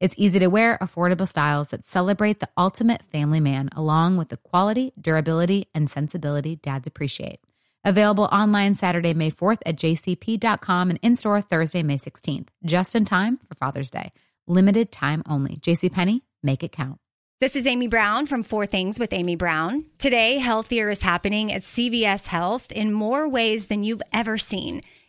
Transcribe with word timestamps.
It's 0.00 0.14
easy 0.16 0.38
to 0.38 0.46
wear, 0.46 0.78
affordable 0.80 1.28
styles 1.28 1.68
that 1.68 1.86
celebrate 1.86 2.40
the 2.40 2.48
ultimate 2.56 3.02
family 3.02 3.38
man, 3.38 3.68
along 3.76 4.16
with 4.16 4.30
the 4.30 4.38
quality, 4.38 4.94
durability, 4.98 5.68
and 5.74 5.90
sensibility 5.90 6.56
dads 6.56 6.86
appreciate. 6.86 7.40
Available 7.84 8.24
online 8.24 8.76
Saturday, 8.76 9.12
May 9.12 9.30
4th 9.30 9.58
at 9.66 9.76
jcp.com 9.76 10.88
and 10.88 10.98
in 11.02 11.16
store 11.16 11.42
Thursday, 11.42 11.82
May 11.82 11.98
16th, 11.98 12.48
just 12.64 12.96
in 12.96 13.04
time 13.04 13.36
for 13.46 13.54
Father's 13.54 13.90
Day. 13.90 14.10
Limited 14.46 14.90
time 14.90 15.22
only. 15.28 15.56
JCPenney, 15.56 16.22
make 16.42 16.62
it 16.62 16.72
count. 16.72 16.98
This 17.40 17.54
is 17.54 17.66
Amy 17.66 17.86
Brown 17.86 18.26
from 18.26 18.42
Four 18.42 18.66
Things 18.66 18.98
with 18.98 19.12
Amy 19.12 19.36
Brown. 19.36 19.84
Today, 19.98 20.38
healthier 20.38 20.88
is 20.88 21.02
happening 21.02 21.52
at 21.52 21.62
CVS 21.62 22.26
Health 22.26 22.72
in 22.72 22.92
more 22.92 23.28
ways 23.28 23.66
than 23.66 23.82
you've 23.82 24.02
ever 24.12 24.38
seen. 24.38 24.82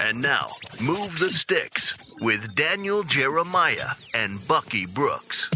And 0.00 0.20
now, 0.20 0.46
Move 0.80 1.18
the 1.18 1.30
Sticks 1.30 1.96
with 2.20 2.54
Daniel 2.54 3.02
Jeremiah 3.02 3.90
and 4.14 4.46
Bucky 4.48 4.86
Brooks. 4.86 5.50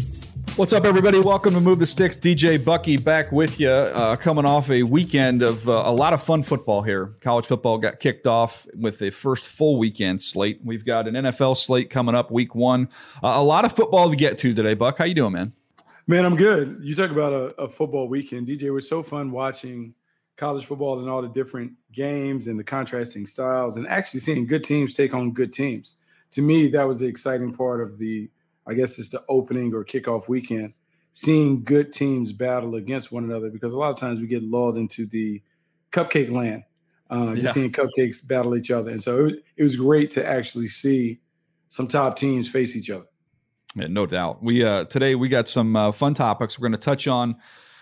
What's 0.55 0.71
up, 0.71 0.85
everybody? 0.85 1.19
Welcome 1.19 1.53
to 1.55 1.59
Move 1.59 1.79
the 1.79 1.87
Sticks. 1.87 2.15
DJ 2.15 2.63
Bucky 2.63 2.95
back 2.95 3.31
with 3.33 3.59
you, 3.59 3.67
uh, 3.67 4.15
coming 4.15 4.45
off 4.45 4.69
a 4.69 4.83
weekend 4.83 5.41
of 5.41 5.67
uh, 5.67 5.83
a 5.85 5.91
lot 5.91 6.13
of 6.13 6.23
fun 6.23 6.43
football 6.43 6.81
here. 6.81 7.15
College 7.19 7.45
football 7.45 7.77
got 7.77 7.99
kicked 7.99 8.25
off 8.25 8.65
with 8.73 9.01
a 9.01 9.09
first 9.09 9.47
full 9.47 9.77
weekend 9.77 10.21
slate. 10.21 10.61
We've 10.63 10.85
got 10.85 11.09
an 11.09 11.15
NFL 11.15 11.57
slate 11.57 11.89
coming 11.89 12.15
up 12.15 12.31
week 12.31 12.55
one. 12.55 12.87
Uh, 13.21 13.33
a 13.35 13.43
lot 13.43 13.65
of 13.65 13.75
football 13.75 14.09
to 14.09 14.15
get 14.15 14.37
to 14.37 14.53
today, 14.53 14.75
Buck. 14.75 14.97
How 14.97 15.03
you 15.05 15.15
doing, 15.15 15.33
man? 15.33 15.51
Man, 16.07 16.23
I'm 16.23 16.37
good. 16.37 16.79
You 16.81 16.95
talk 16.95 17.11
about 17.11 17.33
a, 17.33 17.63
a 17.63 17.67
football 17.67 18.07
weekend. 18.07 18.47
DJ, 18.47 18.63
it 18.63 18.71
was 18.71 18.87
so 18.87 19.03
fun 19.03 19.31
watching 19.31 19.93
college 20.37 20.65
football 20.65 20.99
and 20.99 21.09
all 21.09 21.21
the 21.21 21.29
different 21.29 21.71
games 21.93 22.47
and 22.47 22.59
the 22.59 22.63
contrasting 22.63 23.25
styles 23.25 23.77
and 23.77 23.87
actually 23.87 24.19
seeing 24.19 24.45
good 24.45 24.63
teams 24.63 24.93
take 24.93 25.13
on 25.13 25.31
good 25.31 25.53
teams. 25.53 25.95
To 26.31 26.41
me, 26.41 26.67
that 26.69 26.83
was 26.83 26.99
the 26.99 27.05
exciting 27.05 27.53
part 27.53 27.81
of 27.81 27.97
the 27.97 28.29
I 28.67 28.73
guess 28.73 28.97
it's 28.97 29.09
the 29.09 29.23
opening 29.29 29.73
or 29.73 29.85
kickoff 29.85 30.27
weekend, 30.27 30.73
seeing 31.13 31.63
good 31.63 31.93
teams 31.93 32.31
battle 32.31 32.75
against 32.75 33.11
one 33.11 33.23
another 33.23 33.49
because 33.49 33.73
a 33.73 33.77
lot 33.77 33.91
of 33.91 33.97
times 33.99 34.19
we 34.19 34.27
get 34.27 34.43
lulled 34.43 34.77
into 34.77 35.05
the 35.05 35.41
cupcake 35.91 36.31
land, 36.31 36.63
uh, 37.09 37.35
just 37.35 37.45
yeah. 37.45 37.51
seeing 37.51 37.71
cupcakes 37.71 38.27
battle 38.27 38.55
each 38.55 38.71
other. 38.71 38.91
And 38.91 39.03
so 39.03 39.27
it, 39.27 39.43
it, 39.55 39.63
was 39.63 39.75
great 39.75 40.09
to 40.11 40.25
actually 40.25 40.67
see 40.67 41.19
some 41.69 41.87
top 41.87 42.17
teams 42.17 42.49
face 42.49 42.75
each 42.75 42.89
other. 42.89 43.05
Yeah, 43.75 43.87
no 43.87 44.05
doubt. 44.05 44.41
We 44.41 44.63
uh, 44.63 44.85
today 44.85 45.15
we 45.15 45.29
got 45.29 45.47
some 45.47 45.75
uh, 45.75 45.91
fun 45.91 46.15
topics. 46.15 46.57
We're 46.57 46.69
going 46.69 46.79
to 46.79 46.85
touch 46.85 47.07
on 47.07 47.35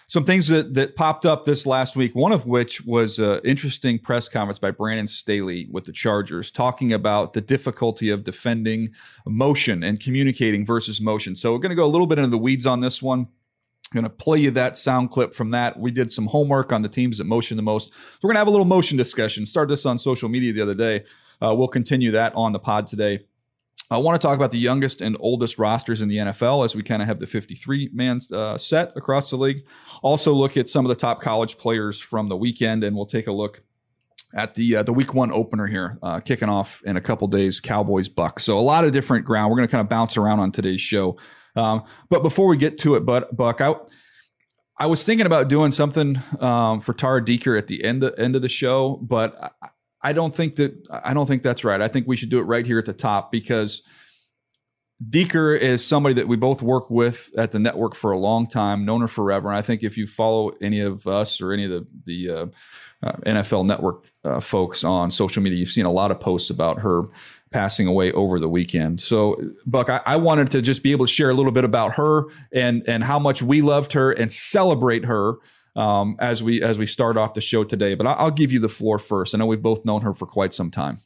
some 0.08 0.26
things 0.26 0.48
that 0.48 0.74
that 0.74 0.96
popped 0.96 1.26
up 1.26 1.46
this 1.46 1.66
last 1.66 1.96
week. 1.96 2.14
One 2.16 2.32
of 2.32 2.46
which 2.46 2.86
was 2.86 3.20
an 3.20 3.42
interesting 3.44 4.00
press 4.00 4.28
conference 4.28 4.60
by 4.60 4.72
Brandon 4.72 5.08
Staley 5.08 5.68
with 5.72 5.86
the 5.86 5.92
Chargers, 5.92 6.52
talking 6.52 6.94
about 6.94 7.34
the 7.34 7.42
difficulty 7.42 8.10
of 8.10 8.24
defending 8.24 8.90
motion 9.26 9.84
and 9.84 10.00
communicating 10.00 10.66
versus 10.66 11.02
motion. 11.02 11.36
So 11.36 11.52
we're 11.52 11.60
going 11.60 11.70
to 11.72 11.76
go 11.76 11.86
a 11.86 11.88
little 11.88 12.08
bit 12.08 12.18
into 12.18 12.30
the 12.30 12.38
weeds 12.38 12.66
on 12.66 12.82
this 12.82 13.02
one. 13.02 13.28
I'm 13.94 14.02
going 14.02 14.04
to 14.04 14.10
play 14.10 14.40
you 14.40 14.52
that 14.52 14.76
sound 14.76 15.12
clip 15.12 15.34
from 15.34 15.52
that. 15.52 15.80
We 15.80 15.92
did 15.92 16.12
some 16.12 16.26
homework 16.26 16.72
on 16.74 16.82
the 16.82 16.90
teams 16.90 17.20
that 17.20 17.26
motion 17.26 17.58
the 17.58 17.64
most. 17.64 17.90
So 17.90 18.20
we're 18.24 18.30
going 18.30 18.36
to 18.36 18.40
have 18.40 18.48
a 18.48 18.52
little 18.52 18.66
motion 18.66 18.98
discussion. 18.98 19.46
Start 19.46 19.70
this 19.70 19.86
on 19.86 20.00
social 20.00 20.30
media 20.30 20.52
the 20.52 20.62
other 20.62 20.74
day. 20.74 21.06
Uh, 21.42 21.54
we'll 21.54 21.68
continue 21.68 22.12
that 22.12 22.34
on 22.36 22.54
the 22.54 22.60
pod 22.60 22.88
today. 22.88 23.20
I 23.92 23.98
want 23.98 24.20
to 24.20 24.28
talk 24.28 24.36
about 24.36 24.52
the 24.52 24.58
youngest 24.58 25.02
and 25.02 25.16
oldest 25.20 25.60
rosters 25.60 26.02
in 26.02 26.08
the 26.08 26.18
NFL 26.18 26.66
as 26.66 26.76
we 26.76 26.82
kind 26.82 27.02
of 27.02 27.08
have 27.08 27.20
the 27.20 27.28
53 27.28 27.92
man 27.94 28.20
uh, 28.32 28.58
set 28.58 28.92
across 28.96 29.30
the 29.30 29.36
league. 29.36 29.66
Also, 30.02 30.34
look 30.34 30.58
at 30.58 30.70
some 30.70 30.84
of 30.86 30.90
the 30.90 30.96
top 30.96 31.22
college 31.22 31.58
players 31.58 32.02
from 32.02 32.28
the 32.28 32.36
weekend, 32.36 32.84
and 32.84 32.96
we'll 32.96 33.06
take 33.06 33.28
a 33.28 33.32
look 33.32 33.62
at 34.34 34.56
the 34.56 34.78
uh, 34.78 34.84
the 34.84 34.94
week 34.94 35.14
one 35.14 35.32
opener 35.32 35.68
here, 35.68 36.00
uh, 36.02 36.20
kicking 36.20 36.50
off 36.50 36.82
in 36.86 36.98
a 36.98 37.02
couple 37.02 37.28
days. 37.28 37.60
Cowboys 37.60 38.08
Bucks. 38.08 38.44
So 38.44 38.58
a 38.58 38.62
lot 38.62 38.84
of 38.84 38.92
different 38.92 39.26
ground. 39.26 39.52
We're 39.52 39.58
going 39.58 39.68
to 39.68 39.72
kind 39.72 39.82
of 39.84 39.90
bounce 39.90 40.18
around 40.18 40.40
on 40.40 40.52
today's 40.52 40.82
show. 40.82 41.18
Um, 41.56 41.84
but 42.10 42.24
before 42.24 42.48
we 42.48 42.58
get 42.58 42.80
to 42.80 42.96
it, 42.96 43.06
but 43.06 43.36
Buck, 43.36 43.62
I, 43.62 43.76
I 44.80 44.88
was 44.88 45.06
thinking 45.06 45.28
about 45.28 45.50
doing 45.50 45.72
something 45.72 46.20
um, 46.40 46.82
for 46.82 46.94
Tara 46.94 47.24
Deeker 47.24 47.56
at 47.56 47.68
the 47.68 47.84
end 47.84 48.04
of, 48.04 48.18
end 48.18 48.36
of 48.36 48.42
the 48.42 48.50
show, 48.50 48.98
but 49.04 49.36
I 49.62 49.70
don't 50.12 50.36
think 50.36 50.58
that 50.58 50.74
I 50.92 51.14
don't 51.14 51.28
think 51.28 51.44
that's 51.44 51.64
right. 51.64 51.80
I 51.80 51.88
think 51.88 52.08
we 52.08 52.18
should 52.18 52.30
do 52.30 52.40
it 52.40 52.44
right 52.44 52.66
here 52.66 52.80
at 52.80 52.86
the 52.86 52.94
top 52.94 53.32
because 53.32 53.84
Deeker 55.10 55.56
is 55.56 55.86
somebody 55.86 56.16
that 56.16 56.28
we 56.28 56.36
both 56.36 56.62
work 56.62 56.90
with 56.90 57.32
at 57.38 57.52
the 57.52 57.60
network 57.60 57.96
for 57.96 58.12
a 58.12 58.18
long 58.18 58.48
time, 58.48 58.86
known 58.86 59.02
her 59.02 59.08
forever. 59.08 59.48
And 59.48 59.58
I 59.58 59.62
think 59.62 59.84
if 59.84 59.98
you 59.98 60.08
follow 60.08 60.52
any 60.62 60.82
of 60.82 61.08
us 61.08 61.42
or 61.42 61.54
any 61.54 61.66
of 61.66 61.72
the 61.72 61.88
the 62.06 62.30
uh, 62.30 62.46
uh, 63.02 63.12
NFL 63.26 63.66
Network 63.66 64.06
uh, 64.24 64.40
folks 64.40 64.84
on 64.84 65.12
social 65.12 65.42
media, 65.42 65.58
you've 65.58 65.70
seen 65.70 65.86
a 65.86 65.92
lot 65.92 66.12
of 66.12 66.20
posts 66.20 66.50
about 66.50 66.80
her 66.80 67.04
passing 67.52 67.88
away 67.88 68.12
over 68.12 68.40
the 68.40 68.50
weekend. 68.50 69.00
So, 69.00 69.38
Buck, 69.66 69.90
I, 69.90 70.02
I, 70.06 70.16
wanted 70.16 70.50
to 70.52 70.62
just 70.62 70.82
be 70.82 70.92
able 70.92 71.06
to 71.06 71.12
share 71.12 71.30
a 71.30 71.34
little 71.34 71.52
bit 71.52 71.64
about 71.64 71.96
her 71.96 72.26
and 72.52 72.84
and 72.88 73.04
how 73.04 73.20
much 73.20 73.42
we 73.42 73.62
loved 73.62 73.94
her 73.94 74.12
and 74.12 74.34
celebrate 74.34 75.06
her 75.06 75.36
um, 75.76 76.16
as 76.20 76.44
we 76.44 76.62
as 76.62 76.78
we 76.78 76.86
start 76.86 77.18
off 77.18 77.34
the 77.34 77.42
show 77.42 77.64
today. 77.64 77.96
But 77.96 78.08
I'll, 78.08 78.32
give 78.32 78.52
you 78.52 78.60
the 78.60 78.70
floor 78.70 79.00
first. 79.00 79.34
I 79.34 79.38
know 79.38 79.46
we've 79.46 79.62
both 79.62 79.86
known 79.86 80.02
her 80.02 80.14
for 80.14 80.26
quite 80.26 80.54
some 80.54 80.72
time. 80.72 81.02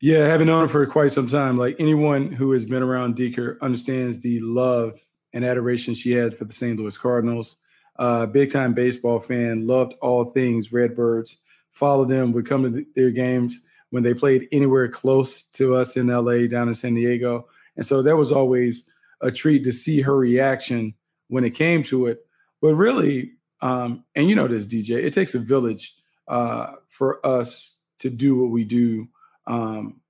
Yeah, 0.00 0.26
having 0.26 0.48
known 0.48 0.62
her 0.62 0.68
for 0.68 0.86
quite 0.86 1.12
some 1.12 1.26
time, 1.26 1.56
like 1.56 1.76
anyone 1.78 2.30
who 2.30 2.52
has 2.52 2.66
been 2.66 2.82
around 2.82 3.16
Deeker 3.16 3.58
understands 3.62 4.20
the 4.20 4.40
love 4.40 5.00
and 5.32 5.44
adoration 5.44 5.94
she 5.94 6.12
had 6.12 6.36
for 6.36 6.44
the 6.44 6.52
St. 6.52 6.78
Louis 6.78 6.96
Cardinals. 6.98 7.56
Uh, 7.98 8.26
big 8.26 8.50
time 8.50 8.74
baseball 8.74 9.18
fan, 9.18 9.66
loved 9.66 9.94
all 10.02 10.24
things 10.24 10.72
Redbirds, 10.72 11.38
followed 11.70 12.10
them, 12.10 12.32
would 12.32 12.46
come 12.46 12.70
to 12.70 12.84
their 12.94 13.10
games 13.10 13.62
when 13.90 14.02
they 14.02 14.12
played 14.12 14.48
anywhere 14.52 14.88
close 14.88 15.44
to 15.44 15.74
us 15.74 15.96
in 15.96 16.08
LA, 16.08 16.46
down 16.46 16.68
in 16.68 16.74
San 16.74 16.94
Diego. 16.94 17.48
And 17.76 17.86
so 17.86 18.02
that 18.02 18.16
was 18.16 18.32
always 18.32 18.90
a 19.22 19.30
treat 19.30 19.64
to 19.64 19.72
see 19.72 20.00
her 20.02 20.16
reaction 20.16 20.94
when 21.28 21.44
it 21.44 21.50
came 21.50 21.82
to 21.84 22.06
it. 22.06 22.26
But 22.60 22.74
really, 22.74 23.32
um, 23.60 24.04
and 24.14 24.28
you 24.28 24.34
know 24.34 24.48
this, 24.48 24.66
DJ, 24.66 25.02
it 25.02 25.12
takes 25.12 25.34
a 25.34 25.38
village 25.38 25.94
uh, 26.28 26.72
for 26.88 27.24
us 27.26 27.78
to 28.00 28.10
do 28.10 28.40
what 28.40 28.50
we 28.50 28.64
do. 28.64 29.08
Um, 29.46 30.00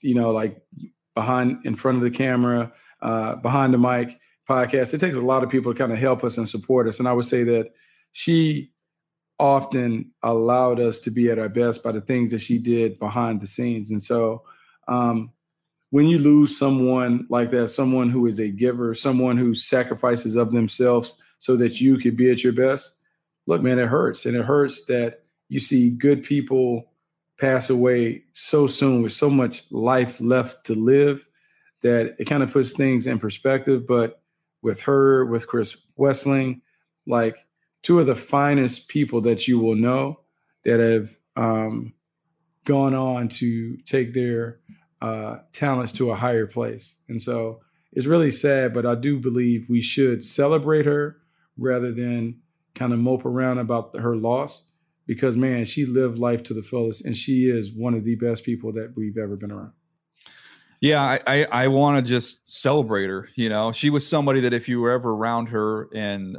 you 0.00 0.14
know, 0.14 0.30
like 0.30 0.62
behind, 1.14 1.64
in 1.64 1.74
front 1.74 1.96
of 1.96 2.04
the 2.04 2.10
camera, 2.10 2.72
uh, 3.00 3.36
behind 3.36 3.72
the 3.72 3.78
mic, 3.78 4.18
podcast. 4.48 4.92
It 4.94 4.98
takes 4.98 5.16
a 5.16 5.22
lot 5.22 5.42
of 5.42 5.50
people 5.50 5.72
to 5.72 5.78
kind 5.78 5.92
of 5.92 5.98
help 5.98 6.24
us 6.24 6.38
and 6.38 6.48
support 6.48 6.88
us. 6.88 6.98
And 6.98 7.08
I 7.08 7.12
would 7.12 7.24
say 7.24 7.44
that 7.44 7.72
she 8.12 8.70
often 9.38 10.12
allowed 10.22 10.80
us 10.80 11.00
to 11.00 11.10
be 11.10 11.30
at 11.30 11.38
our 11.38 11.48
best 11.48 11.82
by 11.82 11.92
the 11.92 12.00
things 12.00 12.30
that 12.30 12.40
she 12.40 12.58
did 12.58 12.98
behind 12.98 13.40
the 13.40 13.46
scenes. 13.46 13.90
And 13.90 14.02
so, 14.02 14.42
um, 14.86 15.30
when 15.90 16.06
you 16.06 16.18
lose 16.18 16.58
someone 16.58 17.26
like 17.30 17.50
that, 17.50 17.68
someone 17.68 18.10
who 18.10 18.26
is 18.26 18.40
a 18.40 18.48
giver, 18.48 18.94
someone 18.94 19.36
who 19.36 19.54
sacrifices 19.54 20.34
of 20.34 20.50
themselves 20.50 21.18
so 21.38 21.56
that 21.56 21.80
you 21.80 21.98
could 21.98 22.16
be 22.16 22.30
at 22.30 22.42
your 22.42 22.52
best, 22.52 22.98
look, 23.46 23.62
man, 23.62 23.78
it 23.78 23.88
hurts. 23.88 24.26
And 24.26 24.36
it 24.36 24.44
hurts 24.44 24.84
that 24.86 25.24
you 25.48 25.60
see 25.60 25.90
good 25.90 26.22
people 26.22 26.90
pass 27.38 27.68
away 27.70 28.22
so 28.32 28.66
soon 28.66 29.02
with 29.02 29.12
so 29.12 29.28
much 29.28 29.70
life 29.70 30.20
left 30.20 30.64
to 30.66 30.74
live 30.74 31.26
that 31.82 32.16
it 32.18 32.24
kind 32.24 32.42
of 32.42 32.52
puts 32.52 32.72
things 32.72 33.06
in 33.06 33.18
perspective. 33.18 33.86
But 33.86 34.22
with 34.62 34.80
her, 34.82 35.26
with 35.26 35.46
Chris 35.46 35.76
Wesseling, 35.98 36.60
like 37.06 37.36
two 37.82 38.00
of 38.00 38.06
the 38.06 38.14
finest 38.14 38.88
people 38.88 39.20
that 39.22 39.46
you 39.46 39.58
will 39.58 39.74
know 39.74 40.20
that 40.64 40.80
have 40.80 41.16
um, 41.36 41.92
gone 42.64 42.94
on 42.94 43.28
to 43.28 43.76
take 43.84 44.14
their 44.14 44.60
uh, 45.02 45.38
talents 45.52 45.92
to 45.92 46.10
a 46.10 46.16
higher 46.16 46.46
place. 46.46 46.96
And 47.08 47.20
so 47.20 47.60
it's 47.92 48.06
really 48.06 48.30
sad, 48.30 48.72
but 48.72 48.86
I 48.86 48.94
do 48.94 49.20
believe 49.20 49.68
we 49.68 49.82
should 49.82 50.24
celebrate 50.24 50.86
her 50.86 51.18
rather 51.56 51.92
than 51.92 52.40
kind 52.74 52.92
of 52.92 52.98
mope 52.98 53.24
around 53.24 53.58
about 53.58 53.94
her 53.98 54.16
loss 54.16 54.68
because, 55.06 55.36
man, 55.36 55.64
she 55.64 55.86
lived 55.86 56.18
life 56.18 56.42
to 56.44 56.54
the 56.54 56.62
fullest 56.62 57.04
and 57.04 57.16
she 57.16 57.48
is 57.48 57.72
one 57.72 57.94
of 57.94 58.04
the 58.04 58.16
best 58.16 58.44
people 58.44 58.72
that 58.72 58.92
we've 58.96 59.18
ever 59.18 59.36
been 59.36 59.52
around. 59.52 59.72
Yeah, 60.80 61.00
I, 61.02 61.20
I, 61.26 61.44
I 61.44 61.68
want 61.68 62.04
to 62.04 62.08
just 62.08 62.50
celebrate 62.50 63.06
her. 63.06 63.28
You 63.36 63.48
know, 63.48 63.72
she 63.72 63.90
was 63.90 64.06
somebody 64.06 64.40
that 64.40 64.52
if 64.52 64.68
you 64.68 64.80
were 64.80 64.90
ever 64.90 65.12
around 65.12 65.46
her 65.46 65.88
and 65.94 66.36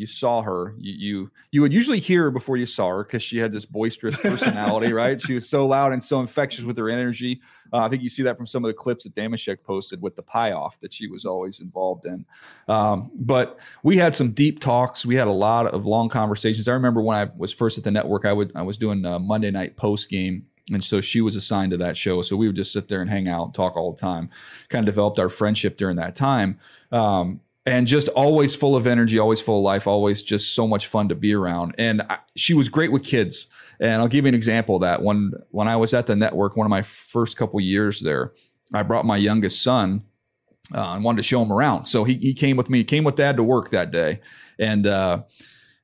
you 0.00 0.06
saw 0.06 0.42
her, 0.42 0.74
you 0.78 0.94
you, 0.94 1.30
you 1.50 1.60
would 1.60 1.72
usually 1.72 2.00
hear 2.00 2.24
her 2.24 2.30
before 2.30 2.56
you 2.56 2.66
saw 2.66 2.88
her 2.88 3.04
because 3.04 3.22
she 3.22 3.38
had 3.38 3.52
this 3.52 3.64
boisterous 3.64 4.16
personality, 4.22 4.92
right? 4.92 5.20
She 5.20 5.34
was 5.34 5.48
so 5.48 5.66
loud 5.66 5.92
and 5.92 6.02
so 6.02 6.20
infectious 6.20 6.64
with 6.64 6.76
her 6.78 6.88
energy. 6.88 7.40
Uh, 7.72 7.78
I 7.78 7.88
think 7.88 8.02
you 8.02 8.08
see 8.08 8.22
that 8.22 8.36
from 8.36 8.46
some 8.46 8.64
of 8.64 8.68
the 8.68 8.74
clips 8.74 9.04
that 9.04 9.14
Damashek 9.14 9.62
posted 9.62 10.00
with 10.00 10.16
the 10.16 10.22
pie 10.22 10.52
off 10.52 10.80
that 10.80 10.92
she 10.92 11.06
was 11.06 11.24
always 11.24 11.60
involved 11.60 12.06
in. 12.06 12.24
Um, 12.66 13.10
but 13.14 13.58
we 13.82 13.96
had 13.96 14.16
some 14.16 14.32
deep 14.32 14.60
talks. 14.60 15.06
We 15.06 15.14
had 15.14 15.28
a 15.28 15.32
lot 15.32 15.66
of 15.66 15.86
long 15.86 16.08
conversations. 16.08 16.66
I 16.66 16.72
remember 16.72 17.02
when 17.02 17.16
I 17.16 17.30
was 17.36 17.52
first 17.52 17.78
at 17.78 17.84
the 17.84 17.90
network, 17.90 18.24
I 18.24 18.32
would 18.32 18.52
I 18.54 18.62
was 18.62 18.78
doing 18.78 19.04
a 19.04 19.18
Monday 19.18 19.50
night 19.50 19.76
post 19.76 20.08
game 20.08 20.46
and 20.72 20.84
so 20.84 21.00
she 21.00 21.20
was 21.20 21.36
assigned 21.36 21.72
to 21.72 21.76
that 21.78 21.96
show. 21.96 22.22
So 22.22 22.36
we 22.36 22.46
would 22.46 22.56
just 22.56 22.72
sit 22.72 22.88
there 22.88 23.00
and 23.00 23.10
hang 23.10 23.28
out 23.28 23.46
and 23.46 23.54
talk 23.54 23.76
all 23.76 23.92
the 23.92 24.00
time. 24.00 24.30
Kind 24.68 24.86
of 24.88 24.94
developed 24.94 25.18
our 25.18 25.28
friendship 25.28 25.76
during 25.76 25.96
that 25.96 26.14
time. 26.14 26.58
Um, 26.92 27.40
and 27.66 27.86
just 27.86 28.08
always 28.08 28.54
full 28.54 28.74
of 28.74 28.86
energy, 28.86 29.18
always 29.18 29.40
full 29.40 29.58
of 29.58 29.64
life, 29.64 29.86
always 29.86 30.22
just 30.22 30.54
so 30.54 30.66
much 30.66 30.86
fun 30.86 31.08
to 31.08 31.14
be 31.14 31.34
around. 31.34 31.74
And 31.78 32.02
I, 32.02 32.18
she 32.36 32.54
was 32.54 32.68
great 32.68 32.92
with 32.92 33.04
kids. 33.04 33.46
And 33.80 34.02
I'll 34.02 34.08
give 34.08 34.24
you 34.24 34.28
an 34.28 34.34
example 34.34 34.76
of 34.76 34.82
that. 34.82 35.02
When 35.02 35.32
when 35.50 35.68
I 35.68 35.76
was 35.76 35.94
at 35.94 36.06
the 36.06 36.16
network, 36.16 36.56
one 36.56 36.66
of 36.66 36.70
my 36.70 36.82
first 36.82 37.36
couple 37.36 37.60
years 37.60 38.00
there, 38.00 38.32
I 38.74 38.82
brought 38.82 39.06
my 39.06 39.16
youngest 39.16 39.62
son 39.62 40.04
uh, 40.74 40.94
and 40.94 41.04
wanted 41.04 41.18
to 41.18 41.22
show 41.22 41.42
him 41.42 41.52
around. 41.52 41.86
So 41.86 42.04
he 42.04 42.14
he 42.14 42.34
came 42.34 42.56
with 42.56 42.68
me, 42.68 42.84
came 42.84 43.04
with 43.04 43.14
dad 43.14 43.36
to 43.36 43.42
work 43.42 43.70
that 43.70 43.90
day, 43.90 44.20
and 44.58 44.86
uh, 44.86 45.22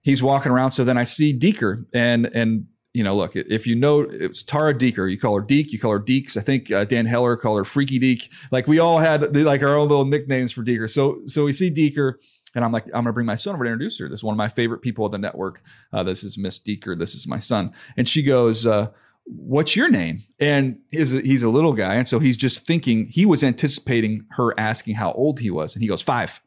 he's 0.03 0.23
walking 0.23 0.53
around. 0.53 0.73
So 0.73 0.85
then 0.85 0.99
I 0.99 1.05
see 1.05 1.33
Deeker, 1.33 1.87
and 1.93 2.27
and 2.27 2.67
you 2.97 3.05
know, 3.05 3.15
look, 3.15 3.37
if 3.37 3.67
you 3.67 3.77
know 3.77 4.01
it's 4.01 4.43
Tara 4.43 4.77
Deeker, 4.77 5.07
you 5.07 5.21
call 5.21 5.35
her 5.35 5.43
Deek, 5.43 5.71
you 5.71 5.79
call 5.79 5.91
her 5.91 6.01
Deeks. 6.01 6.35
I 6.35 6.41
think 6.41 6.73
uh, 6.73 6.87
Dan 6.87 7.05
Hellie 7.05 7.37
called 7.37 7.59
her 7.59 7.65
Freaky 7.65 7.99
Deek. 7.99 8.33
Like 8.51 8.67
we 8.67 8.79
all 8.79 9.01
had 9.01 9.37
like 9.37 9.63
our 9.63 9.77
own 9.77 9.91
little 9.91 10.07
nicknames 10.07 10.51
for 10.51 10.63
Deeker. 10.63 10.89
So 10.89 11.21
so 11.27 11.45
we 11.45 11.53
see 11.53 11.69
Deeker, 11.69 12.19
and 12.55 12.65
I'm 12.65 12.73
like, 12.73 12.87
I'm 12.87 13.05
gonna 13.05 13.13
bring 13.13 13.27
my 13.27 13.35
son 13.35 13.55
over 13.55 13.65
to 13.65 13.71
introduce 13.71 13.99
her. 13.99 14.09
This 14.09 14.21
is 14.21 14.25
one 14.25 14.33
of 14.33 14.39
my 14.39 14.49
favorite 14.49 14.81
people 14.81 15.05
at 15.05 15.13
the 15.13 15.19
network. 15.19 15.61
Uh, 15.93 16.05
this 16.05 16.25
is 16.25 16.39
Miss 16.39 16.59
Deeker. 16.59 16.97
This 16.97 17.15
is 17.15 17.27
my 17.27 17.37
son. 17.37 17.71
And 17.99 18.09
she 18.09 18.23
goes, 18.23 18.65
uh, 18.65 18.89
"What's 19.25 19.77
your 19.77 19.91
name?" 19.91 20.23
And 20.41 20.79
he's 20.91 21.13
a, 21.13 21.21
he's 21.21 21.43
a 21.43 21.51
little 21.51 21.75
guy, 21.75 21.97
and 21.97 22.09
so 22.09 22.19
he's 22.19 22.39
just 22.39 22.65
thinking 22.67 23.09
he 23.11 23.27
was 23.27 23.45
anticipating 23.45 24.25
her 24.31 24.59
asking 24.59 24.95
how 24.95 25.13
old 25.13 25.41
he 25.41 25.51
was, 25.51 25.75
and 25.75 25.83
he 25.83 25.89
goes 25.89 26.01
five. 26.01 26.41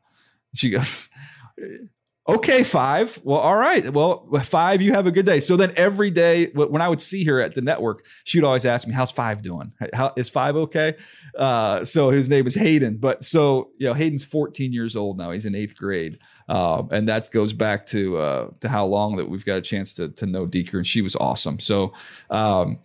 She 0.55 0.71
goes 0.71 1.09
okay, 2.35 2.63
five. 2.63 3.19
Well, 3.23 3.39
all 3.39 3.55
right. 3.55 3.91
Well, 3.91 4.27
five, 4.43 4.81
you 4.81 4.93
have 4.93 5.07
a 5.07 5.11
good 5.11 5.25
day. 5.25 5.39
So 5.39 5.57
then 5.57 5.73
every 5.75 6.11
day 6.11 6.47
when 6.53 6.81
I 6.81 6.87
would 6.87 7.01
see 7.01 7.23
her 7.25 7.41
at 7.41 7.55
the 7.55 7.61
network, 7.61 8.05
she'd 8.23 8.43
always 8.43 8.65
ask 8.65 8.87
me, 8.87 8.93
how's 8.93 9.11
five 9.11 9.41
doing? 9.41 9.73
How 9.93 10.13
is 10.15 10.29
five 10.29 10.55
okay? 10.55 10.95
Uh, 11.37 11.83
so 11.83 12.09
his 12.09 12.29
name 12.29 12.47
is 12.47 12.55
Hayden. 12.55 12.97
But 12.97 13.23
so, 13.23 13.71
you 13.77 13.87
know, 13.87 13.93
Hayden's 13.93 14.23
14 14.23 14.71
years 14.71 14.95
old 14.95 15.17
now. 15.17 15.31
He's 15.31 15.45
in 15.45 15.55
eighth 15.55 15.75
grade. 15.75 16.19
Uh, 16.47 16.83
and 16.91 17.07
that 17.07 17.29
goes 17.31 17.53
back 17.53 17.85
to 17.85 18.17
uh, 18.17 18.49
to 18.59 18.67
how 18.67 18.85
long 18.85 19.17
that 19.17 19.29
we've 19.29 19.45
got 19.45 19.57
a 19.57 19.61
chance 19.61 19.93
to 19.93 20.09
to 20.09 20.25
know 20.25 20.47
Deeker, 20.47 20.79
and 20.79 20.87
she 20.87 21.01
was 21.03 21.15
awesome. 21.15 21.59
So 21.59 21.93
um, 22.31 22.79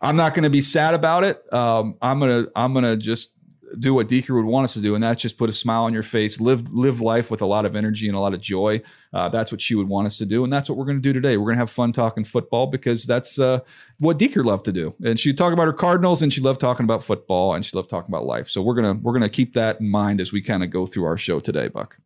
I'm 0.00 0.14
not 0.14 0.34
going 0.34 0.44
to 0.44 0.50
be 0.50 0.60
sad 0.60 0.94
about 0.94 1.24
it. 1.24 1.52
Um, 1.52 1.96
I'm 2.00 2.20
gonna 2.20 2.46
I'm 2.54 2.72
gonna 2.72 2.96
just 2.96 3.32
do 3.78 3.94
what 3.94 4.08
Deeker 4.08 4.34
would 4.34 4.44
want 4.44 4.64
us 4.64 4.74
to 4.74 4.80
do, 4.80 4.94
and 4.94 5.02
that's 5.02 5.20
just 5.20 5.38
put 5.38 5.48
a 5.48 5.52
smile 5.52 5.84
on 5.84 5.92
your 5.92 6.02
face, 6.02 6.40
live 6.40 6.72
live 6.72 7.00
life 7.00 7.30
with 7.30 7.42
a 7.42 7.46
lot 7.46 7.66
of 7.66 7.76
energy 7.76 8.08
and 8.08 8.16
a 8.16 8.20
lot 8.20 8.34
of 8.34 8.40
joy. 8.40 8.80
Uh, 9.12 9.28
that's 9.28 9.50
what 9.50 9.60
she 9.60 9.74
would 9.74 9.88
want 9.88 10.06
us 10.06 10.18
to 10.18 10.26
do, 10.26 10.44
and 10.44 10.52
that's 10.52 10.68
what 10.68 10.78
we're 10.78 10.84
going 10.84 10.96
to 10.96 11.02
do 11.02 11.12
today. 11.12 11.36
We're 11.36 11.46
going 11.46 11.56
to 11.56 11.60
have 11.60 11.70
fun 11.70 11.92
talking 11.92 12.24
football 12.24 12.66
because 12.66 13.04
that's 13.04 13.38
uh, 13.38 13.60
what 13.98 14.18
Deeker 14.18 14.44
loved 14.44 14.64
to 14.66 14.72
do, 14.72 14.94
and 15.04 15.18
she'd 15.18 15.38
talk 15.38 15.52
about 15.52 15.66
her 15.66 15.72
Cardinals, 15.72 16.22
and 16.22 16.32
she 16.32 16.40
loved 16.40 16.60
talking 16.60 16.84
about 16.84 17.02
football, 17.02 17.54
and 17.54 17.64
she 17.64 17.76
loved 17.76 17.90
talking 17.90 18.10
about 18.10 18.24
life. 18.24 18.48
So 18.48 18.62
we're 18.62 18.74
gonna 18.74 18.94
we're 18.94 19.12
gonna 19.12 19.28
keep 19.28 19.54
that 19.54 19.80
in 19.80 19.88
mind 19.88 20.20
as 20.20 20.32
we 20.32 20.40
kind 20.42 20.62
of 20.62 20.70
go 20.70 20.86
through 20.86 21.04
our 21.04 21.18
show 21.18 21.40
today, 21.40 21.68
Buck. 21.68 21.98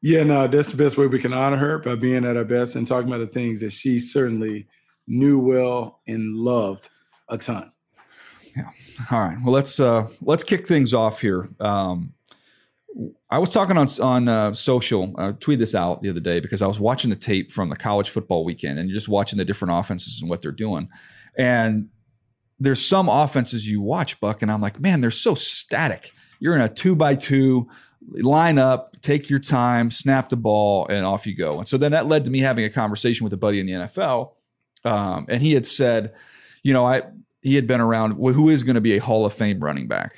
Yeah, 0.00 0.24
no, 0.24 0.48
that's 0.48 0.66
the 0.66 0.76
best 0.76 0.98
way 0.98 1.06
we 1.06 1.20
can 1.20 1.32
honor 1.32 1.56
her 1.56 1.78
by 1.78 1.94
being 1.94 2.24
at 2.24 2.36
our 2.36 2.44
best 2.44 2.74
and 2.74 2.84
talking 2.84 3.08
about 3.08 3.20
the 3.20 3.32
things 3.32 3.60
that 3.60 3.70
she 3.70 4.00
certainly 4.00 4.66
knew 5.06 5.38
well 5.38 6.00
and 6.08 6.36
loved 6.36 6.90
a 7.28 7.38
ton. 7.38 7.70
Yeah. 8.56 8.68
All 9.10 9.20
right. 9.20 9.36
Well, 9.42 9.52
let's 9.52 9.80
uh, 9.80 10.08
let's 10.20 10.44
kick 10.44 10.68
things 10.68 10.94
off 10.94 11.20
here. 11.20 11.48
Um, 11.60 12.12
I 13.30 13.38
was 13.38 13.48
talking 13.48 13.76
on 13.76 13.88
on 14.00 14.28
uh, 14.28 14.52
social. 14.52 15.14
I 15.16 15.32
tweeted 15.32 15.58
this 15.58 15.74
out 15.74 16.02
the 16.02 16.10
other 16.10 16.20
day 16.20 16.40
because 16.40 16.62
I 16.62 16.66
was 16.66 16.78
watching 16.78 17.10
the 17.10 17.16
tape 17.16 17.50
from 17.50 17.70
the 17.70 17.76
college 17.76 18.10
football 18.10 18.44
weekend, 18.44 18.78
and 18.78 18.88
you're 18.88 18.96
just 18.96 19.08
watching 19.08 19.38
the 19.38 19.44
different 19.44 19.74
offenses 19.74 20.20
and 20.20 20.28
what 20.28 20.42
they're 20.42 20.52
doing. 20.52 20.88
And 21.36 21.88
there's 22.60 22.84
some 22.84 23.08
offenses 23.08 23.66
you 23.66 23.80
watch, 23.80 24.20
Buck, 24.20 24.42
and 24.42 24.52
I'm 24.52 24.60
like, 24.60 24.78
man, 24.78 25.00
they're 25.00 25.10
so 25.10 25.34
static. 25.34 26.12
You're 26.38 26.54
in 26.54 26.60
a 26.60 26.68
two 26.68 26.94
by 26.94 27.14
two 27.14 27.68
line 28.10 28.58
up, 28.58 29.00
take 29.00 29.30
your 29.30 29.38
time, 29.38 29.90
snap 29.90 30.28
the 30.28 30.36
ball, 30.36 30.86
and 30.88 31.06
off 31.06 31.26
you 31.26 31.34
go. 31.34 31.58
And 31.58 31.68
so 31.68 31.78
then 31.78 31.92
that 31.92 32.08
led 32.08 32.24
to 32.24 32.30
me 32.30 32.40
having 32.40 32.64
a 32.64 32.70
conversation 32.70 33.24
with 33.24 33.32
a 33.32 33.36
buddy 33.36 33.60
in 33.60 33.66
the 33.66 33.72
NFL, 33.72 34.32
um, 34.84 35.26
and 35.28 35.42
he 35.42 35.54
had 35.54 35.66
said, 35.66 36.12
you 36.62 36.72
know, 36.72 36.86
I 36.86 37.02
he 37.42 37.56
had 37.56 37.66
been 37.66 37.80
around 37.80 38.12
who 38.12 38.48
is 38.48 38.62
going 38.62 38.76
to 38.76 38.80
be 38.80 38.96
a 38.96 39.00
Hall 39.00 39.26
of 39.26 39.32
Fame 39.32 39.62
running 39.62 39.88
back. 39.88 40.14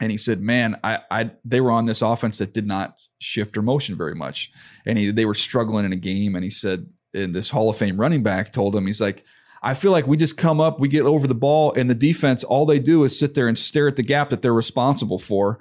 And 0.00 0.10
he 0.10 0.16
said, 0.16 0.40
"Man, 0.40 0.80
I, 0.82 1.00
I 1.10 1.30
they 1.44 1.60
were 1.60 1.70
on 1.70 1.84
this 1.84 2.00
offense 2.00 2.38
that 2.38 2.54
did 2.54 2.66
not 2.66 2.98
shift 3.18 3.56
or 3.56 3.62
motion 3.62 3.96
very 3.96 4.14
much, 4.14 4.50
and 4.86 4.98
he 4.98 5.10
they 5.10 5.26
were 5.26 5.34
struggling 5.34 5.84
in 5.84 5.92
a 5.92 5.96
game. 5.96 6.34
And 6.34 6.42
he 6.42 6.50
said, 6.50 6.86
and 7.12 7.34
this 7.34 7.50
Hall 7.50 7.68
of 7.68 7.76
Fame 7.76 8.00
running 8.00 8.22
back 8.22 8.52
told 8.52 8.74
him, 8.74 8.86
he's 8.86 9.00
like, 9.00 9.24
I 9.62 9.74
feel 9.74 9.92
like 9.92 10.06
we 10.06 10.16
just 10.16 10.38
come 10.38 10.58
up, 10.58 10.80
we 10.80 10.88
get 10.88 11.04
over 11.04 11.26
the 11.26 11.34
ball, 11.34 11.74
and 11.74 11.90
the 11.90 11.94
defense, 11.94 12.42
all 12.42 12.64
they 12.64 12.78
do 12.78 13.04
is 13.04 13.18
sit 13.18 13.34
there 13.34 13.46
and 13.46 13.58
stare 13.58 13.88
at 13.88 13.96
the 13.96 14.02
gap 14.02 14.30
that 14.30 14.40
they're 14.40 14.54
responsible 14.54 15.18
for 15.18 15.58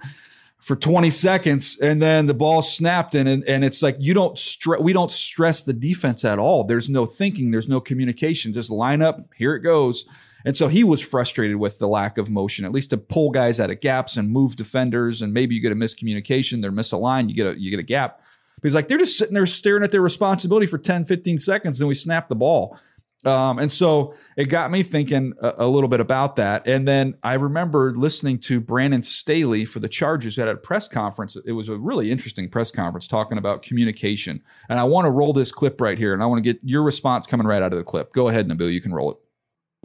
for 0.59 0.75
20 0.75 1.09
seconds 1.09 1.79
and 1.79 2.01
then 2.01 2.27
the 2.27 2.33
ball 2.33 2.61
snapped 2.61 3.15
and 3.15 3.29
and 3.29 3.63
it's 3.63 3.81
like 3.81 3.95
you 3.97 4.13
don't 4.13 4.37
stress 4.37 4.81
we 4.81 4.91
don't 4.91 5.11
stress 5.11 5.63
the 5.63 5.71
defense 5.71 6.25
at 6.25 6.37
all 6.37 6.65
there's 6.65 6.89
no 6.89 7.05
thinking 7.05 7.51
there's 7.51 7.69
no 7.69 7.79
communication 7.79 8.53
just 8.53 8.69
line 8.69 9.01
up 9.01 9.21
here 9.37 9.55
it 9.55 9.61
goes 9.61 10.05
and 10.45 10.55
so 10.55 10.67
he 10.67 10.83
was 10.83 11.01
frustrated 11.01 11.57
with 11.57 11.79
the 11.79 11.87
lack 11.87 12.17
of 12.17 12.29
motion 12.29 12.65
at 12.65 12.71
least 12.71 12.89
to 12.89 12.97
pull 12.97 13.31
guys 13.31 13.59
out 13.59 13.69
of 13.69 13.79
gaps 13.81 14.17
and 14.17 14.29
move 14.29 14.55
defenders 14.55 15.21
and 15.21 15.33
maybe 15.33 15.55
you 15.55 15.61
get 15.61 15.71
a 15.71 15.75
miscommunication 15.75 16.61
they're 16.61 16.71
misaligned 16.71 17.29
you 17.29 17.35
get 17.35 17.47
a 17.47 17.59
you 17.59 17.69
get 17.69 17.79
a 17.79 17.83
gap 17.83 18.21
but 18.55 18.67
he's 18.67 18.75
like 18.75 18.87
they're 18.87 18.97
just 18.97 19.17
sitting 19.17 19.33
there 19.33 19.45
staring 19.45 19.83
at 19.83 19.91
their 19.91 20.01
responsibility 20.01 20.67
for 20.67 20.77
10 20.77 21.05
15 21.05 21.37
seconds 21.37 21.79
and 21.79 21.87
we 21.87 21.95
snap 21.95 22.29
the 22.29 22.35
ball 22.35 22.77
um, 23.25 23.59
and 23.59 23.71
so 23.71 24.13
it 24.37 24.45
got 24.45 24.71
me 24.71 24.81
thinking 24.81 25.33
a, 25.41 25.65
a, 25.65 25.67
little 25.67 25.89
bit 25.89 25.99
about 25.99 26.37
that. 26.37 26.65
And 26.65 26.87
then 26.87 27.15
I 27.21 27.33
remember 27.33 27.93
listening 27.93 28.39
to 28.39 28.61
Brandon 28.61 29.03
Staley 29.03 29.65
for 29.65 29.79
the 29.81 29.89
Chargers 29.89 30.39
at 30.39 30.47
a 30.47 30.55
press 30.55 30.87
conference. 30.87 31.35
It 31.45 31.51
was 31.51 31.67
a 31.67 31.77
really 31.77 32.11
interesting 32.11 32.49
press 32.49 32.71
conference 32.71 33.07
talking 33.07 33.37
about 33.37 33.61
communication. 33.61 34.41
And 34.69 34.79
I 34.79 34.85
want 34.85 35.05
to 35.05 35.11
roll 35.11 35.33
this 35.33 35.51
clip 35.51 35.81
right 35.81 35.97
here, 35.97 36.13
and 36.13 36.23
I 36.23 36.27
want 36.27 36.41
to 36.41 36.53
get 36.53 36.61
your 36.63 36.81
response 36.81 37.27
coming 37.27 37.45
right 37.45 37.61
out 37.61 37.73
of 37.73 37.79
the 37.79 37.83
clip. 37.83 38.13
Go 38.13 38.29
ahead, 38.29 38.47
Nabil, 38.47 38.71
you 38.71 38.81
can 38.81 38.93
roll 38.93 39.11
it. 39.11 39.17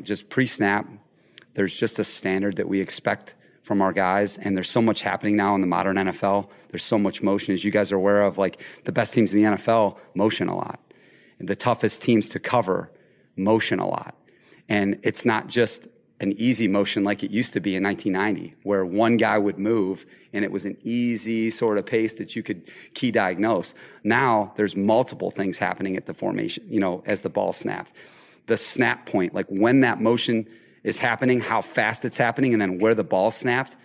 Just 0.02 0.28
pre 0.28 0.46
snap, 0.46 0.86
there's 1.54 1.76
just 1.76 1.98
a 1.98 2.04
standard 2.04 2.56
that 2.56 2.68
we 2.68 2.80
expect 2.80 3.34
from 3.62 3.80
our 3.80 3.92
guys. 3.92 4.36
And 4.36 4.56
there's 4.56 4.70
so 4.70 4.82
much 4.82 5.00
happening 5.02 5.36
now 5.36 5.54
in 5.54 5.60
the 5.60 5.66
modern 5.66 5.96
NFL. 5.96 6.48
There's 6.70 6.84
so 6.84 6.98
much 6.98 7.22
motion, 7.22 7.54
as 7.54 7.64
you 7.64 7.70
guys 7.70 7.92
are 7.92 7.96
aware 7.96 8.22
of. 8.22 8.38
Like 8.38 8.60
the 8.84 8.92
best 8.92 9.14
teams 9.14 9.32
in 9.32 9.42
the 9.42 9.50
NFL 9.50 9.96
motion 10.14 10.48
a 10.48 10.56
lot. 10.56 10.80
And 11.38 11.48
the 11.48 11.56
toughest 11.56 12.02
teams 12.02 12.28
to 12.30 12.38
cover 12.38 12.90
motion 13.36 13.78
a 13.78 13.88
lot. 13.88 14.14
And 14.68 14.98
it's 15.02 15.24
not 15.24 15.48
just 15.48 15.88
an 16.20 16.32
easy 16.38 16.68
motion 16.68 17.04
like 17.04 17.22
it 17.22 17.30
used 17.30 17.52
to 17.54 17.60
be 17.60 17.74
in 17.74 17.82
1990, 17.82 18.54
where 18.62 18.84
one 18.84 19.16
guy 19.16 19.36
would 19.36 19.58
move 19.58 20.06
and 20.32 20.44
it 20.44 20.52
was 20.52 20.64
an 20.64 20.76
easy 20.82 21.50
sort 21.50 21.76
of 21.76 21.84
pace 21.84 22.14
that 22.14 22.36
you 22.36 22.42
could 22.42 22.70
key 22.94 23.10
diagnose. 23.10 23.74
Now 24.04 24.52
there's 24.56 24.76
multiple 24.76 25.30
things 25.30 25.58
happening 25.58 25.96
at 25.96 26.06
the 26.06 26.14
formation, 26.14 26.64
you 26.68 26.80
know, 26.80 27.02
as 27.06 27.22
the 27.22 27.28
ball 27.28 27.52
snapped. 27.52 27.92
The 28.46 28.56
snap 28.56 29.06
point, 29.06 29.34
like 29.34 29.46
when 29.48 29.80
that 29.80 30.00
motion 30.00 30.46
is 30.82 30.98
happening, 30.98 31.40
how 31.40 31.62
fast 31.62 32.04
it's 32.04 32.18
happening, 32.18 32.52
and 32.52 32.60
then 32.60 32.78
where 32.78 32.94
the 32.94 33.04
ball 33.04 33.30
snapped, 33.30 33.76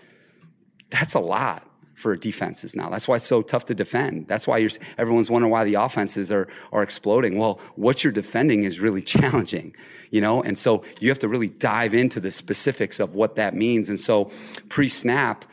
that's 0.90 1.14
a 1.14 1.20
lot 1.20 1.66
for 2.00 2.16
defenses 2.16 2.76
now. 2.76 2.90
That's 2.90 3.08
why 3.08 3.18
it's 3.18 3.26
so 3.26 3.42
tough 3.42 3.66
to 3.66 3.76
defend. 3.76 4.28
That's 4.28 4.48
why 4.48 4.58
you're, 4.58 4.70
everyone's 4.98 5.30
wondering 5.30 5.52
why 5.52 5.66
the 5.66 5.76
offenses 5.76 6.32
are, 6.32 6.48
are 6.72 6.82
exploding. 6.82 7.38
Well, 7.38 7.60
what 7.76 8.04
you're 8.04 8.14
defending 8.14 8.64
is 8.64 8.80
really 8.80 9.02
challenging, 9.16 9.76
you 10.10 10.22
know? 10.22 10.42
And 10.42 10.58
so 10.58 10.84
you 11.00 11.10
have 11.10 11.20
to 11.20 11.28
really 11.28 11.50
dive 11.50 11.94
into 11.94 12.20
the 12.20 12.32
specifics 12.32 13.00
of 13.00 13.16
what 13.16 13.36
that 13.36 13.54
means. 13.54 13.90
And 13.90 14.00
so 14.00 14.32
pre 14.70 14.88
snap, 14.88 15.46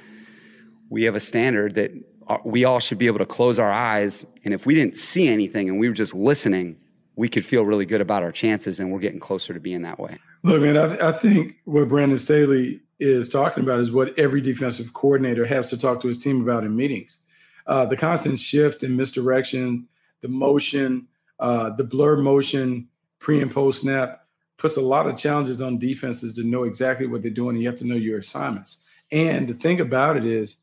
we 0.89 1.03
have 1.05 1.17
a 1.17 1.21
standard 1.21 1.75
that 1.75 1.93
uh, 2.29 2.39
we 2.45 2.65
all 2.65 2.79
should 2.79 2.99
be 2.99 3.09
able 3.09 3.19
to 3.19 3.27
close 3.27 3.59
our 3.59 3.73
eyes. 3.73 4.25
And 4.45 4.55
if 4.55 4.67
we 4.67 4.75
didn't 4.75 4.97
see 4.97 5.29
anything 5.29 5.69
and 5.69 5.81
we 5.81 5.89
were 5.89 5.95
just 5.95 6.15
listening, 6.15 6.77
we 7.17 7.29
could 7.29 7.45
feel 7.45 7.65
really 7.65 7.87
good 7.87 8.01
about 8.01 8.23
our 8.23 8.31
chances. 8.31 8.79
And 8.79 8.93
we're 8.93 9.01
getting 9.01 9.21
closer 9.21 9.53
to 9.55 9.61
being 9.61 9.83
that 9.83 9.99
way. 9.99 10.19
Look, 10.43 10.63
man, 10.63 10.77
I, 10.77 10.87
th- 10.87 11.01
I 11.01 11.13
think 11.13 11.57
what 11.65 11.89
Brandon 11.89 12.19
Staley 12.19 12.81
is 13.01 13.29
talking 13.29 13.65
about 13.65 13.81
is 13.81 13.91
what 13.91 14.17
every 14.19 14.41
defensive 14.41 14.93
coordinator 14.93 15.45
has 15.47 15.71
to 15.71 15.79
talk 15.79 16.01
to 16.01 16.09
his 16.09 16.19
team 16.19 16.43
about 16.43 16.65
in 16.65 16.77
meetings. 16.77 17.19
Uh, 17.67 17.85
the 17.85 17.97
constant 17.97 18.39
shift 18.39 18.83
and 18.83 18.97
misdirection, 18.97 19.89
the 20.21 20.29
motion, 20.29 21.09
uh, 21.41 21.71
the 21.71 21.85
blur 21.85 22.17
motion, 22.19 22.89
pre 23.19 23.41
and 23.41 23.51
post 23.51 23.81
snap 23.81 24.27
puts 24.59 24.77
a 24.77 24.81
lot 24.81 25.07
of 25.07 25.17
challenges 25.17 25.61
on 25.61 25.79
defenses 25.79 26.35
to 26.35 26.45
know 26.45 26.65
exactly 26.65 27.07
what 27.07 27.23
they're 27.23 27.31
doing. 27.31 27.57
And 27.57 27.63
you 27.63 27.69
have 27.69 27.79
to 27.79 27.87
know 27.87 27.97
your 27.97 28.19
assignments. 28.19 28.79
And 29.11 29.49
the 29.49 29.55
thing 29.55 29.81
about 29.81 30.17
it 30.17 30.25
is, 30.25 30.57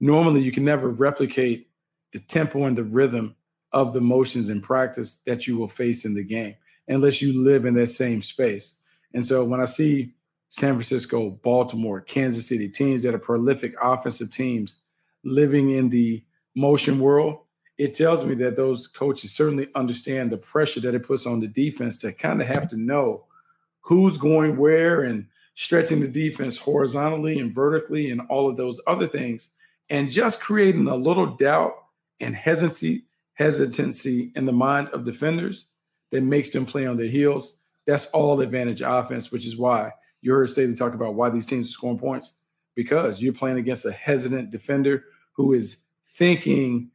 normally 0.00 0.40
you 0.40 0.52
can 0.52 0.64
never 0.64 0.88
replicate 0.88 1.68
the 2.12 2.18
tempo 2.18 2.64
and 2.64 2.76
the 2.76 2.84
rhythm 2.84 3.34
of 3.72 3.92
the 3.92 4.00
motions 4.00 4.48
and 4.48 4.62
practice 4.62 5.16
that 5.26 5.46
you 5.46 5.56
will 5.56 5.68
face 5.68 6.04
in 6.04 6.14
the 6.14 6.24
game 6.24 6.54
unless 6.88 7.22
you 7.22 7.42
live 7.42 7.64
in 7.64 7.74
that 7.74 7.88
same 7.88 8.20
space. 8.20 8.78
And 9.14 9.24
so 9.24 9.44
when 9.44 9.60
I 9.60 9.64
see 9.64 10.12
San 10.48 10.74
Francisco, 10.74 11.30
Baltimore, 11.42 12.00
Kansas 12.00 12.46
City, 12.46 12.68
teams 12.68 13.02
that 13.02 13.14
are 13.14 13.18
prolific 13.18 13.74
offensive 13.80 14.30
teams 14.30 14.76
living 15.22 15.70
in 15.70 15.88
the 15.88 16.24
motion 16.56 16.98
world, 16.98 17.38
it 17.78 17.94
tells 17.94 18.24
me 18.24 18.34
that 18.34 18.56
those 18.56 18.86
coaches 18.86 19.32
certainly 19.32 19.68
understand 19.74 20.30
the 20.30 20.36
pressure 20.36 20.80
that 20.80 20.94
it 20.94 21.06
puts 21.06 21.26
on 21.26 21.40
the 21.40 21.46
defense 21.46 21.96
to 21.98 22.12
kind 22.12 22.42
of 22.42 22.48
have 22.48 22.68
to 22.68 22.76
know 22.76 23.24
who's 23.80 24.18
going 24.18 24.56
where 24.56 25.02
and 25.02 25.26
stretching 25.54 26.00
the 26.00 26.08
defense 26.08 26.56
horizontally 26.56 27.38
and 27.38 27.54
vertically 27.54 28.10
and 28.10 28.20
all 28.28 28.48
of 28.48 28.56
those 28.56 28.80
other 28.86 29.06
things 29.06 29.50
and 29.88 30.10
just 30.10 30.40
creating 30.40 30.86
a 30.88 30.96
little 30.96 31.26
doubt 31.26 31.74
and 32.20 32.36
hesitancy 32.36 33.04
hesitancy 33.40 34.30
in 34.36 34.44
the 34.44 34.52
mind 34.52 34.88
of 34.90 35.02
defenders 35.02 35.70
that 36.10 36.22
makes 36.22 36.50
them 36.50 36.66
play 36.66 36.86
on 36.86 36.96
their 36.96 37.08
heels 37.08 37.60
that's 37.86 38.06
all 38.08 38.40
advantage 38.40 38.82
offense 38.82 39.32
which 39.32 39.46
is 39.46 39.56
why 39.56 39.90
you 40.20 40.32
heard 40.32 40.50
Staley 40.50 40.74
talk 40.74 40.94
about 40.94 41.14
why 41.14 41.30
these 41.30 41.46
teams 41.46 41.68
are 41.68 41.72
scoring 41.72 41.98
points 41.98 42.34
because 42.74 43.22
you're 43.22 43.32
playing 43.32 43.58
against 43.58 43.86
a 43.86 43.92
hesitant 43.92 44.50
defender 44.50 45.04
who 45.32 45.54
is 45.54 45.84
thinking 46.06 46.90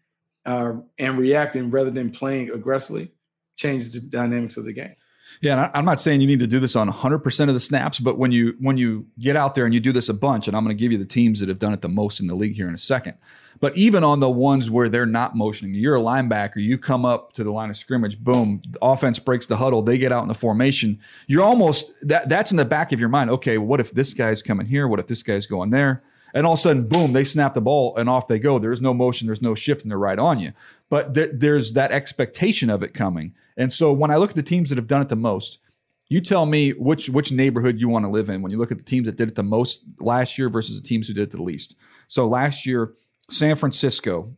uh, 0.45 0.73
and 0.99 1.17
reacting 1.17 1.71
rather 1.71 1.89
than 1.89 2.11
playing 2.11 2.51
aggressively 2.51 3.11
changes 3.55 3.91
the 3.91 3.99
dynamics 4.01 4.57
of 4.57 4.65
the 4.65 4.73
game. 4.73 4.95
Yeah, 5.41 5.69
I'm 5.73 5.85
not 5.85 5.99
saying 5.99 6.21
you 6.21 6.27
need 6.27 6.39
to 6.39 6.47
do 6.47 6.59
this 6.59 6.75
on 6.75 6.89
100% 6.89 7.47
of 7.47 7.53
the 7.53 7.59
snaps, 7.59 7.99
but 7.99 8.17
when 8.17 8.31
you 8.31 8.55
when 8.59 8.77
you 8.77 9.07
get 9.19 9.35
out 9.35 9.55
there 9.55 9.65
and 9.65 9.73
you 9.73 9.79
do 9.79 9.91
this 9.91 10.09
a 10.09 10.13
bunch, 10.13 10.47
and 10.47 10.55
I'm 10.55 10.63
going 10.63 10.75
to 10.75 10.79
give 10.79 10.91
you 10.91 10.97
the 10.97 11.05
teams 11.05 11.39
that 11.39 11.49
have 11.49 11.59
done 11.59 11.73
it 11.73 11.81
the 11.81 11.89
most 11.89 12.19
in 12.19 12.27
the 12.27 12.35
league 12.35 12.55
here 12.55 12.67
in 12.67 12.73
a 12.73 12.79
second. 12.79 13.15
But 13.59 13.75
even 13.77 14.03
on 14.03 14.19
the 14.19 14.29
ones 14.29 14.69
where 14.69 14.89
they're 14.89 15.05
not 15.05 15.35
motioning, 15.35 15.73
you're 15.75 15.95
a 15.95 16.01
linebacker, 16.01 16.57
you 16.57 16.77
come 16.77 17.05
up 17.05 17.33
to 17.33 17.43
the 17.43 17.51
line 17.51 17.69
of 17.69 17.77
scrimmage, 17.77 18.19
boom, 18.19 18.61
offense 18.81 19.17
breaks 19.17 19.45
the 19.45 19.57
huddle, 19.57 19.81
they 19.81 19.97
get 19.97 20.11
out 20.11 20.23
in 20.23 20.27
the 20.27 20.33
formation. 20.33 20.99
You're 21.27 21.43
almost 21.43 21.93
that 22.07 22.29
that's 22.29 22.51
in 22.51 22.57
the 22.57 22.65
back 22.65 22.91
of 22.91 22.99
your 22.99 23.09
mind. 23.09 23.29
Okay, 23.29 23.57
what 23.57 23.79
if 23.79 23.91
this 23.91 24.13
guy's 24.13 24.41
coming 24.41 24.67
here? 24.67 24.87
What 24.87 24.99
if 24.99 25.07
this 25.07 25.23
guy's 25.23 25.45
going 25.45 25.69
there? 25.69 26.03
And 26.33 26.45
all 26.45 26.53
of 26.53 26.59
a 26.59 26.61
sudden, 26.61 26.87
boom, 26.87 27.13
they 27.13 27.23
snap 27.23 27.53
the 27.53 27.61
ball 27.61 27.95
and 27.95 28.09
off 28.09 28.27
they 28.27 28.39
go. 28.39 28.59
There's 28.59 28.81
no 28.81 28.93
motion, 28.93 29.25
there's 29.25 29.41
no 29.41 29.55
shift, 29.55 29.83
and 29.83 29.91
they're 29.91 29.97
right 29.97 30.19
on 30.19 30.37
you. 30.37 30.51
But 30.89 31.13
th- 31.13 31.31
there's 31.33 31.73
that 31.73 31.93
expectation 31.93 32.69
of 32.69 32.83
it 32.83 32.93
coming. 32.93 33.33
And 33.57 33.71
so 33.71 33.91
when 33.93 34.11
I 34.11 34.17
look 34.17 34.31
at 34.31 34.35
the 34.35 34.43
teams 34.43 34.69
that 34.69 34.77
have 34.77 34.87
done 34.87 35.01
it 35.01 35.09
the 35.09 35.15
most, 35.15 35.59
you 36.07 36.21
tell 36.21 36.45
me 36.45 36.71
which 36.71 37.09
which 37.09 37.31
neighborhood 37.31 37.79
you 37.79 37.89
want 37.89 38.05
to 38.05 38.09
live 38.09 38.29
in 38.29 38.41
when 38.41 38.51
you 38.51 38.57
look 38.57 38.71
at 38.71 38.77
the 38.77 38.83
teams 38.83 39.07
that 39.07 39.15
did 39.15 39.29
it 39.29 39.35
the 39.35 39.43
most 39.43 39.85
last 39.99 40.37
year 40.37 40.49
versus 40.49 40.79
the 40.79 40.87
teams 40.87 41.07
who 41.07 41.13
did 41.13 41.23
it 41.23 41.31
the 41.31 41.41
least. 41.41 41.75
So 42.07 42.27
last 42.27 42.65
year, 42.65 42.93
San 43.29 43.55
Francisco, 43.55 44.35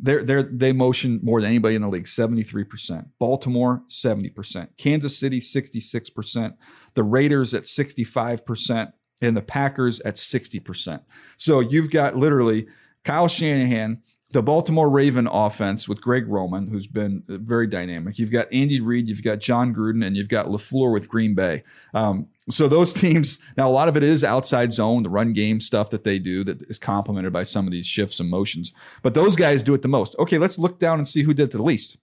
they're, 0.00 0.22
they're, 0.22 0.42
they 0.42 0.72
motion 0.72 1.20
more 1.22 1.40
than 1.40 1.50
anybody 1.50 1.74
in 1.74 1.82
the 1.82 1.88
league, 1.88 2.04
73%. 2.04 3.06
Baltimore, 3.18 3.82
70%. 3.88 4.68
Kansas 4.76 5.18
City, 5.18 5.40
66%. 5.40 6.54
The 6.94 7.02
Raiders 7.02 7.54
at 7.54 7.64
65%. 7.64 8.92
And 9.20 9.36
the 9.36 9.42
Packers 9.42 9.98
at 10.00 10.14
60%. 10.14 11.00
So 11.36 11.58
you've 11.58 11.90
got 11.90 12.16
literally 12.16 12.68
Kyle 13.04 13.26
Shanahan, 13.26 14.00
the 14.30 14.42
Baltimore 14.42 14.90
Raven 14.90 15.26
offense 15.26 15.88
with 15.88 16.02
Greg 16.02 16.28
Roman, 16.28 16.66
who's 16.66 16.86
been 16.86 17.22
very 17.28 17.66
dynamic. 17.66 18.18
You've 18.18 18.30
got 18.30 18.52
Andy 18.52 18.80
Reid, 18.80 19.08
you've 19.08 19.22
got 19.22 19.38
Jon 19.38 19.74
Gruden, 19.74 20.06
and 20.06 20.16
you've 20.16 20.28
got 20.28 20.46
LaFleur 20.46 20.92
with 20.92 21.08
Green 21.08 21.34
Bay. 21.34 21.64
Um, 21.94 22.28
so 22.50 22.68
those 22.68 22.92
teams 22.94 23.38
now 23.56 23.68
a 23.68 23.72
lot 23.72 23.88
of 23.88 23.96
it 23.96 24.02
is 24.02 24.22
outside 24.22 24.72
zone, 24.72 25.02
the 25.02 25.08
run 25.08 25.32
game 25.32 25.60
stuff 25.60 25.88
that 25.90 26.04
they 26.04 26.18
do 26.18 26.44
that 26.44 26.62
is 26.62 26.78
complemented 26.78 27.32
by 27.32 27.42
some 27.42 27.66
of 27.66 27.72
these 27.72 27.86
shifts 27.86 28.20
and 28.20 28.28
motions. 28.28 28.72
But 29.02 29.14
those 29.14 29.34
guys 29.34 29.62
do 29.62 29.72
it 29.72 29.80
the 29.80 29.88
most. 29.88 30.14
Okay, 30.18 30.36
let's 30.36 30.58
look 30.58 30.78
down 30.78 30.98
and 30.98 31.08
see 31.08 31.22
who 31.22 31.32
did 31.32 31.50
the 31.50 31.62
least. 31.62 31.96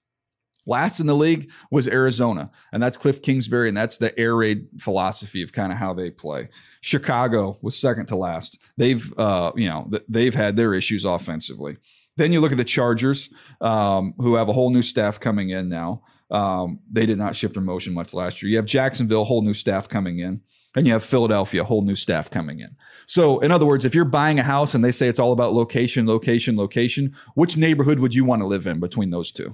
Last 0.67 0.99
in 0.99 1.05
the 1.05 1.15
league 1.15 1.51
was 1.69 1.87
Arizona, 1.87 2.49
and 2.73 2.81
that's 2.81 2.97
Cliff 2.97 3.21
Kingsbury, 3.21 3.67
and 3.67 3.77
that's 3.77 3.97
the 3.97 4.17
air 4.17 4.35
raid 4.35 4.67
philosophy 4.79 5.43
of 5.43 5.53
kind 5.53 5.71
of 5.71 5.77
how 5.77 5.93
they 5.93 6.09
play. 6.09 6.49
Chicago 6.81 7.59
was 7.61 7.77
second 7.77 8.07
to 8.07 8.15
last. 8.15 8.57
They've, 8.75 9.13
uh, 9.15 9.51
you 9.55 9.69
know, 9.69 9.91
they've 10.09 10.33
had 10.33 10.55
their 10.55 10.73
issues 10.73 11.05
offensively. 11.05 11.77
Then 12.17 12.31
you 12.31 12.39
look 12.39 12.51
at 12.51 12.57
the 12.57 12.63
Chargers, 12.63 13.29
um, 13.61 14.13
who 14.17 14.35
have 14.35 14.47
a 14.47 14.53
whole 14.53 14.69
new 14.69 14.81
staff 14.81 15.19
coming 15.19 15.49
in 15.49 15.69
now. 15.69 16.03
Um, 16.31 16.79
they 16.91 17.05
did 17.05 17.17
not 17.17 17.35
shift 17.35 17.53
their 17.53 17.63
motion 17.63 17.93
much 17.93 18.13
last 18.13 18.41
year. 18.41 18.49
You 18.49 18.57
have 18.57 18.65
Jacksonville, 18.65 19.25
whole 19.25 19.41
new 19.41 19.53
staff 19.53 19.87
coming 19.87 20.19
in, 20.19 20.41
and 20.75 20.87
you 20.87 20.93
have 20.93 21.03
Philadelphia, 21.03 21.63
whole 21.63 21.83
new 21.83 21.95
staff 21.95 22.29
coming 22.31 22.59
in. 22.59 22.75
So, 23.05 23.39
in 23.39 23.51
other 23.51 23.65
words, 23.65 23.85
if 23.85 23.93
you're 23.93 24.05
buying 24.05 24.39
a 24.39 24.43
house 24.43 24.73
and 24.73 24.83
they 24.83 24.91
say 24.91 25.07
it's 25.07 25.19
all 25.19 25.33
about 25.33 25.53
location, 25.53 26.07
location, 26.07 26.57
location, 26.57 27.15
which 27.35 27.57
neighborhood 27.57 27.99
would 27.99 28.15
you 28.15 28.25
want 28.25 28.41
to 28.41 28.47
live 28.47 28.65
in 28.65 28.79
between 28.79 29.11
those 29.11 29.31
two? 29.31 29.53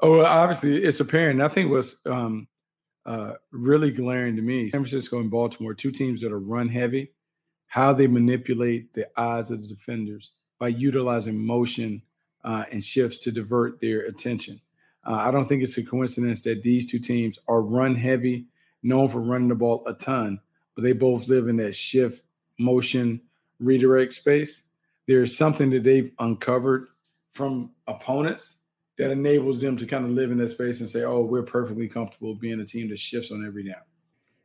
Oh, 0.00 0.24
obviously, 0.24 0.82
it's 0.82 1.00
apparent. 1.00 1.42
I 1.42 1.48
think 1.48 1.70
what's 1.70 2.00
um, 2.06 2.48
uh, 3.06 3.34
really 3.52 3.92
glaring 3.92 4.36
to 4.36 4.42
me, 4.42 4.70
San 4.70 4.80
Francisco 4.80 5.20
and 5.20 5.30
Baltimore, 5.30 5.74
two 5.74 5.92
teams 5.92 6.22
that 6.22 6.32
are 6.32 6.40
run 6.40 6.68
heavy, 6.68 7.12
how 7.66 7.92
they 7.92 8.06
manipulate 8.06 8.94
the 8.94 9.06
eyes 9.16 9.50
of 9.50 9.62
the 9.62 9.68
defenders 9.68 10.32
by 10.60 10.68
utilizing 10.68 11.44
motion 11.44 12.00
uh, 12.44 12.64
and 12.70 12.84
shifts 12.84 13.18
to 13.18 13.32
divert 13.32 13.80
their 13.80 14.02
attention. 14.02 14.60
Uh, 15.04 15.14
I 15.14 15.32
don't 15.32 15.48
think 15.48 15.62
it's 15.64 15.78
a 15.78 15.82
coincidence 15.84 16.42
that 16.42 16.62
these 16.62 16.88
two 16.88 17.00
teams 17.00 17.38
are 17.48 17.62
run 17.62 17.96
heavy. 17.96 18.46
known 18.82 19.08
for 19.08 19.20
running 19.20 19.48
the 19.48 19.54
ball 19.54 19.82
a 19.86 19.94
ton, 19.94 20.40
but 20.74 20.82
they 20.82 20.92
both 20.92 21.28
live 21.28 21.48
in 21.48 21.56
that 21.56 21.74
shift, 21.74 22.22
motion, 22.58 23.20
redirect 23.58 24.12
space. 24.12 24.62
There's 25.06 25.36
something 25.36 25.70
that 25.70 25.82
they've 25.82 26.12
uncovered 26.18 26.88
from 27.32 27.72
opponents 27.86 28.56
that 28.98 29.10
enables 29.10 29.60
them 29.60 29.76
to 29.76 29.86
kind 29.86 30.04
of 30.04 30.10
live 30.10 30.30
in 30.30 30.38
that 30.38 30.50
space 30.50 30.80
and 30.80 30.88
say, 30.88 31.04
oh, 31.04 31.22
we're 31.22 31.42
perfectly 31.42 31.88
comfortable 31.88 32.34
being 32.34 32.60
a 32.60 32.64
team 32.64 32.88
that 32.90 32.98
shifts 32.98 33.32
on 33.32 33.46
every 33.46 33.64
down. 33.64 33.82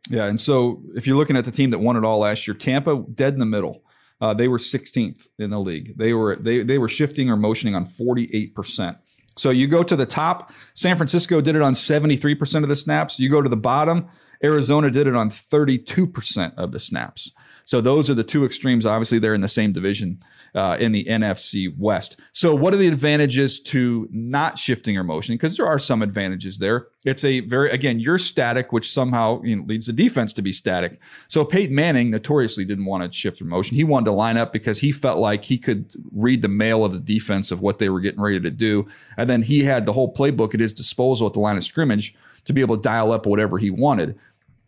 Yeah. 0.10 0.26
And 0.26 0.40
so 0.40 0.82
if 0.96 1.08
you're 1.08 1.18
looking 1.18 1.36
at 1.36 1.46
the 1.46 1.52
team 1.52 1.72
that 1.72 1.80
won 1.80 1.98
it 1.98 2.04
all 2.04 2.20
last 2.20 2.48
year, 2.48 2.56
Tampa 2.56 3.04
dead 3.16 3.34
in 3.34 3.40
the 3.40 3.46
middle. 3.46 3.84
Uh, 4.22 4.34
they 4.34 4.48
were 4.48 4.58
16th 4.58 5.28
in 5.38 5.50
the 5.50 5.60
league. 5.60 5.98
They 5.98 6.14
were 6.14 6.36
they 6.38 6.64
they 6.64 6.78
were 6.78 6.90
shifting 6.90 7.30
or 7.30 7.36
motioning 7.36 7.76
on 7.76 7.86
48 7.86 8.56
percent. 8.56 8.98
So 9.38 9.50
you 9.50 9.68
go 9.68 9.84
to 9.84 9.96
the 9.96 10.06
top, 10.06 10.54
San 10.74 10.96
Francisco 10.96 11.42
did 11.42 11.56
it 11.56 11.62
on 11.62 11.76
73 11.76 12.36
percent 12.36 12.64
of 12.64 12.70
the 12.70 12.76
snaps. 12.76 13.20
You 13.20 13.30
go 13.30 13.42
to 13.42 13.50
the 13.50 13.58
bottom, 13.58 14.08
Arizona 14.44 14.90
did 14.90 15.08
it 15.08 15.16
on 15.16 15.30
32 15.30 16.08
percent 16.08 16.54
of 16.58 16.72
the 16.72 16.80
snaps. 16.80 17.32
So 17.66 17.82
those 17.82 18.10
are 18.10 18.14
the 18.14 18.24
two 18.24 18.46
extremes. 18.46 18.86
Obviously, 18.86 19.18
they're 19.20 19.34
in 19.34 19.42
the 19.42 19.48
same 19.48 19.74
division 19.74 20.24
uh, 20.54 20.78
in 20.80 20.92
the 20.92 21.04
NFC 21.06 21.76
West. 21.78 22.18
So, 22.32 22.56
what 22.56 22.74
are 22.74 22.78
the 22.78 22.88
advantages 22.88 23.60
to 23.62 24.08
not 24.12 24.58
shifting 24.58 24.96
or 24.98 25.04
motion? 25.04 25.34
Because 25.34 25.58
there 25.58 25.66
are 25.66 25.80
some 25.80 26.04
advantages 26.04 26.60
there. 26.60 26.88
It's 27.04 27.24
a 27.24 27.42
very 27.42 27.72
again, 27.72 28.00
you're 28.00 28.20
static, 28.20 28.72
which 28.72 28.94
somehow 28.94 29.42
you 29.42 29.56
know, 29.56 29.64
leads 29.66 29.88
the 29.88 29.94
defense 29.94 30.32
to 30.34 30.44
be 30.44 30.52
static. 30.52 31.00
So 31.28 31.44
Peyton 31.44 31.76
Manning 31.76 32.12
notoriously 32.12 32.66
didn't 32.66 32.86
want 32.86 33.04
to 33.04 33.18
shift 33.18 33.42
or 33.42 33.46
motion. 33.46 33.76
He 33.76 33.84
wanted 33.84 34.06
to 34.06 34.12
line 34.12 34.38
up 34.38 34.54
because 34.54 34.80
he 34.80 34.92
felt 34.92 35.18
like 35.18 35.44
he 35.44 35.58
could 35.58 35.94
read 36.14 36.44
the 36.44 36.48
mail 36.48 36.86
of 36.86 36.94
the 36.94 37.00
defense 37.00 37.52
of 37.52 37.62
what 37.62 37.80
they 37.80 37.90
were 37.90 38.00
getting 38.00 38.22
ready 38.22 38.40
to 38.40 38.52
do, 38.52 38.88
and 39.18 39.30
then 39.30 39.42
he 39.42 39.64
had 39.64 39.88
the 39.88 39.94
whole 39.94 40.14
playbook 40.14 40.54
at 40.54 40.60
his 40.60 40.72
disposal 40.72 41.26
at 41.26 41.34
the 41.34 41.40
line 41.40 41.58
of 41.58 41.64
scrimmage 41.64 42.16
to 42.46 42.54
be 42.54 42.62
able 42.62 42.78
to 42.78 42.82
dial 42.82 43.12
up 43.12 43.26
whatever 43.26 43.58
he 43.58 43.72
wanted. 43.72 44.18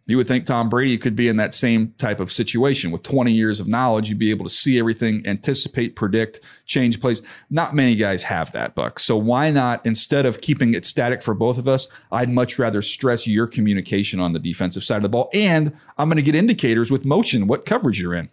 You 0.07 0.15
would 0.15 0.27
think 0.27 0.45
Tom 0.45 0.69
Brady 0.69 0.97
could 0.97 1.17
be 1.17 1.27
in 1.27 1.35
that 1.35 1.53
same 1.53 1.93
type 1.97 2.21
of 2.21 2.31
situation 2.31 2.91
with 2.91 3.03
20 3.03 3.31
years 3.33 3.59
of 3.59 3.67
knowledge. 3.67 4.07
You'd 4.07 4.17
be 4.17 4.29
able 4.29 4.45
to 4.45 4.49
see 4.49 4.79
everything, 4.79 5.21
anticipate, 5.27 5.97
predict, 5.97 6.39
change 6.65 7.01
plays. 7.01 7.21
Not 7.49 7.75
many 7.75 7.97
guys 7.97 8.23
have 8.23 8.53
that, 8.53 8.73
Buck. 8.73 8.99
So 8.99 9.17
why 9.17 9.51
not, 9.51 9.85
instead 9.85 10.25
of 10.25 10.39
keeping 10.39 10.73
it 10.73 10.85
static 10.85 11.21
for 11.21 11.33
both 11.33 11.57
of 11.57 11.67
us, 11.67 11.89
I'd 12.09 12.29
much 12.29 12.57
rather 12.57 12.81
stress 12.81 13.27
your 13.27 13.47
communication 13.47 14.21
on 14.21 14.31
the 14.31 14.39
defensive 14.39 14.85
side 14.85 14.97
of 14.97 15.03
the 15.03 15.09
ball. 15.09 15.29
And 15.33 15.75
I'm 15.97 16.07
going 16.07 16.15
to 16.15 16.21
get 16.21 16.35
indicators 16.35 16.89
with 16.89 17.03
motion, 17.03 17.47
what 17.47 17.65
coverage 17.65 17.99
you're 17.99 18.15
in. 18.15 18.29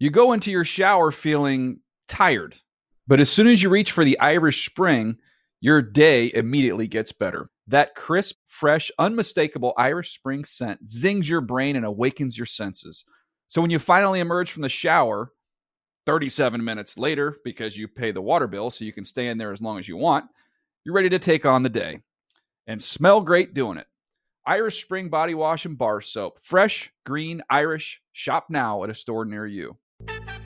You 0.00 0.10
go 0.10 0.32
into 0.32 0.50
your 0.50 0.64
shower 0.64 1.12
feeling 1.12 1.80
tired, 2.08 2.56
but 3.06 3.20
as 3.20 3.30
soon 3.30 3.46
as 3.46 3.62
you 3.62 3.70
reach 3.70 3.92
for 3.92 4.04
the 4.04 4.18
Irish 4.18 4.68
Spring, 4.68 5.18
your 5.60 5.80
day 5.82 6.32
immediately 6.34 6.88
gets 6.88 7.12
better. 7.12 7.48
That 7.68 7.94
crisp, 7.96 8.36
fresh, 8.46 8.92
unmistakable 8.98 9.74
Irish 9.76 10.14
Spring 10.14 10.44
scent 10.44 10.88
zings 10.88 11.28
your 11.28 11.40
brain 11.40 11.74
and 11.74 11.84
awakens 11.84 12.38
your 12.38 12.46
senses. 12.46 13.04
So 13.48 13.60
when 13.60 13.70
you 13.70 13.78
finally 13.78 14.20
emerge 14.20 14.52
from 14.52 14.62
the 14.62 14.68
shower 14.68 15.32
37 16.06 16.62
minutes 16.62 16.96
later, 16.96 17.34
because 17.44 17.76
you 17.76 17.88
pay 17.88 18.12
the 18.12 18.22
water 18.22 18.46
bill 18.46 18.70
so 18.70 18.84
you 18.84 18.92
can 18.92 19.04
stay 19.04 19.26
in 19.26 19.38
there 19.38 19.50
as 19.50 19.60
long 19.60 19.78
as 19.80 19.88
you 19.88 19.96
want, 19.96 20.26
you're 20.84 20.94
ready 20.94 21.08
to 21.08 21.18
take 21.18 21.44
on 21.44 21.64
the 21.64 21.68
day 21.68 22.00
and 22.68 22.80
smell 22.80 23.20
great 23.20 23.52
doing 23.52 23.78
it. 23.78 23.86
Irish 24.46 24.84
Spring 24.84 25.08
Body 25.08 25.34
Wash 25.34 25.66
and 25.66 25.76
Bar 25.76 26.00
Soap. 26.00 26.38
Fresh, 26.40 26.92
green, 27.04 27.42
Irish. 27.50 28.00
Shop 28.12 28.46
now 28.48 28.84
at 28.84 28.90
a 28.90 28.94
store 28.94 29.24
near 29.24 29.44
you. 29.44 29.76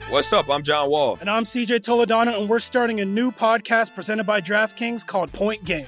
What's 0.09 0.33
up? 0.33 0.49
I'm 0.49 0.63
John 0.63 0.89
Wall. 0.89 1.19
And 1.21 1.29
I'm 1.29 1.43
CJ 1.43 1.81
Toledano, 1.81 2.39
and 2.39 2.49
we're 2.49 2.59
starting 2.59 2.99
a 2.99 3.05
new 3.05 3.31
podcast 3.31 3.93
presented 3.93 4.23
by 4.23 4.41
DraftKings 4.41 5.05
called 5.05 5.31
Point 5.31 5.63
Game. 5.63 5.87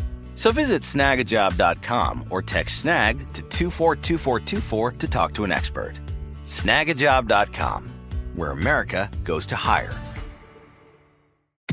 So 0.41 0.51
visit 0.51 0.81
snagajob.com 0.81 2.25
or 2.31 2.41
text 2.41 2.81
snag 2.81 3.19
to 3.33 3.43
242424 3.43 4.91
to 4.93 5.07
talk 5.07 5.35
to 5.35 5.43
an 5.43 5.51
expert. 5.51 5.99
Snagajob.com, 6.45 7.91
where 8.33 8.49
America 8.49 9.07
goes 9.23 9.45
to 9.45 9.55
hire. 9.55 9.93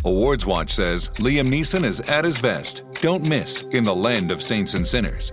Awards 0.04 0.44
Watch 0.44 0.74
says 0.74 1.08
Liam 1.14 1.48
Neeson 1.48 1.82
is 1.82 2.00
at 2.00 2.26
his 2.26 2.38
best. 2.38 2.82
Don't 3.00 3.24
miss 3.24 3.62
In 3.70 3.84
the 3.84 3.94
Land 3.94 4.30
of 4.30 4.42
Saints 4.42 4.74
and 4.74 4.86
Sinners. 4.86 5.32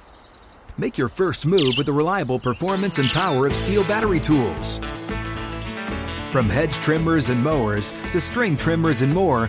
Make 0.81 0.97
your 0.97 1.09
first 1.09 1.45
move 1.45 1.75
with 1.77 1.85
the 1.85 1.93
reliable 1.93 2.39
performance 2.39 2.97
and 2.97 3.07
power 3.09 3.45
of 3.45 3.51
STIHL 3.51 3.87
battery 3.87 4.19
tools. 4.19 4.79
From 6.31 6.49
hedge 6.49 6.73
trimmers 6.73 7.29
and 7.29 7.39
mowers 7.39 7.91
to 8.11 8.19
string 8.19 8.57
trimmers 8.57 9.03
and 9.03 9.13
more, 9.13 9.47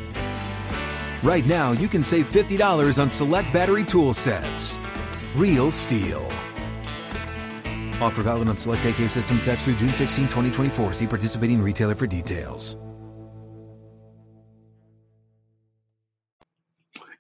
right 1.23 1.47
now 1.47 1.73
you 1.73 1.89
can 1.89 2.03
save 2.03 2.31
$50 2.31 3.01
on 3.01 3.11
select 3.11 3.51
battery 3.51 3.83
tool 3.83 4.13
sets. 4.13 4.77
Real 5.35 5.71
STIHL. 5.71 6.23
Offer 8.03 8.25
valid 8.25 8.51
on 8.51 8.59
select 8.59 8.85
AK 8.85 9.09
system 9.09 9.41
sets 9.41 9.65
through 9.65 9.77
June 9.77 9.95
16, 9.95 10.25
2024. 10.27 10.93
See 10.93 11.07
participating 11.07 11.63
retailer 11.63 11.95
for 11.95 12.07
details. 12.07 12.77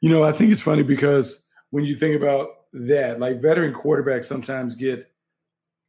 You 0.02 0.10
know, 0.10 0.22
I 0.22 0.32
think 0.32 0.52
it's 0.52 0.60
funny 0.60 0.82
because 0.82 1.46
when 1.70 1.86
you 1.86 1.96
think 1.96 2.14
about 2.14 2.48
that, 2.72 3.20
like 3.20 3.42
veteran 3.42 3.72
quarterbacks 3.72 4.24
sometimes 4.24 4.76
get 4.76 5.10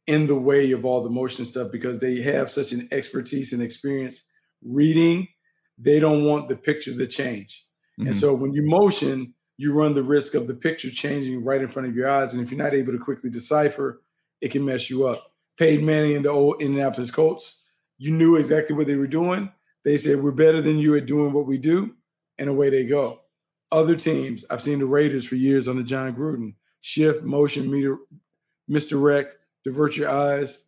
in 0.06 0.26
the 0.26 0.34
way 0.34 0.72
of 0.72 0.84
all 0.84 1.02
the 1.02 1.10
motion 1.10 1.44
stuff 1.44 1.72
because 1.72 1.98
they 1.98 2.20
have 2.20 2.50
such 2.50 2.72
an 2.72 2.88
expertise 2.92 3.52
and 3.52 3.62
experience 3.62 4.22
reading. 4.62 5.26
They 5.78 5.98
don't 5.98 6.24
want 6.24 6.48
the 6.48 6.56
picture 6.56 6.96
to 6.96 7.06
change. 7.06 7.66
Mm-hmm. 7.98 8.08
And 8.08 8.16
so 8.16 8.34
when 8.34 8.52
you 8.52 8.62
motion, 8.66 9.34
you 9.56 9.72
run 9.72 9.94
the 9.94 10.02
risk 10.02 10.34
of 10.34 10.46
the 10.46 10.54
picture 10.54 10.90
changing 10.90 11.44
right 11.44 11.60
in 11.60 11.68
front 11.68 11.88
of 11.88 11.94
your 11.94 12.08
eyes. 12.08 12.34
And 12.34 12.42
if 12.42 12.50
you're 12.50 12.62
not 12.62 12.74
able 12.74 12.92
to 12.92 12.98
quickly 12.98 13.30
decipher, 13.30 14.02
it 14.40 14.50
can 14.50 14.64
mess 14.64 14.90
you 14.90 15.06
up. 15.06 15.32
Peyton 15.58 15.86
Manning 15.86 16.16
and 16.16 16.24
the 16.24 16.30
old 16.30 16.60
Indianapolis 16.60 17.10
Colts, 17.10 17.62
you 17.96 18.10
knew 18.10 18.36
exactly 18.36 18.74
what 18.74 18.86
they 18.86 18.96
were 18.96 19.06
doing. 19.06 19.50
They 19.84 19.96
said, 19.96 20.20
We're 20.20 20.32
better 20.32 20.60
than 20.60 20.78
you 20.78 20.96
at 20.96 21.06
doing 21.06 21.32
what 21.32 21.46
we 21.46 21.58
do. 21.58 21.94
And 22.38 22.50
away 22.50 22.68
they 22.70 22.84
go. 22.84 23.20
Other 23.70 23.94
teams, 23.94 24.44
I've 24.50 24.62
seen 24.62 24.80
the 24.80 24.86
Raiders 24.86 25.24
for 25.24 25.36
years 25.36 25.68
on 25.68 25.76
the 25.76 25.84
Jon 25.84 26.14
Gruden 26.14 26.54
shift, 26.84 27.22
motion, 27.22 27.70
meter, 27.70 27.96
misdirect, 28.68 29.38
divert 29.64 29.96
your 29.96 30.10
eyes. 30.10 30.66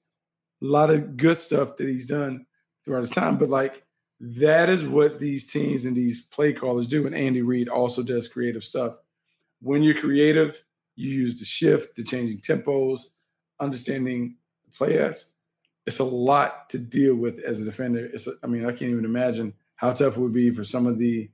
A 0.63 0.65
lot 0.65 0.91
of 0.91 1.19
good 1.19 1.37
stuff 1.37 1.77
that 1.77 1.87
he's 1.87 2.07
done 2.07 2.47
throughout 2.83 3.03
his 3.03 3.11
time. 3.11 3.37
But 3.37 3.51
like 3.51 3.85
that 4.19 4.71
is 4.71 4.87
what 4.87 5.19
these 5.19 5.47
teams 5.53 5.85
and 5.85 5.95
these 5.95 6.23
play 6.23 6.55
callers 6.55 6.87
do. 6.87 7.07
And 7.07 7.15
Andy 7.15 7.43
Reid 7.43 7.69
also 7.69 8.03
does 8.03 8.29
creative 8.29 8.65
stuff. 8.65 8.95
When 9.61 9.83
you're 9.83 10.01
creative, 10.01 10.65
you 10.95 11.11
use 11.11 11.39
the 11.39 11.45
shift, 11.45 11.97
the 11.97 12.03
changing 12.03 12.39
tempos, 12.39 13.09
understanding 13.61 14.37
the 14.65 14.71
play 14.71 14.99
as. 14.99 15.33
It's 15.85 15.99
a 15.99 16.05
lot 16.05 16.71
to 16.71 16.79
deal 16.79 17.15
with 17.15 17.41
as 17.41 17.61
a 17.61 17.65
defender. 17.67 18.07
It's 18.07 18.27
a, 18.27 18.33
I 18.43 18.47
mean, 18.47 18.65
I 18.65 18.71
can't 18.71 18.91
even 18.91 19.05
imagine 19.05 19.53
how 19.75 19.93
tough 19.93 20.17
it 20.17 20.21
would 20.21 20.33
be 20.33 20.51
for 20.51 20.65
some 20.65 20.87
of 20.87 20.97
the 20.97 21.29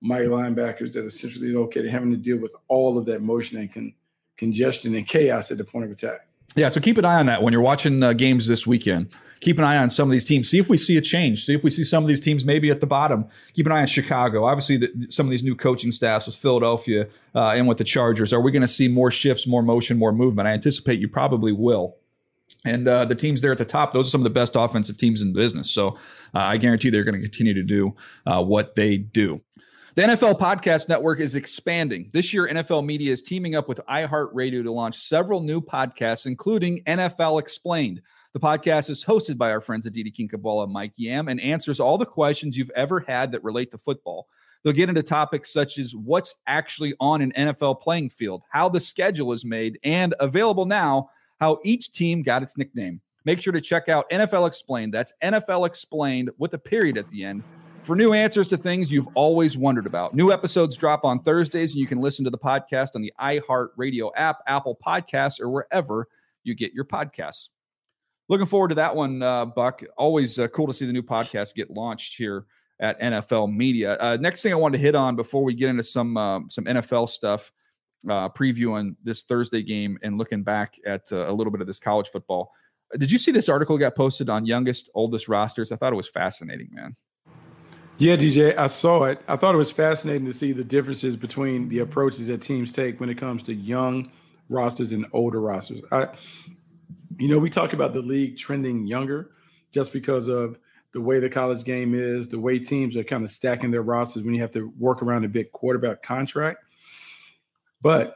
mighty 0.00 0.26
linebackers 0.26 0.92
that 0.92 1.04
are 1.04 1.58
located 1.58 1.90
having 1.90 2.12
to 2.12 2.16
deal 2.16 2.36
with 2.38 2.54
all 2.68 2.96
of 2.96 3.04
that 3.06 3.20
motion 3.20 3.58
and 3.58 3.74
con- 3.74 3.94
congestion 4.38 4.94
and 4.94 5.06
chaos 5.06 5.50
at 5.50 5.58
the 5.58 5.64
point 5.64 5.84
of 5.84 5.90
attack. 5.90 6.26
Yeah, 6.56 6.68
so 6.70 6.80
keep 6.80 6.96
an 6.96 7.04
eye 7.04 7.20
on 7.20 7.26
that 7.26 7.42
when 7.42 7.52
you're 7.52 7.62
watching 7.62 8.02
uh, 8.02 8.14
games 8.14 8.46
this 8.46 8.66
weekend. 8.66 9.10
Keep 9.40 9.58
an 9.58 9.64
eye 9.64 9.76
on 9.76 9.90
some 9.90 10.08
of 10.08 10.12
these 10.12 10.24
teams. 10.24 10.48
See 10.48 10.58
if 10.58 10.68
we 10.68 10.76
see 10.76 10.96
a 10.96 11.00
change. 11.00 11.44
See 11.44 11.54
if 11.54 11.62
we 11.62 11.70
see 11.70 11.84
some 11.84 12.02
of 12.02 12.08
these 12.08 12.18
teams 12.18 12.44
maybe 12.44 12.70
at 12.70 12.80
the 12.80 12.86
bottom. 12.86 13.26
Keep 13.54 13.66
an 13.66 13.72
eye 13.72 13.80
on 13.82 13.86
Chicago. 13.86 14.46
Obviously, 14.46 14.78
the, 14.78 15.06
some 15.10 15.26
of 15.26 15.30
these 15.30 15.44
new 15.44 15.54
coaching 15.54 15.92
staffs 15.92 16.26
with 16.26 16.36
Philadelphia 16.36 17.06
uh, 17.36 17.50
and 17.50 17.68
with 17.68 17.78
the 17.78 17.84
Chargers. 17.84 18.32
Are 18.32 18.40
we 18.40 18.50
going 18.50 18.62
to 18.62 18.68
see 18.68 18.88
more 18.88 19.12
shifts, 19.12 19.46
more 19.46 19.62
motion, 19.62 19.96
more 19.96 20.10
movement? 20.10 20.48
I 20.48 20.52
anticipate 20.52 20.98
you 20.98 21.08
probably 21.08 21.52
will. 21.52 21.96
And 22.64 22.88
uh, 22.88 23.04
the 23.04 23.14
teams 23.14 23.40
there 23.40 23.52
at 23.52 23.58
the 23.58 23.64
top, 23.64 23.92
those 23.92 24.08
are 24.08 24.10
some 24.10 24.22
of 24.22 24.24
the 24.24 24.30
best 24.30 24.56
offensive 24.56 24.96
teams 24.98 25.22
in 25.22 25.32
business. 25.32 25.70
So 25.70 25.90
uh, 26.34 26.40
I 26.40 26.56
guarantee 26.56 26.90
they're 26.90 27.04
going 27.04 27.14
to 27.14 27.22
continue 27.22 27.54
to 27.54 27.62
do 27.62 27.94
uh, 28.26 28.42
what 28.42 28.74
they 28.74 28.96
do. 28.96 29.40
The 29.98 30.04
NFL 30.04 30.38
Podcast 30.38 30.88
Network 30.88 31.18
is 31.18 31.34
expanding. 31.34 32.08
This 32.12 32.32
year, 32.32 32.46
NFL 32.46 32.86
Media 32.86 33.12
is 33.12 33.20
teaming 33.20 33.56
up 33.56 33.66
with 33.66 33.80
iHeartRadio 33.90 34.62
to 34.62 34.70
launch 34.70 34.96
several 34.96 35.40
new 35.40 35.60
podcasts, 35.60 36.24
including 36.24 36.84
NFL 36.84 37.40
Explained. 37.40 38.00
The 38.32 38.38
podcast 38.38 38.90
is 38.90 39.04
hosted 39.04 39.36
by 39.36 39.50
our 39.50 39.60
friends 39.60 39.86
Aditi 39.86 40.12
Kinkhabwala 40.12 40.62
and 40.62 40.72
Mike 40.72 40.92
Yam 40.94 41.26
and 41.26 41.40
answers 41.40 41.80
all 41.80 41.98
the 41.98 42.06
questions 42.06 42.56
you've 42.56 42.70
ever 42.76 43.00
had 43.00 43.32
that 43.32 43.42
relate 43.42 43.72
to 43.72 43.78
football. 43.78 44.28
They'll 44.62 44.72
get 44.72 44.88
into 44.88 45.02
topics 45.02 45.52
such 45.52 45.78
as 45.78 45.96
what's 45.96 46.36
actually 46.46 46.94
on 47.00 47.20
an 47.20 47.32
NFL 47.36 47.80
playing 47.80 48.10
field, 48.10 48.44
how 48.50 48.68
the 48.68 48.78
schedule 48.78 49.32
is 49.32 49.44
made, 49.44 49.80
and 49.82 50.14
available 50.20 50.64
now, 50.64 51.10
how 51.40 51.58
each 51.64 51.90
team 51.90 52.22
got 52.22 52.44
its 52.44 52.56
nickname. 52.56 53.00
Make 53.24 53.42
sure 53.42 53.52
to 53.52 53.60
check 53.60 53.88
out 53.88 54.08
NFL 54.10 54.46
Explained. 54.46 54.94
That's 54.94 55.12
NFL 55.24 55.66
Explained 55.66 56.30
with 56.38 56.54
a 56.54 56.58
period 56.58 56.98
at 56.98 57.08
the 57.08 57.24
end 57.24 57.42
for 57.82 57.96
new 57.96 58.12
answers 58.12 58.48
to 58.48 58.56
things 58.56 58.92
you've 58.92 59.08
always 59.14 59.56
wondered 59.56 59.86
about. 59.86 60.14
New 60.14 60.32
episodes 60.32 60.76
drop 60.76 61.04
on 61.04 61.22
Thursdays, 61.22 61.72
and 61.72 61.80
you 61.80 61.86
can 61.86 62.00
listen 62.00 62.24
to 62.24 62.30
the 62.30 62.38
podcast 62.38 62.94
on 62.94 63.02
the 63.02 63.12
iHeartRadio 63.20 64.10
app, 64.16 64.38
Apple 64.46 64.78
Podcasts, 64.84 65.40
or 65.40 65.48
wherever 65.48 66.08
you 66.44 66.54
get 66.54 66.72
your 66.72 66.84
podcasts. 66.84 67.48
Looking 68.28 68.46
forward 68.46 68.68
to 68.68 68.74
that 68.74 68.94
one, 68.94 69.22
uh, 69.22 69.46
Buck. 69.46 69.82
Always 69.96 70.38
uh, 70.38 70.48
cool 70.48 70.66
to 70.66 70.74
see 70.74 70.86
the 70.86 70.92
new 70.92 71.02
podcast 71.02 71.54
get 71.54 71.70
launched 71.70 72.16
here 72.16 72.44
at 72.80 73.00
NFL 73.00 73.54
Media. 73.54 73.96
Uh, 73.98 74.16
next 74.20 74.42
thing 74.42 74.52
I 74.52 74.56
wanted 74.56 74.78
to 74.78 74.82
hit 74.82 74.94
on 74.94 75.16
before 75.16 75.42
we 75.42 75.54
get 75.54 75.70
into 75.70 75.82
some 75.82 76.16
uh, 76.16 76.40
some 76.50 76.64
NFL 76.64 77.08
stuff, 77.08 77.52
uh, 78.08 78.28
previewing 78.28 78.96
this 79.02 79.22
Thursday 79.22 79.62
game 79.62 79.98
and 80.02 80.18
looking 80.18 80.42
back 80.42 80.74
at 80.86 81.10
uh, 81.10 81.30
a 81.30 81.32
little 81.32 81.50
bit 81.50 81.60
of 81.60 81.66
this 81.66 81.80
college 81.80 82.08
football. 82.08 82.52
Did 82.98 83.10
you 83.10 83.18
see 83.18 83.32
this 83.32 83.48
article 83.48 83.76
got 83.76 83.96
posted 83.96 84.30
on 84.30 84.46
youngest, 84.46 84.90
oldest 84.94 85.28
rosters? 85.28 85.72
I 85.72 85.76
thought 85.76 85.92
it 85.92 85.96
was 85.96 86.08
fascinating, 86.08 86.68
man. 86.72 86.94
Yeah, 88.00 88.14
DJ, 88.14 88.56
I 88.56 88.68
saw 88.68 89.02
it. 89.04 89.20
I 89.26 89.34
thought 89.34 89.56
it 89.56 89.58
was 89.58 89.72
fascinating 89.72 90.24
to 90.26 90.32
see 90.32 90.52
the 90.52 90.62
differences 90.62 91.16
between 91.16 91.68
the 91.68 91.80
approaches 91.80 92.28
that 92.28 92.40
teams 92.40 92.72
take 92.72 93.00
when 93.00 93.10
it 93.10 93.16
comes 93.16 93.42
to 93.44 93.54
young 93.54 94.12
rosters 94.48 94.92
and 94.92 95.04
older 95.12 95.40
rosters. 95.40 95.82
I, 95.90 96.06
you 97.18 97.26
know, 97.26 97.40
we 97.40 97.50
talk 97.50 97.72
about 97.72 97.94
the 97.94 98.00
league 98.00 98.36
trending 98.36 98.86
younger 98.86 99.32
just 99.72 99.92
because 99.92 100.28
of 100.28 100.60
the 100.92 101.00
way 101.00 101.18
the 101.18 101.28
college 101.28 101.64
game 101.64 101.92
is, 101.92 102.28
the 102.28 102.38
way 102.38 102.60
teams 102.60 102.96
are 102.96 103.02
kind 103.02 103.24
of 103.24 103.30
stacking 103.30 103.72
their 103.72 103.82
rosters 103.82 104.22
when 104.22 104.32
you 104.32 104.40
have 104.42 104.52
to 104.52 104.72
work 104.78 105.02
around 105.02 105.24
a 105.24 105.28
big 105.28 105.50
quarterback 105.50 106.00
contract. 106.00 106.62
But 107.82 108.14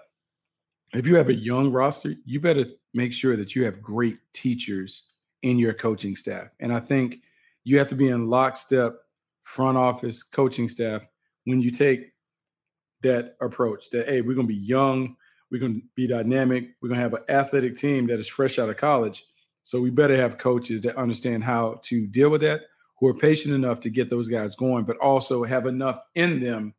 if 0.94 1.08
you 1.08 1.16
have 1.16 1.28
a 1.28 1.34
young 1.34 1.72
roster, 1.72 2.14
you 2.24 2.38
better 2.38 2.66
make 2.94 3.12
sure 3.12 3.34
that 3.34 3.56
you 3.56 3.64
have 3.64 3.82
great 3.82 4.18
teachers 4.32 5.08
in 5.42 5.58
your 5.58 5.74
coaching 5.74 6.14
staff. 6.14 6.50
And 6.60 6.72
I 6.72 6.78
think 6.78 7.16
you 7.64 7.78
have 7.78 7.88
to 7.88 7.96
be 7.96 8.10
in 8.10 8.30
lockstep 8.30 8.94
front 9.42 9.76
office, 9.76 10.22
coaching 10.22 10.68
staff, 10.68 11.06
when 11.44 11.60
you 11.60 11.70
take 11.70 12.12
that 13.02 13.36
approach 13.40 13.90
that, 13.90 14.08
hey, 14.08 14.20
we're 14.20 14.34
going 14.34 14.46
to 14.46 14.54
be 14.54 14.60
young, 14.60 15.16
we're 15.50 15.60
going 15.60 15.74
to 15.74 15.82
be 15.94 16.06
dynamic, 16.06 16.70
we're 16.80 16.88
going 16.88 16.98
to 16.98 17.02
have 17.02 17.14
an 17.14 17.24
athletic 17.28 17.76
team 17.76 18.06
that 18.06 18.20
is 18.20 18.28
fresh 18.28 18.58
out 18.58 18.70
of 18.70 18.76
college. 18.76 19.24
So 19.64 19.80
we 19.80 19.90
better 19.90 20.16
have 20.16 20.38
coaches 20.38 20.82
that 20.82 20.96
understand 20.96 21.44
how 21.44 21.80
to 21.82 22.06
deal 22.06 22.30
with 22.30 22.40
that, 22.40 22.62
who 22.98 23.08
are 23.08 23.14
patient 23.14 23.54
enough 23.54 23.80
to 23.80 23.90
get 23.90 24.10
those 24.10 24.28
guys 24.28 24.56
going, 24.56 24.84
but 24.84 24.96
also 24.98 25.44
have 25.44 25.66
enough 25.66 26.00
in 26.14 26.40
them 26.40 26.74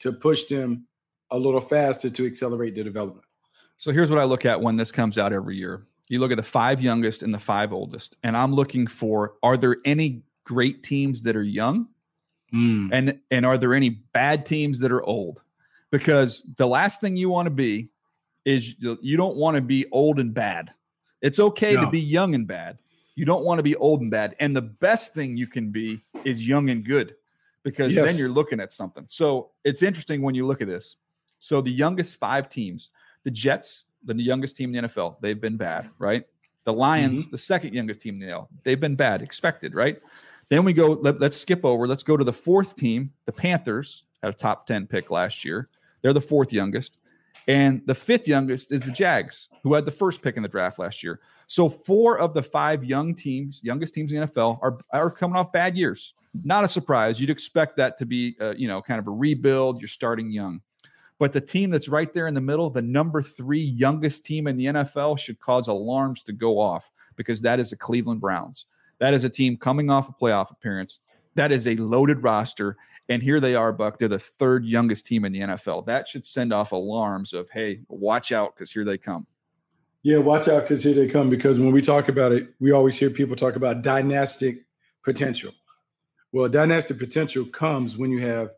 to 0.00 0.12
push 0.12 0.46
them 0.46 0.86
a 1.30 1.38
little 1.38 1.60
faster 1.60 2.10
to 2.10 2.26
accelerate 2.26 2.74
their 2.74 2.84
development. 2.84 3.26
So 3.76 3.92
here's 3.92 4.10
what 4.10 4.18
I 4.18 4.24
look 4.24 4.46
at 4.46 4.60
when 4.60 4.76
this 4.76 4.90
comes 4.90 5.18
out 5.18 5.32
every 5.32 5.56
year. 5.56 5.86
You 6.08 6.20
look 6.20 6.30
at 6.30 6.36
the 6.36 6.42
five 6.42 6.80
youngest 6.80 7.22
and 7.22 7.34
the 7.34 7.38
five 7.38 7.72
oldest, 7.72 8.16
and 8.22 8.36
I'm 8.36 8.54
looking 8.54 8.86
for 8.86 9.34
are 9.42 9.56
there 9.56 9.78
any 9.84 10.22
great 10.44 10.82
teams 10.82 11.22
that 11.22 11.36
are 11.36 11.42
young? 11.42 11.88
Mm. 12.54 12.90
And 12.92 13.20
and 13.30 13.46
are 13.46 13.58
there 13.58 13.74
any 13.74 13.90
bad 13.90 14.46
teams 14.46 14.78
that 14.80 14.92
are 14.92 15.02
old? 15.02 15.42
Because 15.90 16.46
the 16.56 16.66
last 16.66 17.00
thing 17.00 17.16
you 17.16 17.28
want 17.28 17.46
to 17.46 17.50
be 17.50 17.88
is 18.44 18.76
you 18.80 19.16
don't 19.16 19.36
want 19.36 19.56
to 19.56 19.60
be 19.60 19.86
old 19.90 20.20
and 20.20 20.32
bad. 20.32 20.72
It's 21.20 21.40
okay 21.40 21.74
no. 21.74 21.84
to 21.84 21.90
be 21.90 22.00
young 22.00 22.34
and 22.34 22.46
bad. 22.46 22.78
You 23.14 23.24
don't 23.24 23.44
want 23.44 23.58
to 23.58 23.62
be 23.62 23.74
old 23.76 24.02
and 24.02 24.10
bad. 24.10 24.36
And 24.38 24.54
the 24.54 24.62
best 24.62 25.14
thing 25.14 25.36
you 25.36 25.46
can 25.46 25.70
be 25.70 26.02
is 26.24 26.46
young 26.46 26.70
and 26.70 26.84
good 26.84 27.16
because 27.64 27.94
yes. 27.94 28.06
then 28.06 28.16
you're 28.16 28.28
looking 28.28 28.60
at 28.60 28.70
something. 28.70 29.04
So 29.08 29.50
it's 29.64 29.82
interesting 29.82 30.22
when 30.22 30.34
you 30.34 30.46
look 30.46 30.60
at 30.60 30.68
this. 30.68 30.96
So 31.40 31.60
the 31.60 31.70
youngest 31.70 32.16
five 32.16 32.48
teams, 32.48 32.90
the 33.24 33.30
Jets, 33.30 33.84
the 34.04 34.14
youngest 34.14 34.56
team 34.56 34.74
in 34.74 34.82
the 34.84 34.88
NFL, 34.88 35.16
they've 35.20 35.40
been 35.40 35.56
bad, 35.56 35.90
right? 35.98 36.24
The 36.64 36.72
Lions, 36.72 37.22
mm-hmm. 37.22 37.30
the 37.30 37.38
second 37.38 37.74
youngest 37.74 38.00
team 38.00 38.14
in 38.14 38.20
the 38.20 38.26
NFL, 38.26 38.48
they've 38.62 38.78
been 38.78 38.94
bad, 38.96 39.22
expected, 39.22 39.74
right? 39.74 40.00
Then 40.48 40.64
we 40.64 40.72
go, 40.72 40.92
let, 40.92 41.20
us 41.22 41.36
skip 41.36 41.64
over. 41.64 41.88
Let's 41.88 42.02
go 42.02 42.16
to 42.16 42.24
the 42.24 42.32
fourth 42.32 42.76
team. 42.76 43.12
The 43.26 43.32
Panthers 43.32 44.04
had 44.22 44.32
a 44.32 44.36
top 44.36 44.66
10 44.66 44.86
pick 44.86 45.10
last 45.10 45.44
year. 45.44 45.68
They're 46.02 46.12
the 46.12 46.20
fourth 46.20 46.52
youngest. 46.52 46.98
And 47.48 47.82
the 47.86 47.94
fifth 47.94 48.26
youngest 48.26 48.72
is 48.72 48.80
the 48.80 48.90
Jags, 48.90 49.48
who 49.62 49.74
had 49.74 49.84
the 49.84 49.90
first 49.90 50.22
pick 50.22 50.36
in 50.36 50.42
the 50.42 50.48
draft 50.48 50.78
last 50.78 51.02
year. 51.02 51.20
So 51.46 51.68
four 51.68 52.18
of 52.18 52.34
the 52.34 52.42
five 52.42 52.84
young 52.84 53.14
teams, 53.14 53.60
youngest 53.62 53.94
teams 53.94 54.12
in 54.12 54.20
the 54.20 54.26
NFL, 54.26 54.58
are, 54.62 54.78
are 54.92 55.10
coming 55.10 55.36
off 55.36 55.52
bad 55.52 55.76
years. 55.76 56.14
Not 56.44 56.64
a 56.64 56.68
surprise. 56.68 57.20
You'd 57.20 57.30
expect 57.30 57.76
that 57.76 57.98
to 57.98 58.06
be, 58.06 58.36
uh, 58.40 58.54
you 58.56 58.68
know, 58.68 58.82
kind 58.82 58.98
of 58.98 59.06
a 59.06 59.12
rebuild. 59.12 59.80
You're 59.80 59.88
starting 59.88 60.30
young. 60.30 60.60
But 61.18 61.32
the 61.32 61.40
team 61.40 61.70
that's 61.70 61.88
right 61.88 62.12
there 62.12 62.26
in 62.26 62.34
the 62.34 62.40
middle, 62.40 62.68
the 62.68 62.82
number 62.82 63.22
three 63.22 63.62
youngest 63.62 64.24
team 64.24 64.46
in 64.46 64.56
the 64.56 64.66
NFL, 64.66 65.18
should 65.18 65.40
cause 65.40 65.68
alarms 65.68 66.22
to 66.24 66.32
go 66.32 66.58
off 66.58 66.90
because 67.16 67.40
that 67.40 67.58
is 67.58 67.70
the 67.70 67.76
Cleveland 67.76 68.20
Browns. 68.20 68.66
That 68.98 69.14
is 69.14 69.24
a 69.24 69.30
team 69.30 69.56
coming 69.56 69.90
off 69.90 70.08
a 70.08 70.12
playoff 70.12 70.50
appearance. 70.50 71.00
That 71.34 71.52
is 71.52 71.66
a 71.66 71.76
loaded 71.76 72.22
roster. 72.22 72.76
And 73.08 73.22
here 73.22 73.40
they 73.40 73.54
are, 73.54 73.72
Buck. 73.72 73.98
They're 73.98 74.08
the 74.08 74.18
third 74.18 74.64
youngest 74.64 75.06
team 75.06 75.24
in 75.24 75.32
the 75.32 75.40
NFL. 75.40 75.86
That 75.86 76.08
should 76.08 76.26
send 76.26 76.52
off 76.52 76.72
alarms 76.72 77.32
of, 77.32 77.48
hey, 77.50 77.80
watch 77.88 78.32
out 78.32 78.54
because 78.54 78.72
here 78.72 78.84
they 78.84 78.98
come. 78.98 79.26
Yeah, 80.02 80.18
watch 80.18 80.48
out 80.48 80.62
because 80.62 80.82
here 80.82 80.94
they 80.94 81.08
come. 81.08 81.30
Because 81.30 81.58
when 81.58 81.72
we 81.72 81.82
talk 81.82 82.08
about 82.08 82.32
it, 82.32 82.48
we 82.60 82.72
always 82.72 82.96
hear 82.96 83.10
people 83.10 83.36
talk 83.36 83.56
about 83.56 83.82
dynastic 83.82 84.64
potential. 85.04 85.52
Well, 86.32 86.48
dynastic 86.48 86.98
potential 86.98 87.44
comes 87.44 87.96
when 87.96 88.10
you 88.10 88.20
have 88.26 88.50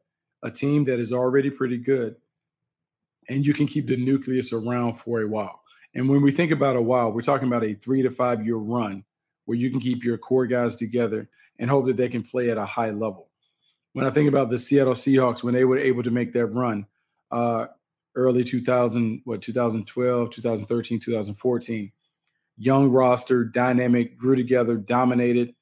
a 0.42 0.50
team 0.50 0.84
that 0.84 0.98
is 0.98 1.12
already 1.12 1.50
pretty 1.50 1.78
good 1.78 2.16
and 3.28 3.44
you 3.44 3.52
can 3.52 3.66
keep 3.66 3.86
the 3.86 3.96
nucleus 3.96 4.52
around 4.52 4.94
for 4.94 5.22
a 5.22 5.28
while. 5.28 5.62
And 5.94 6.08
when 6.08 6.22
we 6.22 6.30
think 6.30 6.52
about 6.52 6.76
a 6.76 6.82
while, 6.82 7.12
we're 7.12 7.22
talking 7.22 7.48
about 7.48 7.64
a 7.64 7.74
three 7.74 8.02
to 8.02 8.10
five 8.10 8.44
year 8.44 8.56
run 8.56 9.04
where 9.48 9.56
you 9.56 9.70
can 9.70 9.80
keep 9.80 10.04
your 10.04 10.18
core 10.18 10.46
guys 10.46 10.76
together 10.76 11.26
and 11.58 11.70
hope 11.70 11.86
that 11.86 11.96
they 11.96 12.10
can 12.10 12.22
play 12.22 12.50
at 12.50 12.58
a 12.58 12.66
high 12.66 12.90
level. 12.90 13.30
When 13.94 14.04
I 14.04 14.10
think 14.10 14.28
about 14.28 14.50
the 14.50 14.58
Seattle 14.58 14.92
Seahawks, 14.92 15.42
when 15.42 15.54
they 15.54 15.64
were 15.64 15.78
able 15.78 16.02
to 16.02 16.10
make 16.10 16.34
that 16.34 16.48
run 16.48 16.86
uh, 17.30 17.68
early 18.14 18.44
2000, 18.44 19.22
what, 19.24 19.40
2012, 19.40 20.30
2013, 20.30 21.00
2014, 21.00 21.92
young 22.58 22.90
roster, 22.90 23.42
dynamic, 23.42 24.18
grew 24.18 24.36
together, 24.36 24.76
dominated. 24.76 25.54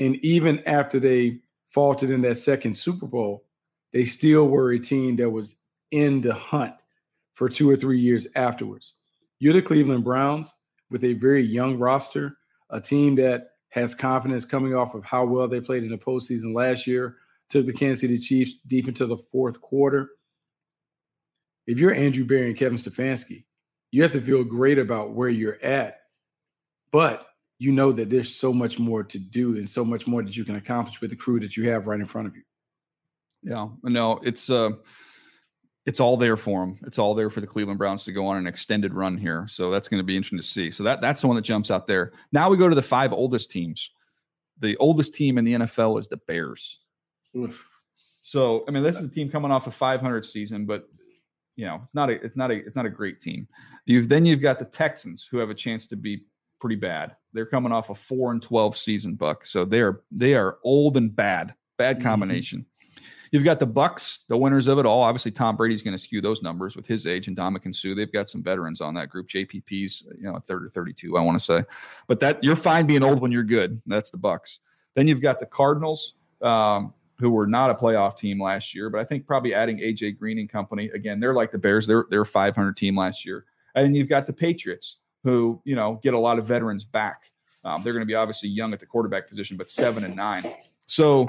And 0.00 0.16
even 0.16 0.60
after 0.66 0.98
they 0.98 1.38
faltered 1.70 2.10
in 2.10 2.22
that 2.22 2.38
second 2.38 2.76
Super 2.76 3.06
Bowl, 3.06 3.44
they 3.92 4.04
still 4.04 4.48
were 4.48 4.72
a 4.72 4.80
team 4.80 5.14
that 5.14 5.30
was 5.30 5.54
in 5.92 6.22
the 6.22 6.34
hunt 6.34 6.74
for 7.34 7.48
two 7.48 7.70
or 7.70 7.76
three 7.76 8.00
years 8.00 8.26
afterwards. 8.34 8.94
You're 9.38 9.52
the 9.52 9.62
Cleveland 9.62 10.02
Browns 10.02 10.56
with 10.90 11.04
a 11.04 11.12
very 11.12 11.44
young 11.44 11.78
roster, 11.78 12.37
a 12.70 12.80
team 12.80 13.14
that 13.16 13.50
has 13.70 13.94
confidence 13.94 14.44
coming 14.44 14.74
off 14.74 14.94
of 14.94 15.04
how 15.04 15.24
well 15.24 15.48
they 15.48 15.60
played 15.60 15.84
in 15.84 15.90
the 15.90 15.98
postseason 15.98 16.54
last 16.54 16.86
year, 16.86 17.16
took 17.50 17.66
the 17.66 17.72
Kansas 17.72 18.00
City 18.00 18.18
Chiefs 18.18 18.56
deep 18.66 18.88
into 18.88 19.06
the 19.06 19.16
fourth 19.16 19.60
quarter. 19.60 20.10
If 21.66 21.78
you're 21.78 21.94
Andrew 21.94 22.24
Berry 22.24 22.48
and 22.48 22.56
Kevin 22.56 22.78
Stefanski, 22.78 23.44
you 23.90 24.02
have 24.02 24.12
to 24.12 24.20
feel 24.20 24.44
great 24.44 24.78
about 24.78 25.12
where 25.12 25.28
you're 25.28 25.62
at. 25.62 26.00
But 26.92 27.26
you 27.58 27.72
know 27.72 27.92
that 27.92 28.08
there's 28.08 28.34
so 28.34 28.52
much 28.52 28.78
more 28.78 29.02
to 29.02 29.18
do 29.18 29.56
and 29.56 29.68
so 29.68 29.84
much 29.84 30.06
more 30.06 30.22
that 30.22 30.36
you 30.36 30.44
can 30.44 30.56
accomplish 30.56 31.00
with 31.00 31.10
the 31.10 31.16
crew 31.16 31.40
that 31.40 31.56
you 31.56 31.68
have 31.68 31.86
right 31.86 32.00
in 32.00 32.06
front 32.06 32.28
of 32.28 32.36
you. 32.36 32.42
Yeah, 33.42 33.68
no, 33.82 34.20
it's 34.22 34.50
uh 34.50 34.70
it's 35.88 36.00
all 36.00 36.18
there 36.18 36.36
for 36.36 36.60
them. 36.60 36.78
It's 36.86 36.98
all 36.98 37.14
there 37.14 37.30
for 37.30 37.40
the 37.40 37.46
Cleveland 37.46 37.78
Browns 37.78 38.02
to 38.02 38.12
go 38.12 38.26
on 38.26 38.36
an 38.36 38.46
extended 38.46 38.92
run 38.92 39.16
here. 39.16 39.46
So 39.48 39.70
that's 39.70 39.88
going 39.88 40.00
to 40.00 40.04
be 40.04 40.18
interesting 40.18 40.38
to 40.38 40.44
see. 40.44 40.70
So 40.70 40.84
that 40.84 41.00
that's 41.00 41.22
the 41.22 41.28
one 41.28 41.36
that 41.36 41.46
jumps 41.46 41.70
out 41.70 41.86
there. 41.86 42.12
Now 42.30 42.50
we 42.50 42.58
go 42.58 42.68
to 42.68 42.74
the 42.74 42.82
five 42.82 43.10
oldest 43.10 43.50
teams. 43.50 43.90
The 44.60 44.76
oldest 44.76 45.14
team 45.14 45.38
in 45.38 45.46
the 45.46 45.54
NFL 45.54 45.98
is 45.98 46.06
the 46.06 46.18
Bears. 46.18 46.80
Oof. 47.34 47.66
So 48.20 48.66
I 48.68 48.70
mean, 48.70 48.82
this 48.82 48.96
is 48.96 49.04
a 49.04 49.08
team 49.08 49.30
coming 49.30 49.50
off 49.50 49.66
a 49.66 49.70
500 49.70 50.26
season, 50.26 50.66
but 50.66 50.90
you 51.56 51.64
know, 51.64 51.80
it's 51.82 51.94
not 51.94 52.10
a 52.10 52.22
it's 52.22 52.36
not 52.36 52.50
a 52.50 52.56
it's 52.56 52.76
not 52.76 52.84
a 52.84 52.90
great 52.90 53.22
team. 53.22 53.48
You've 53.86 54.10
then 54.10 54.26
you've 54.26 54.42
got 54.42 54.58
the 54.58 54.66
Texans 54.66 55.24
who 55.24 55.38
have 55.38 55.48
a 55.48 55.54
chance 55.54 55.86
to 55.86 55.96
be 55.96 56.26
pretty 56.60 56.76
bad. 56.76 57.16
They're 57.32 57.46
coming 57.46 57.72
off 57.72 57.88
a 57.88 57.94
4 57.94 58.32
and 58.32 58.42
12 58.42 58.76
season 58.76 59.14
buck. 59.14 59.46
So 59.46 59.64
they're 59.64 60.02
they 60.10 60.34
are 60.34 60.58
old 60.64 60.98
and 60.98 61.16
bad. 61.16 61.54
Bad 61.78 61.96
mm-hmm. 61.96 62.08
combination. 62.08 62.58
Mm-hmm. 62.58 62.77
You've 63.30 63.44
got 63.44 63.60
the 63.60 63.66
Bucks, 63.66 64.20
the 64.28 64.36
winners 64.36 64.66
of 64.66 64.78
it 64.78 64.86
all. 64.86 65.02
Obviously, 65.02 65.30
Tom 65.30 65.56
Brady's 65.56 65.82
going 65.82 65.96
to 65.96 66.02
skew 66.02 66.20
those 66.20 66.42
numbers 66.42 66.76
with 66.76 66.86
his 66.86 67.06
age 67.06 67.28
and 67.28 67.36
Ndamukong 67.36 67.74
Suh. 67.74 67.94
They've 67.94 68.12
got 68.12 68.30
some 68.30 68.42
veterans 68.42 68.80
on 68.80 68.94
that 68.94 69.10
group. 69.10 69.28
JPP's, 69.28 70.04
you 70.16 70.24
know, 70.24 70.38
30 70.38 70.66
or 70.66 70.68
32, 70.68 71.16
I 71.16 71.20
want 71.20 71.38
to 71.38 71.44
say. 71.44 71.64
But 72.06 72.20
that 72.20 72.42
you're 72.42 72.56
fine 72.56 72.86
being 72.86 73.02
old 73.02 73.20
when 73.20 73.32
you're 73.32 73.42
good. 73.42 73.80
That's 73.86 74.10
the 74.10 74.16
Bucks. 74.16 74.60
Then 74.94 75.06
you've 75.06 75.20
got 75.20 75.38
the 75.38 75.46
Cardinals, 75.46 76.14
um, 76.42 76.94
who 77.18 77.30
were 77.30 77.46
not 77.46 77.70
a 77.70 77.74
playoff 77.74 78.16
team 78.16 78.40
last 78.40 78.74
year, 78.74 78.90
but 78.90 79.00
I 79.00 79.04
think 79.04 79.26
probably 79.26 79.54
adding 79.54 79.78
AJ 79.78 80.18
Green 80.18 80.38
and 80.38 80.48
company 80.48 80.88
again, 80.94 81.20
they're 81.20 81.34
like 81.34 81.50
the 81.50 81.58
Bears. 81.58 81.86
They're 81.86 82.06
they're 82.10 82.22
a 82.22 82.26
500 82.26 82.76
team 82.76 82.96
last 82.96 83.26
year. 83.26 83.44
And 83.74 83.84
then 83.84 83.94
you've 83.94 84.08
got 84.08 84.26
the 84.26 84.32
Patriots, 84.32 84.98
who 85.24 85.60
you 85.64 85.76
know 85.76 86.00
get 86.02 86.14
a 86.14 86.18
lot 86.18 86.38
of 86.38 86.46
veterans 86.46 86.84
back. 86.84 87.24
Um, 87.64 87.82
they're 87.82 87.92
going 87.92 88.02
to 88.02 88.06
be 88.06 88.14
obviously 88.14 88.48
young 88.48 88.72
at 88.72 88.80
the 88.80 88.86
quarterback 88.86 89.28
position, 89.28 89.56
but 89.56 89.68
seven 89.68 90.04
and 90.04 90.16
nine. 90.16 90.44
So 90.86 91.28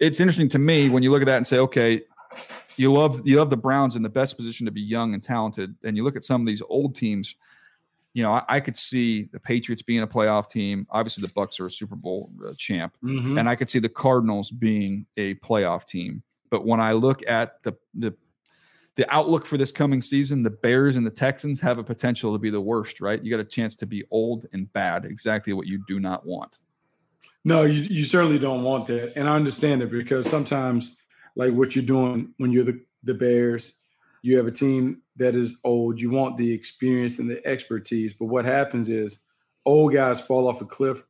it's 0.00 0.20
interesting 0.20 0.48
to 0.50 0.58
me 0.58 0.88
when 0.88 1.02
you 1.02 1.10
look 1.10 1.22
at 1.22 1.26
that 1.26 1.36
and 1.36 1.46
say, 1.46 1.58
okay, 1.58 2.02
you 2.76 2.92
love 2.92 3.26
you 3.26 3.38
love 3.38 3.50
the 3.50 3.56
Browns 3.56 3.96
in 3.96 4.02
the 4.02 4.08
best 4.08 4.36
position 4.36 4.66
to 4.66 4.72
be 4.72 4.80
young 4.80 5.14
and 5.14 5.22
talented, 5.22 5.74
and 5.84 5.96
you 5.96 6.04
look 6.04 6.16
at 6.16 6.24
some 6.24 6.40
of 6.40 6.46
these 6.46 6.62
old 6.68 6.94
teams. 6.94 7.34
You 8.12 8.22
know, 8.22 8.32
I, 8.32 8.44
I 8.48 8.60
could 8.60 8.76
see 8.76 9.24
the 9.32 9.40
Patriots 9.40 9.82
being 9.82 10.02
a 10.02 10.06
playoff 10.06 10.48
team. 10.48 10.86
Obviously, 10.90 11.22
the 11.22 11.32
Bucks 11.32 11.58
are 11.58 11.66
a 11.66 11.70
Super 11.70 11.96
Bowl 11.96 12.30
uh, 12.46 12.52
champ, 12.56 12.96
mm-hmm. 13.02 13.38
and 13.38 13.48
I 13.48 13.56
could 13.56 13.68
see 13.68 13.80
the 13.80 13.88
Cardinals 13.88 14.50
being 14.50 15.06
a 15.16 15.34
playoff 15.36 15.84
team. 15.86 16.22
But 16.50 16.64
when 16.64 16.80
I 16.80 16.92
look 16.92 17.22
at 17.28 17.62
the 17.62 17.74
the 17.94 18.14
the 18.96 19.12
outlook 19.12 19.44
for 19.44 19.56
this 19.56 19.72
coming 19.72 20.00
season, 20.00 20.42
the 20.42 20.50
Bears 20.50 20.96
and 20.96 21.04
the 21.04 21.10
Texans 21.10 21.60
have 21.60 21.78
a 21.78 21.84
potential 21.84 22.32
to 22.32 22.38
be 22.38 22.50
the 22.50 22.60
worst, 22.60 23.00
right? 23.00 23.22
You 23.22 23.30
got 23.30 23.40
a 23.40 23.44
chance 23.44 23.74
to 23.76 23.86
be 23.86 24.04
old 24.10 24.46
and 24.52 24.72
bad, 24.72 25.04
exactly 25.04 25.52
what 25.52 25.66
you 25.66 25.82
do 25.88 25.98
not 25.98 26.24
want. 26.24 26.60
No, 27.44 27.62
you, 27.62 27.82
you 27.82 28.04
certainly 28.04 28.38
don't 28.38 28.62
want 28.62 28.86
that. 28.86 29.12
And 29.16 29.28
I 29.28 29.36
understand 29.36 29.82
it 29.82 29.90
because 29.90 30.28
sometimes, 30.28 30.96
like 31.36 31.52
what 31.52 31.74
you're 31.74 31.84
doing 31.84 32.32
when 32.38 32.52
you're 32.52 32.64
the, 32.64 32.80
the 33.02 33.14
Bears, 33.14 33.78
you 34.22 34.36
have 34.38 34.46
a 34.46 34.52
team 34.52 35.02
that 35.16 35.34
is 35.34 35.58
old. 35.64 36.00
You 36.00 36.10
want 36.10 36.36
the 36.36 36.50
experience 36.50 37.18
and 37.18 37.28
the 37.28 37.46
expertise. 37.46 38.14
But 38.14 38.26
what 38.26 38.46
happens 38.46 38.88
is 38.88 39.18
old 39.66 39.92
guys 39.92 40.20
fall 40.20 40.48
off 40.48 40.62
a 40.62 40.64
cliff 40.64 41.02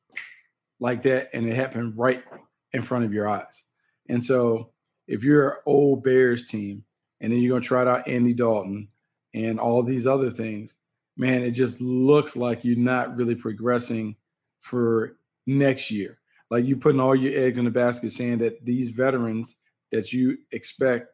like 0.81 1.03
that, 1.03 1.31
and 1.33 1.49
it 1.49 1.55
happened 1.55 1.95
right 1.97 2.25
in 2.73 2.83
front 2.83 3.05
of 3.05 3.13
your 3.13 3.29
eyes. 3.29 3.63
And 4.09 4.23
so 4.23 4.71
if 5.07 5.23
you're 5.23 5.51
an 5.51 5.57
old 5.67 6.03
Bears 6.03 6.47
team 6.47 6.85
and 7.21 7.33
then 7.33 7.39
you're 7.41 7.51
going 7.51 7.63
to 7.63 7.69
try 7.69 7.87
out 7.87 8.09
Andy 8.09 8.35
Dalton 8.35 8.89
and 9.35 9.61
all 9.61 9.83
these 9.83 10.07
other 10.07 10.31
things, 10.31 10.75
man, 11.17 11.43
it 11.43 11.53
just 11.53 11.81
looks 11.81 12.35
like 12.35 12.65
you're 12.65 12.77
not 12.77 13.15
really 13.15 13.37
progressing 13.37 14.17
for 14.59 15.17
next 15.47 15.91
year 15.91 16.19
like 16.55 16.65
you 16.67 16.77
putting 16.77 17.01
all 17.01 17.17
your 17.17 17.37
eggs 17.37 17.59
in 17.59 17.65
the 17.65 17.71
basket 17.71 18.13
saying 18.13 18.39
that 18.39 18.65
these 18.65 18.91
veterans 18.91 19.57
that 19.91 20.13
you 20.13 20.39
expect 20.53 21.09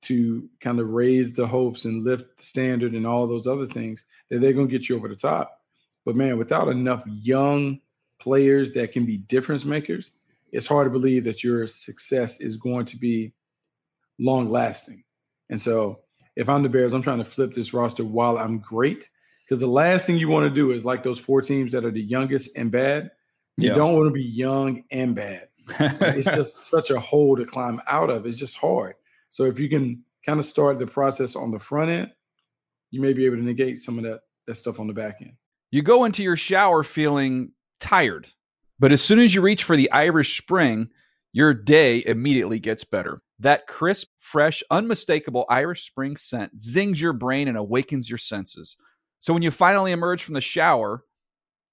to 0.00 0.48
kind 0.58 0.80
of 0.80 0.88
raise 0.88 1.34
the 1.34 1.46
hopes 1.46 1.84
and 1.84 2.02
lift 2.02 2.38
the 2.38 2.42
standard 2.42 2.94
and 2.94 3.06
all 3.06 3.26
those 3.26 3.46
other 3.46 3.66
things 3.66 4.06
that 4.30 4.40
they're 4.40 4.54
going 4.54 4.66
to 4.66 4.72
get 4.72 4.88
you 4.88 4.96
over 4.96 5.06
the 5.06 5.14
top. 5.14 5.60
But 6.06 6.16
man 6.16 6.38
without 6.38 6.68
enough 6.68 7.04
young 7.06 7.78
players 8.18 8.72
that 8.72 8.90
can 8.90 9.04
be 9.04 9.18
difference 9.18 9.66
makers 9.66 10.12
it's 10.50 10.66
hard 10.66 10.86
to 10.86 10.90
believe 10.90 11.24
that 11.24 11.44
your 11.44 11.66
success 11.66 12.40
is 12.40 12.56
going 12.56 12.86
to 12.86 12.96
be 12.96 13.34
long 14.18 14.50
lasting 14.50 15.04
and 15.50 15.60
so 15.60 16.00
if 16.36 16.48
i'm 16.48 16.62
the 16.62 16.68
bears 16.70 16.94
i'm 16.94 17.02
trying 17.02 17.18
to 17.18 17.24
flip 17.26 17.52
this 17.52 17.74
roster 17.74 18.02
while 18.02 18.38
i'm 18.38 18.58
great 18.60 19.10
because 19.44 19.58
the 19.58 19.66
last 19.66 20.06
thing 20.06 20.16
you 20.16 20.30
want 20.30 20.48
to 20.48 20.54
do 20.54 20.72
is 20.72 20.82
like 20.82 21.02
those 21.02 21.18
four 21.18 21.42
teams 21.42 21.72
that 21.72 21.84
are 21.84 21.90
the 21.90 22.00
youngest 22.00 22.56
and 22.56 22.70
bad 22.70 23.10
you 23.56 23.68
yeah. 23.68 23.74
don't 23.74 23.94
want 23.94 24.06
to 24.06 24.12
be 24.12 24.24
young 24.24 24.84
and 24.90 25.14
bad. 25.14 25.48
it's 25.68 26.30
just 26.30 26.60
such 26.68 26.90
a 26.90 27.00
hole 27.00 27.36
to 27.36 27.44
climb 27.44 27.80
out 27.88 28.10
of. 28.10 28.26
It's 28.26 28.36
just 28.36 28.56
hard. 28.56 28.94
So 29.28 29.44
if 29.44 29.58
you 29.58 29.68
can 29.68 30.04
kind 30.24 30.38
of 30.38 30.46
start 30.46 30.78
the 30.78 30.86
process 30.86 31.36
on 31.36 31.50
the 31.50 31.58
front 31.58 31.90
end, 31.90 32.10
you 32.90 33.00
may 33.00 33.12
be 33.12 33.26
able 33.26 33.36
to 33.36 33.42
negate 33.42 33.78
some 33.78 33.98
of 33.98 34.04
that 34.04 34.20
that 34.46 34.54
stuff 34.54 34.78
on 34.78 34.86
the 34.86 34.92
back 34.92 35.16
end. 35.20 35.32
You 35.70 35.82
go 35.82 36.04
into 36.04 36.22
your 36.22 36.36
shower 36.36 36.82
feeling 36.82 37.52
tired, 37.80 38.28
but 38.78 38.92
as 38.92 39.02
soon 39.02 39.18
as 39.18 39.34
you 39.34 39.40
reach 39.40 39.64
for 39.64 39.76
the 39.76 39.90
Irish 39.90 40.40
Spring, 40.40 40.90
your 41.32 41.52
day 41.52 42.02
immediately 42.06 42.60
gets 42.60 42.84
better. 42.84 43.20
That 43.40 43.66
crisp, 43.66 44.08
fresh, 44.20 44.62
unmistakable 44.70 45.44
Irish 45.50 45.86
Spring 45.86 46.16
scent 46.16 46.60
zings 46.60 47.00
your 47.00 47.12
brain 47.12 47.48
and 47.48 47.58
awakens 47.58 48.08
your 48.08 48.18
senses. 48.18 48.76
So 49.18 49.34
when 49.34 49.42
you 49.42 49.50
finally 49.50 49.92
emerge 49.92 50.22
from 50.22 50.34
the 50.34 50.40
shower, 50.40 51.04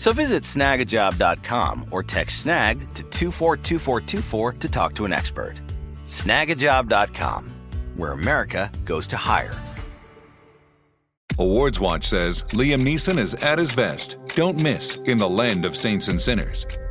So 0.00 0.14
visit 0.14 0.44
snagajob.com 0.44 1.88
or 1.90 2.02
text 2.02 2.38
snag 2.38 2.78
to 2.94 3.02
242424 3.02 4.52
to 4.54 4.68
talk 4.70 4.94
to 4.94 5.04
an 5.04 5.12
expert. 5.12 5.60
Snagajob.com, 6.06 7.52
where 7.96 8.12
America 8.12 8.72
goes 8.86 9.06
to 9.08 9.18
hire. 9.18 9.54
Awards 11.38 11.80
Watch 11.80 12.04
says 12.08 12.44
Liam 12.44 12.82
Neeson 12.82 13.18
is 13.18 13.34
at 13.34 13.58
his 13.58 13.74
best. 13.74 14.16
Don't 14.28 14.58
miss 14.58 14.96
in 15.04 15.18
the 15.18 15.28
land 15.28 15.66
of 15.66 15.76
saints 15.76 16.08
and 16.08 16.18
sinners. 16.18 16.64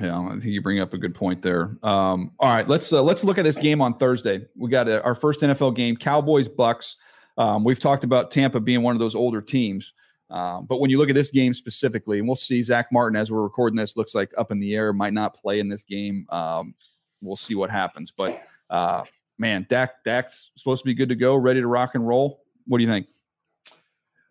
Yeah, 0.00 0.20
I 0.20 0.30
think 0.32 0.44
you 0.44 0.60
bring 0.60 0.80
up 0.80 0.92
a 0.92 0.98
good 0.98 1.14
point 1.14 1.42
there. 1.42 1.76
Um, 1.82 2.32
all 2.38 2.52
right, 2.52 2.68
let's 2.68 2.92
uh, 2.92 3.02
let's 3.02 3.24
look 3.24 3.38
at 3.38 3.44
this 3.44 3.56
game 3.56 3.80
on 3.80 3.96
Thursday. 3.96 4.46
We 4.56 4.68
got 4.68 4.88
a, 4.88 5.02
our 5.02 5.14
first 5.14 5.40
NFL 5.40 5.74
game, 5.74 5.96
Cowboys 5.96 6.48
Bucks. 6.48 6.96
Um, 7.38 7.64
we've 7.64 7.80
talked 7.80 8.04
about 8.04 8.30
Tampa 8.30 8.60
being 8.60 8.82
one 8.82 8.94
of 8.94 8.98
those 8.98 9.14
older 9.14 9.40
teams, 9.40 9.92
um, 10.30 10.66
but 10.66 10.80
when 10.80 10.90
you 10.90 10.98
look 10.98 11.08
at 11.08 11.14
this 11.14 11.30
game 11.30 11.54
specifically, 11.54 12.18
and 12.18 12.28
we'll 12.28 12.36
see 12.36 12.62
Zach 12.62 12.92
Martin 12.92 13.16
as 13.16 13.30
we're 13.30 13.42
recording 13.42 13.76
this, 13.76 13.96
looks 13.96 14.14
like 14.14 14.32
up 14.36 14.50
in 14.50 14.58
the 14.58 14.74
air, 14.74 14.92
might 14.92 15.12
not 15.12 15.34
play 15.34 15.60
in 15.60 15.68
this 15.68 15.84
game. 15.84 16.26
Um, 16.30 16.74
we'll 17.22 17.36
see 17.36 17.54
what 17.54 17.70
happens, 17.70 18.12
but 18.14 18.42
uh, 18.68 19.04
man, 19.38 19.66
Dak 19.68 20.04
Dak's 20.04 20.50
supposed 20.56 20.82
to 20.82 20.86
be 20.86 20.94
good 20.94 21.08
to 21.08 21.16
go, 21.16 21.36
ready 21.36 21.60
to 21.60 21.68
rock 21.68 21.94
and 21.94 22.06
roll. 22.06 22.42
What 22.66 22.78
do 22.78 22.84
you 22.84 22.90
think? 22.90 23.06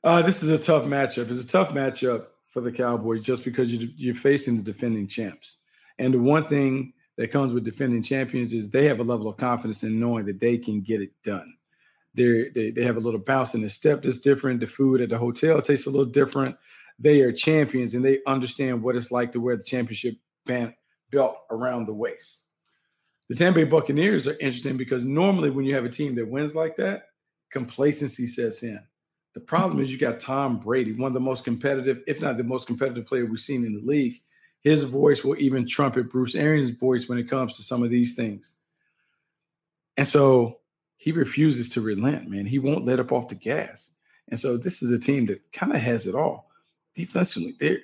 Uh, 0.03 0.21
this 0.21 0.43
is 0.43 0.49
a 0.51 0.59
tough 0.59 0.83
matchup. 0.83 1.31
It's 1.31 1.43
a 1.43 1.47
tough 1.47 1.71
matchup 1.71 2.27
for 2.55 2.61
the 2.61 2.71
Cowboys 2.71 3.21
just 3.21 3.43
because 3.43 3.69
you, 3.69 3.89
you're 3.97 4.15
facing 4.15 4.55
the 4.55 4.63
defending 4.63 5.07
champs. 5.07 5.57
And 5.99 6.13
the 6.13 6.19
one 6.19 6.45
thing 6.45 6.93
that 7.17 7.29
comes 7.29 7.53
with 7.53 7.65
defending 7.65 8.01
champions 8.01 8.53
is 8.53 8.69
they 8.69 8.85
have 8.85 9.01
a 9.01 9.03
level 9.03 9.27
of 9.27 9.35
confidence 9.35 9.83
in 9.83 9.99
knowing 9.99 10.25
that 10.25 10.39
they 10.39 10.57
can 10.57 10.79
get 10.79 11.01
it 11.01 11.11
done. 11.21 11.53
They're, 12.13 12.49
they 12.55 12.71
they 12.71 12.85
have 12.85 12.95
a 12.95 13.01
little 13.01 13.19
bounce 13.19 13.55
in 13.55 13.61
the 13.61 13.69
step 13.69 14.01
that's 14.01 14.19
different. 14.19 14.61
The 14.61 14.67
food 14.67 15.01
at 15.01 15.09
the 15.09 15.17
hotel 15.17 15.61
tastes 15.61 15.85
a 15.85 15.89
little 15.89 16.05
different. 16.05 16.55
They 16.97 17.19
are 17.19 17.33
champions 17.33 17.93
and 17.93 18.05
they 18.05 18.19
understand 18.25 18.81
what 18.81 18.95
it's 18.95 19.11
like 19.11 19.33
to 19.33 19.41
wear 19.41 19.57
the 19.57 19.63
championship 19.63 20.15
band 20.45 20.75
belt 21.11 21.35
around 21.51 21.87
the 21.87 21.93
waist. 21.93 22.45
The 23.27 23.35
Tampa 23.35 23.59
Bay 23.59 23.65
Buccaneers 23.65 24.29
are 24.29 24.39
interesting 24.39 24.77
because 24.77 25.03
normally 25.03 25.49
when 25.49 25.65
you 25.65 25.75
have 25.75 25.83
a 25.83 25.89
team 25.89 26.15
that 26.15 26.29
wins 26.29 26.55
like 26.55 26.77
that, 26.77 27.07
complacency 27.51 28.27
sets 28.27 28.63
in. 28.63 28.79
The 29.35 29.41
problem 29.41 29.81
is 29.81 29.91
you 29.91 29.99
got 29.99 30.19
Tom 30.19 30.59
Brady, 30.59 30.93
one 30.93 31.09
of 31.09 31.13
the 31.13 31.19
most 31.19 31.43
competitive, 31.43 32.01
if 32.07 32.21
not 32.21 32.37
the 32.37 32.43
most 32.43 32.67
competitive 32.67 33.05
player 33.05 33.25
we've 33.25 33.39
seen 33.39 33.65
in 33.65 33.75
the 33.75 33.85
league. 33.85 34.21
His 34.61 34.85
voice 34.85 35.23
will 35.23 35.37
even 35.37 35.67
trumpet 35.67 36.09
Bruce 36.09 36.35
Arians' 36.35 36.71
voice 36.71 37.07
when 37.07 37.19
it 37.19 37.29
comes 37.29 37.53
to 37.57 37.61
some 37.61 37.83
of 37.83 37.89
these 37.89 38.15
things. 38.15 38.55
And 39.97 40.07
so 40.07 40.59
he 40.95 41.11
refuses 41.11 41.67
to 41.69 41.81
relent, 41.81 42.29
man. 42.29 42.45
He 42.45 42.59
won't 42.59 42.85
let 42.85 42.99
up 42.99 43.11
off 43.11 43.27
the 43.27 43.35
gas. 43.35 43.91
And 44.29 44.39
so 44.39 44.57
this 44.57 44.81
is 44.81 44.91
a 44.91 44.97
team 44.97 45.25
that 45.27 45.41
kind 45.51 45.73
of 45.73 45.81
has 45.81 46.07
it 46.07 46.15
all. 46.15 46.49
Defensively, 46.95 47.55
they 47.59 47.79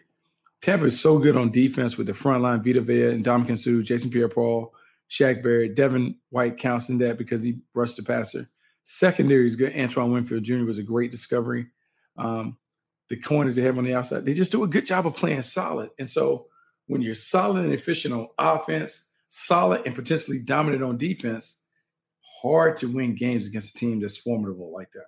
Tampa 0.62 0.86
is 0.86 1.00
so 1.00 1.20
good 1.20 1.36
on 1.36 1.52
defense 1.52 1.98
with 1.98 2.08
the 2.08 2.14
front 2.14 2.44
line, 2.44 2.64
Vita 2.64 2.82
Vea 2.82 3.10
and 3.10 3.26
Ndamukong 3.26 3.58
Suh, 3.58 3.82
Jason 3.82 4.10
Pierre-Paul, 4.12 4.74
Shaq 5.10 5.44
Barrett, 5.44 5.76
Devin 5.76 6.16
White 6.30 6.58
counts 6.58 6.88
in 6.90 7.00
that 7.00 7.18
because 7.18 7.44
he 7.44 7.60
rushed 7.74 7.98
the 7.98 8.04
passer. 8.04 8.48
Secondary 8.84 9.46
is 9.46 9.56
good. 9.56 9.76
Antoine 9.78 10.12
Winfield 10.12 10.44
Jr. 10.44 10.66
was 10.66 10.78
a 10.78 10.84
great 10.84 11.12
discovery. 11.12 11.68
Um, 12.18 12.58
the 13.10 13.18
corners 13.18 13.56
they 13.56 13.62
have 13.62 13.78
on 13.78 13.84
the 13.84 13.94
outside, 13.94 14.26
they 14.26 14.34
just 14.34 14.52
do 14.52 14.64
a 14.64 14.68
good 14.68 14.86
job 14.86 15.06
of 15.06 15.16
playing 15.16 15.42
solid. 15.42 15.90
And 16.00 16.08
so 16.10 16.48
when 16.88 17.02
you're 17.02 17.14
solid 17.14 17.66
and 17.66 17.74
efficient 17.74 18.14
on 18.14 18.28
offense, 18.38 19.12
solid 19.28 19.82
and 19.86 19.96
potentially 19.96 20.40
dominant 20.40 20.84
on 20.84 20.98
defense, 20.98 21.60
hard 22.42 22.78
to 22.78 22.88
win 22.88 23.16
games 23.16 23.46
against 23.46 23.76
a 23.76 23.78
team 23.78 24.00
that's 24.00 24.18
formidable 24.18 24.74
like 24.74 24.92
that. 24.92 25.06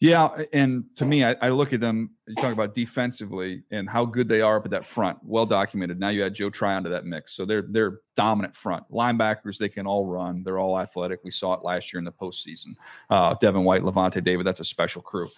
Yeah, 0.00 0.28
and 0.52 0.84
to 0.96 1.04
me, 1.04 1.24
I, 1.24 1.36
I, 1.40 1.48
look 1.50 1.72
at 1.72 1.80
them. 1.80 2.10
You 2.26 2.34
talk 2.34 2.52
about 2.52 2.74
defensively 2.74 3.62
and 3.70 3.88
how 3.88 4.04
good 4.04 4.28
they 4.28 4.40
are 4.40 4.56
up 4.56 4.64
at 4.64 4.70
that 4.72 4.84
front. 4.84 5.18
Well 5.22 5.46
documented. 5.46 6.00
Now 6.00 6.08
you 6.08 6.24
add 6.26 6.34
Joe 6.34 6.50
Tryon 6.50 6.82
to 6.82 6.90
that 6.90 7.06
mix, 7.06 7.34
so 7.34 7.46
they're 7.46 7.64
they're 7.70 8.00
dominant 8.16 8.56
front 8.56 8.84
linebackers. 8.90 9.56
They 9.56 9.68
can 9.68 9.86
all 9.86 10.04
run. 10.04 10.42
They're 10.42 10.58
all 10.58 10.78
athletic. 10.78 11.20
We 11.22 11.30
saw 11.30 11.54
it 11.54 11.64
last 11.64 11.92
year 11.92 11.98
in 11.98 12.04
the 12.04 12.12
postseason. 12.12 12.74
Uh, 13.08 13.34
Devin 13.40 13.64
White, 13.64 13.82
Lavonte 13.82 14.22
David. 14.22 14.46
That's 14.46 14.60
a 14.60 14.64
special 14.64 15.00
crew. 15.00 15.30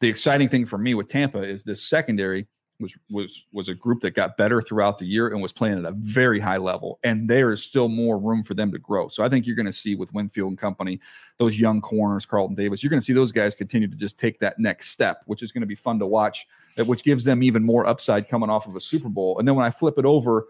The 0.00 0.08
exciting 0.08 0.48
thing 0.48 0.66
for 0.66 0.78
me 0.78 0.94
with 0.94 1.08
Tampa 1.08 1.42
is 1.42 1.64
this 1.64 1.82
secondary 1.82 2.46
was 2.78 2.96
was 3.10 3.46
was 3.52 3.68
a 3.68 3.74
group 3.74 4.00
that 4.02 4.12
got 4.12 4.36
better 4.36 4.60
throughout 4.60 4.98
the 4.98 5.06
year 5.06 5.28
and 5.28 5.40
was 5.40 5.52
playing 5.52 5.78
at 5.78 5.84
a 5.84 5.92
very 5.92 6.38
high 6.38 6.56
level. 6.56 6.98
And 7.04 7.28
there 7.28 7.52
is 7.52 7.62
still 7.62 7.88
more 7.88 8.18
room 8.18 8.42
for 8.42 8.54
them 8.54 8.70
to 8.72 8.78
grow. 8.78 9.08
So 9.08 9.24
I 9.24 9.28
think 9.28 9.46
you're 9.46 9.56
going 9.56 9.66
to 9.66 9.72
see 9.72 9.94
with 9.94 10.12
Winfield 10.12 10.50
and 10.50 10.58
company, 10.58 11.00
those 11.38 11.58
young 11.58 11.80
corners, 11.80 12.26
Carlton 12.26 12.54
Davis, 12.54 12.82
you're 12.82 12.90
going 12.90 13.00
to 13.00 13.04
see 13.04 13.12
those 13.12 13.32
guys 13.32 13.54
continue 13.54 13.88
to 13.88 13.96
just 13.96 14.18
take 14.18 14.38
that 14.40 14.58
next 14.58 14.90
step, 14.90 15.22
which 15.26 15.42
is 15.42 15.52
going 15.52 15.62
to 15.62 15.66
be 15.66 15.74
fun 15.74 15.98
to 15.98 16.06
watch, 16.06 16.46
which 16.84 17.02
gives 17.02 17.24
them 17.24 17.42
even 17.42 17.62
more 17.62 17.86
upside 17.86 18.28
coming 18.28 18.50
off 18.50 18.66
of 18.66 18.76
a 18.76 18.80
Super 18.80 19.08
Bowl. 19.08 19.38
And 19.38 19.48
then 19.48 19.54
when 19.54 19.64
I 19.64 19.70
flip 19.70 19.98
it 19.98 20.04
over 20.04 20.46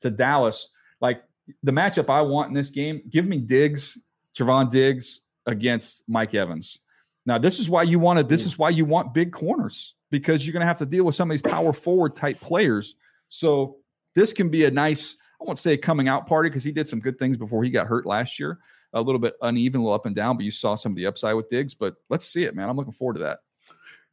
to 0.00 0.10
Dallas, 0.10 0.70
like 1.00 1.22
the 1.62 1.72
matchup 1.72 2.10
I 2.10 2.22
want 2.22 2.48
in 2.48 2.54
this 2.54 2.70
game, 2.70 3.02
give 3.10 3.26
me 3.26 3.38
Diggs, 3.38 3.98
Trevon 4.36 4.70
Diggs 4.70 5.20
against 5.46 6.08
Mike 6.08 6.34
Evans. 6.34 6.80
Now, 7.24 7.38
this 7.38 7.58
is 7.58 7.68
why 7.68 7.82
you 7.82 7.98
want 7.98 8.20
to, 8.20 8.24
this 8.24 8.46
is 8.46 8.56
why 8.56 8.70
you 8.70 8.84
want 8.84 9.12
big 9.12 9.32
corners 9.32 9.94
because 10.10 10.46
you're 10.46 10.52
going 10.52 10.60
to 10.60 10.66
have 10.66 10.78
to 10.78 10.86
deal 10.86 11.04
with 11.04 11.14
some 11.14 11.30
of 11.30 11.34
these 11.34 11.42
power 11.42 11.72
forward 11.72 12.14
type 12.14 12.40
players. 12.40 12.96
So 13.28 13.76
this 14.14 14.32
can 14.32 14.48
be 14.48 14.64
a 14.64 14.70
nice, 14.70 15.16
I 15.40 15.44
won't 15.44 15.58
say 15.58 15.74
a 15.74 15.78
coming 15.78 16.08
out 16.08 16.26
party 16.26 16.48
because 16.48 16.64
he 16.64 16.72
did 16.72 16.88
some 16.88 17.00
good 17.00 17.18
things 17.18 17.36
before 17.36 17.64
he 17.64 17.70
got 17.70 17.86
hurt 17.86 18.06
last 18.06 18.38
year. 18.38 18.58
A 18.92 19.00
little 19.00 19.18
bit 19.18 19.34
uneven, 19.42 19.80
a 19.80 19.84
little 19.84 19.94
up 19.94 20.06
and 20.06 20.14
down, 20.14 20.36
but 20.36 20.44
you 20.44 20.50
saw 20.50 20.74
some 20.74 20.92
of 20.92 20.96
the 20.96 21.06
upside 21.06 21.34
with 21.34 21.48
Diggs. 21.48 21.74
But 21.74 21.96
let's 22.08 22.24
see 22.24 22.44
it, 22.44 22.54
man. 22.54 22.68
I'm 22.68 22.76
looking 22.76 22.92
forward 22.92 23.14
to 23.14 23.20
that. 23.20 23.40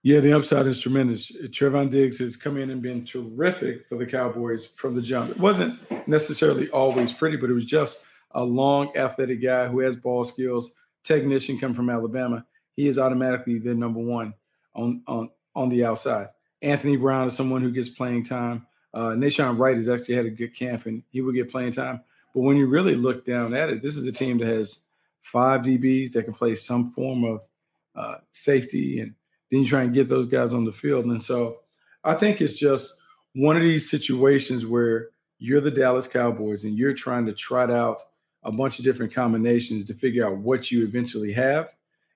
Yeah, 0.02 0.20
the 0.20 0.34
upside 0.34 0.68
is 0.68 0.82
tremendous. 0.82 1.32
Trevon 1.32 1.90
Diggs 1.90 2.18
has 2.20 2.36
come 2.36 2.58
in 2.58 2.72
and 2.72 2.82
been 2.82 3.06
terrific 3.06 3.88
for 3.88 3.96
the 3.98 4.06
Cowboys 4.06 4.66
from 4.66 4.96
the 4.96 5.02
jump. 5.02 5.30
It 5.30 5.40
wasn't 5.40 5.80
necessarily 6.10 6.70
always 6.72 7.14
pretty, 7.14 7.38
but 7.38 7.50
it 7.50 7.54
was 7.54 7.66
just 7.66 8.04
a 8.32 8.44
long, 8.44 8.96
athletic 8.98 9.42
guy 9.42 9.68
who 9.68 9.80
has 9.80 9.96
ball 9.96 10.26
skills, 10.26 10.74
technician 11.04 11.58
come 11.58 11.74
from 11.74 11.90
Alabama. 11.90 12.46
He 12.76 12.88
is 12.88 12.98
automatically 12.98 13.60
the 13.60 13.74
number 13.74 14.02
one 14.02 14.34
on 14.76 15.04
on 15.08 15.30
on 15.56 15.70
the 15.70 15.86
outside. 15.86 16.30
Anthony 16.62 16.96
Brown 16.96 17.28
is 17.28 17.36
someone 17.36 17.62
who 17.62 17.72
gets 17.72 17.90
playing 17.90 18.24
time. 18.24 18.66
Uh, 18.94 19.10
Nahshon 19.10 19.58
Wright 19.58 19.76
has 19.76 19.90
actually 19.90 20.16
had 20.16 20.26
a 20.26 20.30
good 20.30 20.56
camp 20.56 20.86
and 20.86 21.04
he 21.12 21.22
will 21.22 21.34
get 21.34 21.52
playing 21.52 21.74
time. 21.74 22.02
But 22.34 22.42
when 22.42 22.58
you 22.58 22.68
really 22.68 22.96
look 22.96 23.26
down 23.26 23.54
at 23.54 23.70
it, 23.70 23.82
this 23.82 23.98
is 23.98 24.06
a 24.06 24.12
team 24.12 24.38
that 24.40 24.48
has 24.48 24.84
five 25.22 25.62
DBs 25.62 26.12
that 26.12 26.24
can 26.24 26.34
play 26.34 26.56
some 26.56 26.92
form 26.92 27.24
of 27.24 27.42
uh, 27.96 28.18
safety 28.32 29.00
and 29.00 29.14
Then 29.52 29.62
you 29.62 29.68
try 29.68 29.84
and 29.84 29.94
get 29.94 30.10
those 30.10 30.26
guys 30.26 30.54
on 30.54 30.66
the 30.66 30.72
field. 30.72 31.06
And 31.06 31.22
so 31.22 31.60
I 32.04 32.16
think 32.16 32.42
it's 32.42 32.58
just 32.58 33.02
one 33.34 33.56
of 33.56 33.64
these 33.64 33.90
situations 33.90 34.66
where 34.66 35.10
you're 35.40 35.62
the 35.62 35.72
Dallas 35.72 36.08
Cowboys 36.08 36.64
and 36.64 36.78
you're 36.78 36.94
trying 36.94 37.26
to 37.26 37.34
trot 37.34 37.72
out 37.72 38.02
a 38.44 38.52
bunch 38.52 38.80
of 38.80 38.86
different 38.86 39.14
combinations 39.14 39.86
to 39.86 39.94
figure 39.94 40.26
out 40.26 40.38
what 40.38 40.72
you 40.72 40.86
eventually 40.86 41.32
have. 41.34 41.70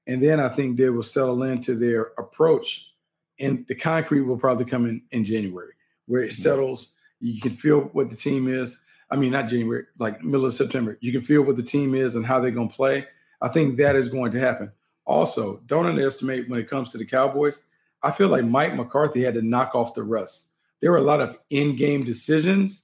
And 0.07 0.21
then 0.21 0.39
I 0.39 0.49
think 0.49 0.77
they 0.77 0.89
will 0.89 1.03
settle 1.03 1.43
into 1.43 1.75
their 1.75 2.11
approach. 2.17 2.91
And 3.39 3.65
the 3.67 3.75
concrete 3.75 4.21
will 4.21 4.37
probably 4.37 4.65
come 4.65 4.85
in 4.85 5.01
in 5.11 5.23
January, 5.23 5.73
where 6.07 6.23
it 6.23 6.33
settles. 6.33 6.95
You 7.19 7.39
can 7.41 7.51
feel 7.51 7.81
what 7.93 8.09
the 8.09 8.15
team 8.15 8.47
is. 8.47 8.83
I 9.09 9.15
mean, 9.15 9.31
not 9.31 9.47
January, 9.47 9.85
like 9.99 10.23
middle 10.23 10.45
of 10.45 10.53
September. 10.53 10.97
You 11.01 11.11
can 11.11 11.21
feel 11.21 11.43
what 11.43 11.55
the 11.55 11.63
team 11.63 11.95
is 11.95 12.15
and 12.15 12.25
how 12.25 12.39
they're 12.39 12.51
going 12.51 12.69
to 12.69 12.75
play. 12.75 13.05
I 13.41 13.47
think 13.47 13.77
that 13.77 13.95
is 13.95 14.09
going 14.09 14.31
to 14.31 14.39
happen. 14.39 14.71
Also, 15.05 15.61
don't 15.67 15.85
underestimate 15.85 16.49
when 16.49 16.59
it 16.59 16.69
comes 16.69 16.89
to 16.89 16.97
the 16.97 17.05
Cowboys. 17.05 17.63
I 18.03 18.11
feel 18.11 18.27
like 18.27 18.45
Mike 18.45 18.75
McCarthy 18.75 19.23
had 19.23 19.35
to 19.35 19.41
knock 19.41 19.73
off 19.73 19.93
the 19.93 20.03
rust. 20.03 20.47
There 20.81 20.91
were 20.91 20.97
a 20.97 21.03
lot 21.03 21.21
of 21.21 21.37
in-game 21.49 22.03
decisions 22.03 22.83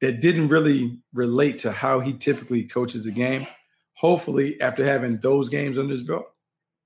that 0.00 0.20
didn't 0.20 0.48
really 0.48 0.98
relate 1.12 1.58
to 1.58 1.72
how 1.72 2.00
he 2.00 2.12
typically 2.12 2.64
coaches 2.64 3.06
a 3.06 3.10
game. 3.10 3.46
Hopefully, 3.94 4.60
after 4.60 4.84
having 4.84 5.18
those 5.18 5.48
games 5.48 5.78
under 5.78 5.92
his 5.92 6.02
belt, 6.02 6.26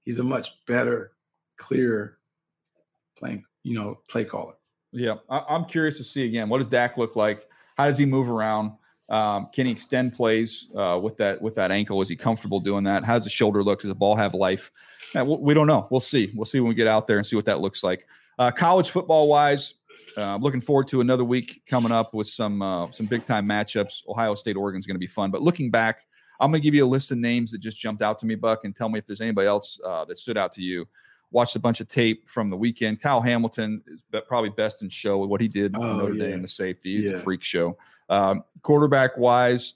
he's 0.04 0.18
a 0.18 0.24
much 0.24 0.50
better, 0.66 1.12
clearer 1.56 2.18
playing, 3.20 3.44
you 3.62 3.74
know, 3.74 4.00
play 4.08 4.24
caller. 4.24 4.54
Yeah, 4.92 5.16
I, 5.28 5.54
am 5.54 5.66
curious 5.66 5.98
to 5.98 6.04
see 6.04 6.24
again. 6.24 6.48
What 6.48 6.58
does 6.58 6.66
Dak 6.66 6.96
look 6.96 7.14
like? 7.14 7.46
How 7.76 7.86
does 7.86 7.98
he 7.98 8.06
move 8.06 8.28
around? 8.28 8.72
Um, 9.08 9.48
can 9.52 9.66
he 9.66 9.72
extend 9.72 10.12
plays 10.14 10.68
uh, 10.76 10.98
with 11.00 11.16
that 11.18 11.40
with 11.40 11.54
that 11.56 11.70
ankle? 11.70 12.00
Is 12.00 12.08
he 12.08 12.16
comfortable 12.16 12.60
doing 12.60 12.84
that? 12.84 13.04
How 13.04 13.14
does 13.14 13.24
the 13.24 13.30
shoulder 13.30 13.62
look? 13.62 13.82
Does 13.82 13.88
the 13.88 13.94
ball 13.94 14.16
have 14.16 14.34
life? 14.34 14.72
Uh, 15.16 15.24
we 15.24 15.54
don't 15.54 15.66
know. 15.66 15.86
We'll 15.90 16.00
see. 16.00 16.32
We'll 16.34 16.44
see 16.44 16.60
when 16.60 16.68
we 16.68 16.74
get 16.74 16.86
out 16.86 17.06
there 17.06 17.18
and 17.18 17.26
see 17.26 17.36
what 17.36 17.44
that 17.46 17.60
looks 17.60 17.82
like. 17.82 18.06
Uh, 18.38 18.50
college 18.50 18.90
football 18.90 19.28
wise, 19.28 19.74
uh, 20.16 20.36
looking 20.36 20.60
forward 20.60 20.88
to 20.88 21.00
another 21.00 21.24
week 21.24 21.62
coming 21.68 21.92
up 21.92 22.14
with 22.14 22.28
some 22.28 22.62
uh, 22.62 22.90
some 22.90 23.06
big 23.06 23.24
time 23.24 23.46
matchups. 23.46 24.02
Ohio 24.08 24.34
State, 24.34 24.56
Oregon 24.56 24.78
is 24.78 24.86
going 24.86 24.94
to 24.96 25.00
be 25.00 25.06
fun. 25.06 25.30
But 25.30 25.42
looking 25.42 25.70
back, 25.70 26.06
I'm 26.40 26.50
going 26.50 26.60
to 26.60 26.64
give 26.64 26.74
you 26.74 26.84
a 26.84 26.88
list 26.88 27.10
of 27.10 27.18
names 27.18 27.50
that 27.50 27.58
just 27.58 27.78
jumped 27.78 28.02
out 28.02 28.18
to 28.20 28.26
me, 28.26 28.34
Buck, 28.34 28.64
and 28.64 28.74
tell 28.74 28.88
me 28.88 28.98
if 28.98 29.06
there's 29.06 29.20
anybody 29.20 29.46
else 29.46 29.78
uh, 29.84 30.04
that 30.06 30.18
stood 30.18 30.38
out 30.38 30.52
to 30.52 30.62
you. 30.62 30.86
Watched 31.32 31.56
a 31.56 31.60
bunch 31.60 31.80
of 31.80 31.88
tape 31.88 32.28
from 32.28 32.50
the 32.50 32.56
weekend. 32.56 33.00
Kyle 33.00 33.20
Hamilton 33.20 33.82
is 33.86 34.02
probably 34.26 34.50
best 34.50 34.82
in 34.82 34.88
show 34.88 35.18
with 35.18 35.30
what 35.30 35.40
he 35.40 35.48
did 35.48 35.76
oh, 35.76 35.96
Notre 35.96 36.14
yeah. 36.14 36.30
Dame, 36.30 36.42
the 36.42 36.48
safety. 36.48 36.96
He's 36.96 37.10
yeah. 37.10 37.16
a 37.16 37.20
freak 37.20 37.42
show. 37.42 37.76
Um, 38.08 38.42
quarterback 38.62 39.16
wise, 39.16 39.74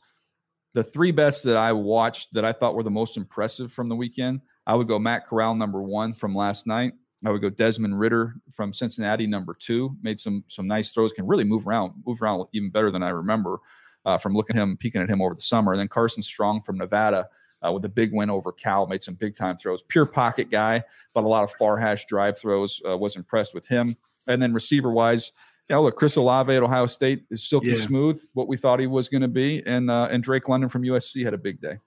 the 0.72 0.82
three 0.82 1.12
best 1.12 1.44
that 1.44 1.57
I 1.57 1.72
watched 1.72 2.34
that 2.34 2.44
I 2.44 2.52
thought 2.52 2.74
were 2.74 2.82
the 2.82 2.90
most 2.90 3.16
impressive 3.16 3.72
from 3.72 3.88
the 3.88 3.94
weekend, 3.94 4.40
I 4.66 4.74
would 4.74 4.88
go 4.88 4.98
Matt 4.98 5.26
Corral 5.26 5.55
number 5.55 5.80
one 5.82 6.12
from 6.12 6.34
last 6.34 6.66
night. 6.66 6.94
I 7.24 7.30
would 7.30 7.40
go 7.40 7.48
Desmond 7.48 7.98
Ridder 7.98 8.34
from 8.50 8.72
Cincinnati, 8.72 9.26
number 9.26 9.57
two. 9.59 9.96
Made 10.02 10.20
some 10.20 10.44
some 10.48 10.66
nice 10.66 10.92
throws. 10.92 11.12
Can 11.12 11.26
really 11.26 11.44
move 11.44 11.66
around, 11.66 11.94
move 12.05 12.20
around 12.20 12.46
even 12.52 12.70
better 12.70 12.90
than 12.90 13.02
I 13.02 13.11
remember 13.11 13.61
uh, 14.05 14.18
from 14.18 14.34
looking 14.34 14.57
at 14.57 14.62
him, 14.62 14.76
peeking 14.76 15.00
at 15.00 15.09
him 15.09 15.22
over 15.22 15.34
the 15.34 15.40
summer. 15.40 15.72
And 15.72 15.80
then 15.80 15.88
Carson 15.88 16.22
Strong 16.22 16.62
from 16.62 16.76
Nevada 16.76 17.28
uh, 17.67 17.73
with 17.73 17.85
a 17.85 17.89
big 17.89 18.12
win 18.12 18.31
over 18.31 18.53
Cal, 18.53 18.87
made 18.87 19.03
some 19.03 19.15
big 19.15 19.37
time 19.37 19.57
throws. 19.57 19.83
Pure 19.83 20.07
pocket 20.07 20.51
guy, 20.51 20.83
but 21.15 21.25
a 21.25 21.29
lot 21.29 21.45
of 21.45 21.53
far 21.53 21.77
hash 21.77 22.07
drive 22.07 22.39
throws. 22.39 22.81
Uh, 22.87 22.97
was 22.97 23.17
impressed 23.17 23.55
with 23.55 23.67
him. 23.67 23.97
And 24.27 24.41
then 24.41 24.53
receiver 24.53 24.91
wise, 24.91 25.33
yeah, 25.69 25.79
look, 25.79 25.97
Chris 25.97 26.17
Olave 26.17 26.55
at 26.55 26.62
Ohio 26.62 26.87
State 26.87 27.25
is 27.31 27.49
silky 27.49 27.69
yeah. 27.69 27.75
smooth, 27.75 28.23
what 28.35 28.49
we 28.49 28.57
thought 28.57 28.81
he 28.81 28.87
was 28.87 29.09
going 29.09 29.23
to 29.23 29.29
be, 29.29 29.62
and 29.67 29.91
uh, 29.91 30.09
and 30.11 30.23
Drake 30.23 30.49
London 30.49 30.69
from 30.69 30.83
USC 30.83 31.25
had 31.25 31.33
a 31.33 31.39
big 31.39 31.61
day. 31.61 31.79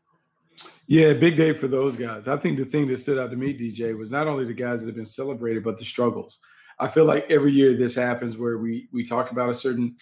Yeah, 0.87 1.13
big 1.13 1.35
day 1.35 1.53
for 1.53 1.67
those 1.67 1.95
guys. 1.95 2.27
I 2.27 2.37
think 2.37 2.57
the 2.57 2.65
thing 2.65 2.87
that 2.87 2.97
stood 2.97 3.19
out 3.19 3.29
to 3.29 3.37
me, 3.37 3.53
DJ, 3.53 3.95
was 3.95 4.09
not 4.09 4.27
only 4.27 4.45
the 4.45 4.53
guys 4.53 4.79
that 4.79 4.87
have 4.87 4.95
been 4.95 5.05
celebrated, 5.05 5.63
but 5.63 5.77
the 5.77 5.85
struggles. 5.85 6.39
I 6.79 6.87
feel 6.87 7.05
like 7.05 7.29
every 7.29 7.51
year 7.51 7.75
this 7.75 7.93
happens 7.93 8.37
where 8.37 8.57
we 8.57 8.87
we 8.91 9.03
talk 9.03 9.31
about 9.31 9.49
a 9.49 9.53
certain 9.53 9.95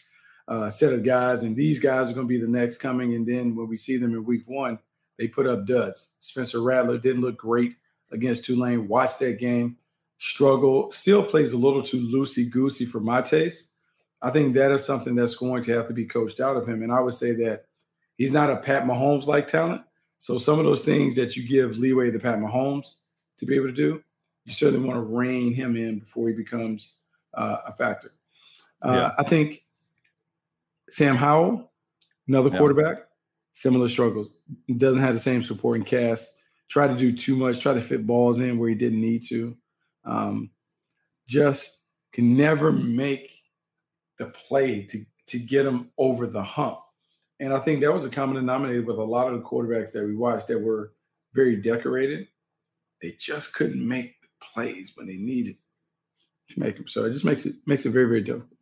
uh, 0.48 0.70
set 0.70 0.94
of 0.94 1.04
guys, 1.04 1.44
and 1.44 1.56
these 1.56 1.80
guys 1.80 2.10
are 2.10 2.14
going 2.14 2.28
to 2.28 2.34
be 2.34 2.40
the 2.40 2.48
next 2.48 2.78
coming, 2.78 3.16
and 3.16 3.26
then 3.26 3.56
when 3.56 3.68
we 3.68 3.76
see 3.78 3.98
them 3.98 4.14
in 4.14 4.24
week 4.24 4.44
one, 4.46 4.80
they 5.18 5.28
put 5.28 5.48
up 5.48 5.66
duds. 5.66 6.14
Spencer 6.20 6.62
Rattler 6.62 6.98
didn't 6.98 7.22
look 7.22 7.38
great 7.38 7.76
against 8.12 8.46
Tulane. 8.46 8.88
Watched 8.88 9.20
that 9.20 9.40
game, 9.40 9.78
struggle. 10.18 10.92
Still 10.92 11.24
plays 11.24 11.54
a 11.54 11.58
little 11.58 11.82
too 11.82 12.02
loosey 12.02 12.50
goosey 12.50 12.86
for 12.86 13.00
my 13.00 13.22
taste. 13.22 13.72
I 14.22 14.32
think 14.32 14.56
that 14.56 14.72
is 14.72 14.84
something 14.84 15.16
that's 15.16 15.36
going 15.36 15.62
to 15.64 15.74
have 15.74 15.88
to 15.88 15.94
be 15.94 16.06
coached 16.06 16.40
out 16.40 16.58
of 16.58 16.68
him, 16.68 16.84
and 16.84 16.92
I 16.92 17.00
would 17.00 17.14
say 17.14 17.34
that 17.34 17.66
he's 18.18 18.34
not 18.34 18.50
a 18.50 18.58
Pat 18.58 18.86
Mahomes 18.86 19.28
like 19.28 19.48
talent 19.48 19.82
so 20.26 20.38
some 20.38 20.60
of 20.60 20.66
those 20.66 20.84
things 20.84 21.16
that 21.16 21.36
you 21.36 21.48
give 21.48 21.78
leeway 21.78 22.12
to 22.12 22.20
Pat 22.20 22.40
Mahomes 22.40 22.98
to 23.38 23.46
be 23.46 23.56
able 23.56 23.68
to 23.68 23.74
do, 23.74 24.02
you 24.46 24.54
certainly 24.54 24.86
want 24.86 24.98
to 24.98 25.04
rein 25.04 25.54
him 25.54 25.76
in 25.76 26.00
before 26.00 26.28
he 26.30 26.34
becomes 26.34 26.96
uh, 27.36 27.58
a 27.68 27.74
factor. 27.74 28.14
Uh, 28.84 28.92
yeah. 28.92 29.12
I 29.18 29.24
think 29.24 29.64
Sam 30.90 31.16
Howell, 31.16 31.72
another 32.28 32.50
yeah. 32.50 32.58
quarterback, 32.58 33.08
similar 33.56 33.88
struggles. 33.88 34.34
Doesn't 34.78 35.02
have 35.02 35.14
the 35.14 35.20
same 35.20 35.42
supporting 35.42 35.86
cast. 35.86 36.36
Try 36.70 36.88
to 36.88 36.96
do 36.96 37.16
too 37.16 37.38
much. 37.38 37.62
Try 37.62 37.74
to 37.74 37.82
fit 37.82 38.06
balls 38.06 38.40
in 38.40 38.60
where 38.60 38.70
he 38.70 38.76
didn't 38.76 39.00
need 39.00 39.26
to. 39.30 39.56
Um, 40.04 40.52
just 41.28 41.86
can 42.12 42.36
never 42.38 42.72
make 42.72 43.32
the 44.20 44.26
play 44.28 44.84
to 44.84 45.04
to 45.28 45.40
get 45.40 45.66
him 45.66 45.90
over 45.98 46.28
the 46.28 46.44
hump. 46.44 46.80
And 47.40 47.52
I 47.54 47.60
think 47.60 47.82
that 47.82 47.94
was 47.94 48.06
a 48.06 48.10
common 48.10 48.36
denominator 48.36 48.84
with 48.84 48.98
a 48.98 49.04
lot 49.04 49.28
of 49.28 49.34
the 49.34 49.48
quarterbacks 49.48 49.92
that 49.94 50.06
we 50.06 50.16
watched 50.16 50.48
that 50.50 50.60
were 50.60 50.94
very 51.34 51.56
decorated. 51.56 52.28
They 53.02 53.16
just 53.20 53.56
couldn't 53.56 53.86
make 53.86 54.22
the 54.22 54.28
plays 54.42 54.92
when 54.96 55.08
they 55.08 55.18
needed 55.18 55.58
to 56.50 56.60
make 56.60 56.76
them. 56.76 56.88
So 56.88 57.06
it 57.06 57.14
just 57.14 57.26
makes 57.26 57.46
it 57.46 57.56
makes 57.66 57.86
it 57.86 57.92
very 57.92 58.06
very 58.06 58.22
difficult. 58.22 58.55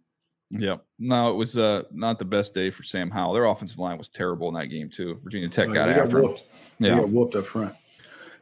Yeah, 0.60 0.78
no, 1.00 1.32
it 1.32 1.36
was 1.36 1.58
uh, 1.58 1.84
not 1.92 2.20
the 2.20 2.26
best 2.26 2.54
day 2.54 2.70
for 2.70 2.84
Sam 2.84 3.10
Howell. 3.10 3.34
Their 3.34 3.46
offensive 3.46 3.80
line 3.80 3.98
was 3.98 4.08
terrible 4.08 4.48
in 4.50 4.54
that 4.56 4.68
game 4.68 4.90
too. 4.90 5.20
Virginia 5.24 5.50
Tech 5.50 5.68
got, 5.68 5.88
got 5.88 5.90
after 5.90 6.22
whooped. 6.22 6.40
him. 6.40 6.46
Yeah, 6.80 7.00
got 7.00 7.10
whooped 7.10 7.36
up 7.36 7.46
front. 7.46 7.76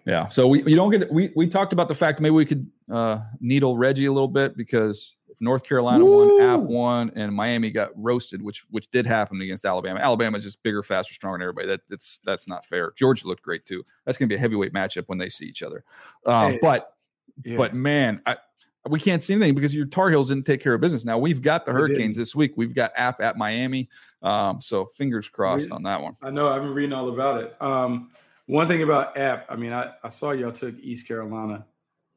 Yeah, 0.05 0.27
so 0.27 0.47
we 0.47 0.63
you 0.63 0.75
don't 0.75 0.91
get 0.91 1.11
we 1.11 1.31
we 1.35 1.47
talked 1.47 1.73
about 1.73 1.87
the 1.87 1.95
fact 1.95 2.19
maybe 2.19 2.31
we 2.31 2.45
could 2.45 2.69
uh, 2.91 3.19
needle 3.39 3.77
Reggie 3.77 4.07
a 4.07 4.11
little 4.11 4.27
bit 4.27 4.57
because 4.57 5.15
if 5.29 5.39
North 5.39 5.63
Carolina 5.63 6.03
Woo! 6.03 6.39
won, 6.39 6.49
App 6.49 6.59
won, 6.59 7.11
and 7.15 7.33
Miami 7.33 7.69
got 7.69 7.91
roasted, 7.95 8.41
which 8.41 8.65
which 8.71 8.89
did 8.91 9.05
happen 9.05 9.39
against 9.41 9.63
Alabama. 9.63 9.99
Alabama's 9.99 10.43
just 10.43 10.61
bigger, 10.63 10.83
faster, 10.83 11.13
stronger 11.13 11.37
than 11.37 11.43
everybody. 11.43 11.67
That 11.67 11.87
that's 11.87 12.19
that's 12.25 12.47
not 12.47 12.65
fair. 12.65 12.93
Georgia 12.97 13.27
looked 13.27 13.43
great 13.43 13.65
too. 13.65 13.83
That's 14.05 14.17
going 14.17 14.27
to 14.27 14.33
be 14.33 14.37
a 14.37 14.39
heavyweight 14.39 14.73
matchup 14.73 15.03
when 15.05 15.17
they 15.19 15.29
see 15.29 15.45
each 15.45 15.63
other. 15.63 15.83
Um, 16.25 16.53
hey, 16.53 16.59
but 16.61 16.95
yeah. 17.45 17.57
but 17.57 17.75
man, 17.75 18.21
I, 18.25 18.37
we 18.89 18.99
can't 18.99 19.21
see 19.21 19.33
anything 19.33 19.53
because 19.53 19.75
your 19.75 19.85
Tar 19.85 20.09
Heels 20.09 20.29
didn't 20.29 20.45
take 20.45 20.61
care 20.61 20.73
of 20.73 20.81
business. 20.81 21.05
Now 21.05 21.17
we've 21.17 21.41
got 21.41 21.65
the 21.65 21.71
Hurricanes 21.71 22.17
this 22.17 22.33
week. 22.33 22.53
We've 22.55 22.73
got 22.73 22.91
App 22.95 23.21
at 23.21 23.37
Miami. 23.37 23.89
Um, 24.21 24.59
so 24.59 24.85
fingers 24.85 25.27
crossed 25.29 25.71
on 25.71 25.83
that 25.83 26.01
one. 26.01 26.15
I 26.21 26.31
know. 26.31 26.49
I've 26.49 26.61
been 26.61 26.73
reading 26.73 26.93
all 26.93 27.09
about 27.09 27.43
it. 27.43 27.55
Um, 27.61 28.11
one 28.47 28.67
thing 28.67 28.83
about 28.83 29.17
App, 29.17 29.45
I 29.49 29.55
mean, 29.55 29.71
I, 29.71 29.91
I 30.03 30.09
saw 30.09 30.31
y'all 30.31 30.51
took 30.51 30.75
East 30.79 31.07
Carolina 31.07 31.65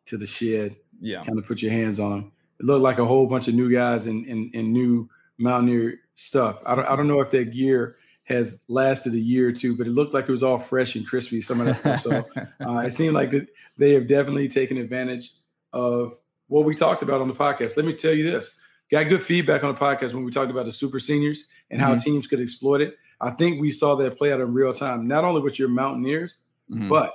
to 0.07 0.17
the 0.17 0.27
shed. 0.27 0.77
Yeah. 1.01 1.23
Kind 1.23 1.39
of 1.39 1.47
put 1.47 1.61
your 1.61 1.73
hands 1.73 2.01
on 2.01 2.11
them 2.11 2.33
it 2.61 2.67
looked 2.67 2.83
like 2.83 2.99
a 2.99 3.05
whole 3.05 3.27
bunch 3.27 3.49
of 3.49 3.55
new 3.55 3.71
guys 3.71 4.07
and, 4.07 4.27
and, 4.27 4.55
and 4.55 4.73
new 4.73 5.09
Mountaineer 5.39 6.01
stuff. 6.15 6.63
I 6.65 6.75
don't, 6.75 6.87
I 6.87 6.97
don't 6.97 7.09
know 7.09 7.21
if 7.21 7.31
that 7.31 7.53
gear 7.53 7.97
has 8.25 8.63
lasted 8.69 9.15
a 9.15 9.19
year 9.19 9.49
or 9.49 9.53
two, 9.53 9.77
but 9.77 9.87
it 9.87 9.91
looked 9.91 10.15
like 10.15 10.25
it 10.25 10.31
was 10.31 10.43
all 10.43 10.59
fresh 10.59 10.95
and 10.95 11.07
crispy, 11.07 11.41
some 11.41 11.61
of 11.61 11.67
that 11.67 11.75
stuff. 11.75 12.01
So 12.01 12.25
uh, 12.67 12.79
it 12.79 12.93
seemed 12.93 13.15
like 13.15 13.31
that 13.31 13.49
they 13.77 13.93
have 13.95 14.07
definitely 14.07 14.49
taken 14.49 14.79
advantage 14.79 15.33
of 15.73 16.17
what 16.49 16.65
we 16.65 16.75
talked 16.75 17.03
about 17.03 17.21
on 17.21 17.29
the 17.29 17.35
podcast. 17.35 17.77
Let 17.77 17.87
me 17.87 17.95
tell 17.95 18.13
you 18.13 18.31
this 18.31 18.59
got 18.91 19.09
good 19.09 19.23
feedback 19.23 19.65
on 19.65 19.75
the 19.75 19.81
podcast 19.81 20.15
when 20.15 20.25
we 20.25 20.31
talked 20.31 20.51
about 20.51 20.67
the 20.67 20.73
super 20.73 21.01
seniors 21.01 21.47
and 21.71 21.81
how 21.81 21.95
mm-hmm. 21.95 22.03
teams 22.03 22.27
could 22.27 22.41
exploit 22.41 22.81
it. 22.81 22.97
I 23.21 23.31
think 23.31 23.61
we 23.61 23.71
saw 23.71 23.95
that 23.97 24.19
play 24.19 24.33
out 24.33 24.41
in 24.41 24.53
real 24.53 24.73
time, 24.73 25.09
not 25.09 25.25
only 25.25 25.41
with 25.41 25.59
your 25.59 25.69
Mountaineers, 25.69 26.39
mm-hmm. 26.71 26.89
but 26.89 27.15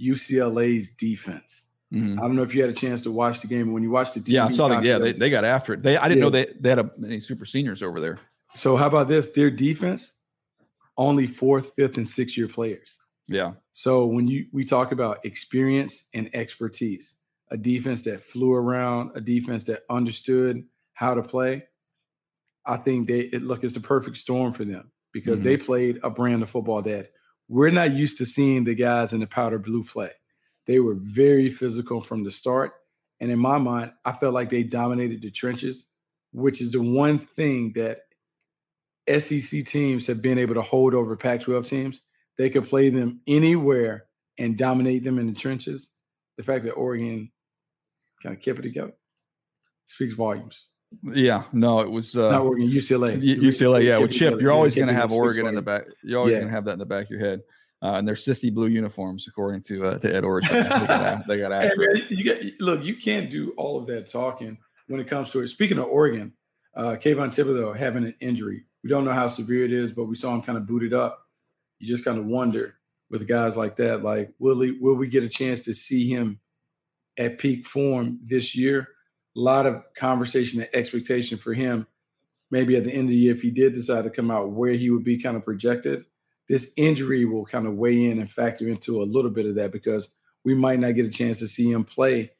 UCLA's 0.00 0.90
defense. 0.90 1.66
Mm-hmm. 1.92 2.18
I 2.18 2.22
don't 2.22 2.36
know 2.36 2.42
if 2.42 2.54
you 2.54 2.60
had 2.60 2.70
a 2.70 2.74
chance 2.74 3.02
to 3.02 3.10
watch 3.10 3.40
the 3.40 3.46
game. 3.46 3.72
When 3.72 3.82
you 3.82 3.90
watched 3.90 4.14
the 4.14 4.20
TV 4.20 4.32
yeah, 4.32 4.44
I 4.44 4.48
saw 4.50 4.68
the 4.68 4.86
yeah 4.86 4.98
they, 4.98 5.12
they 5.12 5.30
got 5.30 5.44
after 5.44 5.72
it. 5.72 5.82
They 5.82 5.96
I 5.96 6.06
didn't 6.06 6.18
yeah. 6.18 6.24
know 6.24 6.30
they 6.30 6.54
they 6.60 6.68
had 6.68 6.78
a, 6.80 6.90
any 7.02 7.18
super 7.18 7.46
seniors 7.46 7.82
over 7.82 7.98
there. 7.98 8.18
So 8.54 8.76
how 8.76 8.86
about 8.86 9.08
this? 9.08 9.30
Their 9.30 9.50
defense 9.50 10.14
only 10.98 11.26
fourth, 11.26 11.72
fifth, 11.76 11.96
and 11.96 12.06
sixth 12.06 12.36
year 12.36 12.48
players. 12.48 12.98
Yeah. 13.28 13.52
So 13.72 14.04
when 14.04 14.28
you 14.28 14.46
we 14.52 14.64
talk 14.64 14.92
about 14.92 15.24
experience 15.24 16.04
and 16.12 16.28
expertise, 16.34 17.16
a 17.50 17.56
defense 17.56 18.02
that 18.02 18.20
flew 18.20 18.52
around, 18.52 19.12
a 19.14 19.20
defense 19.20 19.64
that 19.64 19.82
understood 19.88 20.64
how 20.94 21.14
to 21.14 21.22
play, 21.22 21.64
I 22.66 22.76
think 22.76 23.08
they 23.08 23.20
it, 23.20 23.42
look 23.42 23.64
it's 23.64 23.74
the 23.74 23.80
perfect 23.80 24.18
storm 24.18 24.52
for 24.52 24.64
them 24.64 24.92
because 25.12 25.40
mm-hmm. 25.40 25.48
they 25.48 25.56
played 25.56 25.98
a 26.02 26.10
brand 26.10 26.42
of 26.42 26.50
football 26.50 26.82
that 26.82 27.10
we're 27.48 27.70
not 27.70 27.92
used 27.92 28.18
to 28.18 28.26
seeing 28.26 28.64
the 28.64 28.74
guys 28.74 29.12
in 29.12 29.20
the 29.20 29.26
powder 29.26 29.58
blue 29.58 29.82
play. 29.82 30.10
They 30.66 30.80
were 30.80 30.96
very 31.00 31.48
physical 31.48 32.02
from 32.02 32.24
the 32.24 32.30
start. 32.30 32.72
And 33.20 33.30
in 33.30 33.38
my 33.38 33.56
mind, 33.58 33.92
I 34.04 34.12
felt 34.12 34.34
like 34.34 34.50
they 34.50 34.62
dominated 34.62 35.22
the 35.22 35.30
trenches, 35.30 35.86
which 36.32 36.60
is 36.60 36.70
the 36.70 36.82
one 36.82 37.18
thing 37.18 37.72
that 37.74 38.00
SEC 39.18 39.64
teams 39.64 40.06
have 40.06 40.20
been 40.20 40.38
able 40.38 40.54
to 40.54 40.62
hold 40.62 40.94
over 40.94 41.16
Pac 41.16 41.40
12 41.40 41.66
teams. 41.66 42.00
They 42.36 42.50
could 42.50 42.68
play 42.68 42.90
them 42.90 43.22
anywhere 43.26 44.04
and 44.36 44.58
dominate 44.58 45.04
them 45.04 45.18
in 45.18 45.26
the 45.26 45.32
trenches. 45.32 45.90
The 46.36 46.44
fact 46.44 46.64
that 46.64 46.72
Oregon 46.72 47.32
kind 48.22 48.34
of 48.36 48.42
kept 48.42 48.58
it 48.58 48.62
together. 48.62 48.92
Speaks 49.86 50.14
volumes. 50.14 50.66
Yeah, 51.02 51.44
no, 51.52 51.80
it 51.80 51.90
was 51.90 52.16
uh, 52.16 52.30
Not 52.30 52.42
Oregon, 52.42 52.68
UCLA. 52.68 53.20
UCLA, 53.22 53.84
yeah. 53.84 53.98
With 53.98 54.10
Chip, 54.12 54.40
you're 54.40 54.52
always 54.52 54.74
going 54.74 54.88
to 54.88 54.94
have. 54.94 55.12
Oregon 55.12 55.46
in 55.46 55.54
the 55.54 55.62
back. 55.62 55.84
You're 56.02 56.18
always 56.18 56.32
Yeah. 56.32 56.38
going 56.40 56.48
to 56.48 56.54
have 56.54 56.64
that 56.64 56.72
in 56.72 56.78
the 56.78 56.86
back 56.86 57.04
of 57.04 57.10
your 57.10 57.20
head. 57.20 57.40
Uh, 57.82 57.92
and 57.94 58.08
they're 58.08 58.14
sissy 58.16 58.52
blue 58.52 58.66
uniforms, 58.66 59.26
according 59.28 59.62
to 59.62 59.86
uh, 59.86 59.98
to 59.98 60.12
Ed 60.14 60.24
Orgeron. 60.24 61.26
they 61.26 61.38
got, 61.38 61.50
got 61.50 61.62
Hey, 61.62 61.70
man, 61.76 62.06
you 62.08 62.24
get, 62.24 62.60
look, 62.60 62.84
you 62.84 62.96
can't 62.96 63.30
do 63.30 63.52
all 63.56 63.78
of 63.78 63.86
that 63.86 64.06
talking 64.10 64.58
when 64.88 64.98
it 65.00 65.06
comes 65.06 65.30
to 65.30 65.40
it. 65.40 65.46
Speaking 65.48 65.78
of 65.78 65.84
Oregon, 65.84 66.32
uh, 66.74 66.96
Kayvon 66.96 67.28
Thibodeaux 67.28 67.76
having 67.76 68.04
an 68.04 68.14
injury. 68.20 68.64
We 68.82 68.90
don't 68.90 69.04
know 69.04 69.12
how 69.12 69.28
severe 69.28 69.64
it 69.64 69.72
is, 69.72 69.92
but 69.92 70.06
we 70.06 70.16
saw 70.16 70.34
him 70.34 70.42
kind 70.42 70.58
of 70.58 70.66
booted 70.66 70.92
up. 70.94 71.22
You 71.78 71.86
just 71.86 72.04
kind 72.04 72.18
of 72.18 72.26
wonder 72.26 72.74
with 73.10 73.28
guys 73.28 73.56
like 73.56 73.76
that, 73.76 74.02
like, 74.02 74.32
will 74.38 74.60
he, 74.60 74.72
will 74.80 74.96
we 74.96 75.06
get 75.06 75.22
a 75.22 75.28
chance 75.28 75.62
to 75.62 75.74
see 75.74 76.08
him 76.08 76.40
at 77.18 77.38
peak 77.38 77.66
form 77.66 78.20
this 78.24 78.56
year? 78.56 78.88
A 79.36 79.40
lot 79.40 79.66
of 79.66 79.82
conversation 79.96 80.60
and 80.60 80.70
expectation 80.72 81.38
for 81.38 81.52
him. 81.52 81.86
Maybe 82.50 82.76
at 82.76 82.84
the 82.84 82.92
end 82.92 83.04
of 83.04 83.10
the 83.10 83.16
year, 83.16 83.34
if 83.34 83.42
he 83.42 83.50
did 83.50 83.74
decide 83.74 84.04
to 84.04 84.10
come 84.10 84.30
out, 84.30 84.52
where 84.52 84.72
he 84.72 84.88
would 84.88 85.04
be 85.04 85.20
kind 85.20 85.36
of 85.36 85.44
projected. 85.44 86.04
This 86.48 86.72
injury 86.78 87.26
will 87.26 87.44
kind 87.44 87.66
of 87.66 87.74
weigh 87.74 88.06
in 88.06 88.20
and 88.20 88.30
factor 88.30 88.66
into 88.68 89.02
a 89.02 89.04
little 89.04 89.30
bit 89.30 89.44
of 89.44 89.56
that 89.56 89.70
because 89.70 90.08
we 90.44 90.54
might 90.54 90.80
not 90.80 90.92
get 90.92 91.04
a 91.04 91.10
chance 91.10 91.40
to 91.40 91.48
see 91.48 91.70
him 91.70 91.84
play 91.84 92.30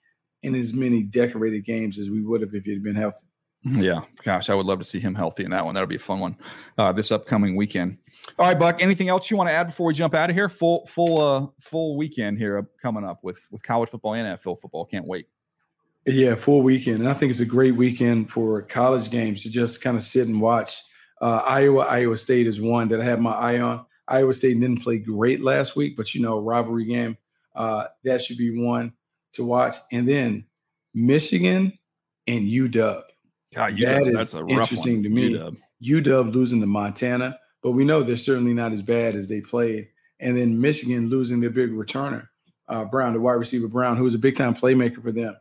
in 0.42 0.54
as 0.54 0.72
many 0.72 1.02
decorated 1.02 1.66
games 1.66 1.98
as 1.98 2.08
we 2.08 2.22
would 2.22 2.40
have 2.40 2.54
if 2.54 2.64
he'd 2.64 2.82
been 2.82 2.94
healthy. 2.94 3.27
Yeah, 3.64 4.02
gosh, 4.22 4.50
I 4.50 4.54
would 4.54 4.66
love 4.66 4.78
to 4.78 4.84
see 4.84 5.00
him 5.00 5.14
healthy 5.14 5.44
in 5.44 5.50
that 5.50 5.64
one. 5.64 5.74
That'll 5.74 5.88
be 5.88 5.96
a 5.96 6.00
fun 6.00 6.20
one 6.20 6.36
uh, 6.78 6.92
this 6.92 7.10
upcoming 7.10 7.56
weekend. 7.56 7.98
All 8.38 8.46
right, 8.46 8.58
Buck. 8.58 8.80
Anything 8.80 9.08
else 9.08 9.30
you 9.30 9.36
want 9.36 9.48
to 9.48 9.52
add 9.52 9.66
before 9.66 9.86
we 9.86 9.94
jump 9.94 10.14
out 10.14 10.30
of 10.30 10.36
here? 10.36 10.48
Full, 10.48 10.86
full, 10.86 11.20
uh, 11.20 11.46
full 11.60 11.96
weekend 11.96 12.38
here 12.38 12.68
coming 12.80 13.04
up 13.04 13.18
with 13.22 13.38
with 13.50 13.62
college 13.62 13.90
football 13.90 14.14
and 14.14 14.38
NFL 14.38 14.60
football. 14.60 14.84
Can't 14.84 15.06
wait. 15.06 15.26
Yeah, 16.06 16.36
full 16.36 16.62
weekend. 16.62 17.00
And 17.00 17.08
I 17.08 17.14
think 17.14 17.30
it's 17.30 17.40
a 17.40 17.46
great 17.46 17.76
weekend 17.76 18.30
for 18.30 18.62
college 18.62 19.10
games 19.10 19.42
to 19.42 19.50
just 19.50 19.82
kind 19.82 19.96
of 19.96 20.02
sit 20.02 20.26
and 20.26 20.40
watch. 20.40 20.80
Uh, 21.20 21.42
Iowa, 21.44 21.82
Iowa 21.82 22.16
State 22.16 22.46
is 22.46 22.60
one 22.60 22.88
that 22.88 23.00
I 23.00 23.04
have 23.04 23.20
my 23.20 23.32
eye 23.32 23.58
on. 23.58 23.84
Iowa 24.06 24.32
State 24.32 24.58
didn't 24.58 24.82
play 24.82 24.98
great 24.98 25.42
last 25.42 25.76
week, 25.76 25.96
but 25.96 26.14
you 26.14 26.22
know, 26.22 26.38
rivalry 26.38 26.86
game. 26.86 27.16
Uh, 27.54 27.88
that 28.04 28.22
should 28.22 28.38
be 28.38 28.58
one 28.58 28.92
to 29.34 29.44
watch. 29.44 29.76
And 29.92 30.08
then 30.08 30.44
Michigan 30.94 31.72
and 32.26 32.46
UW. 32.46 33.02
God, 33.54 33.74
UW, 33.74 33.86
that 33.86 34.08
is 34.08 34.14
that's 34.14 34.34
a 34.34 34.44
rough 34.44 34.50
interesting 34.50 34.96
one. 34.96 35.02
to 35.04 35.08
me. 35.08 35.32
UW. 35.34 35.56
UW 35.82 36.32
losing 36.34 36.60
to 36.60 36.66
Montana, 36.66 37.38
but 37.62 37.72
we 37.72 37.84
know 37.84 38.02
they're 38.02 38.16
certainly 38.16 38.54
not 38.54 38.72
as 38.72 38.82
bad 38.82 39.16
as 39.16 39.28
they 39.28 39.40
played. 39.40 39.88
And 40.20 40.36
then 40.36 40.60
Michigan 40.60 41.08
losing 41.08 41.40
their 41.40 41.50
big 41.50 41.70
returner, 41.70 42.28
uh, 42.68 42.84
Brown, 42.84 43.12
the 43.12 43.20
wide 43.20 43.34
receiver 43.34 43.68
Brown, 43.68 43.96
who 43.96 44.04
was 44.04 44.14
a 44.14 44.18
big 44.18 44.36
time 44.36 44.54
playmaker 44.54 45.02
for 45.02 45.12
them. 45.12 45.36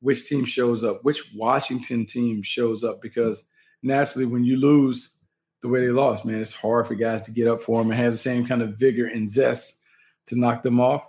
Which 0.00 0.28
team 0.28 0.44
shows 0.44 0.84
up? 0.84 1.00
Which 1.02 1.32
Washington 1.34 2.06
team 2.06 2.42
shows 2.42 2.84
up? 2.84 3.02
Because 3.02 3.48
naturally, 3.82 4.26
when 4.26 4.44
you 4.44 4.56
lose 4.58 5.18
the 5.62 5.68
way 5.68 5.80
they 5.80 5.90
lost, 5.90 6.24
man, 6.24 6.40
it's 6.40 6.54
hard 6.54 6.86
for 6.86 6.94
guys 6.94 7.22
to 7.22 7.32
get 7.32 7.48
up 7.48 7.62
for 7.62 7.80
them 7.82 7.90
and 7.90 8.00
have 8.00 8.12
the 8.12 8.18
same 8.18 8.46
kind 8.46 8.62
of 8.62 8.76
vigor 8.76 9.06
and 9.06 9.28
zest 9.28 9.80
to 10.26 10.38
knock 10.38 10.62
them 10.62 10.80
off. 10.80 11.02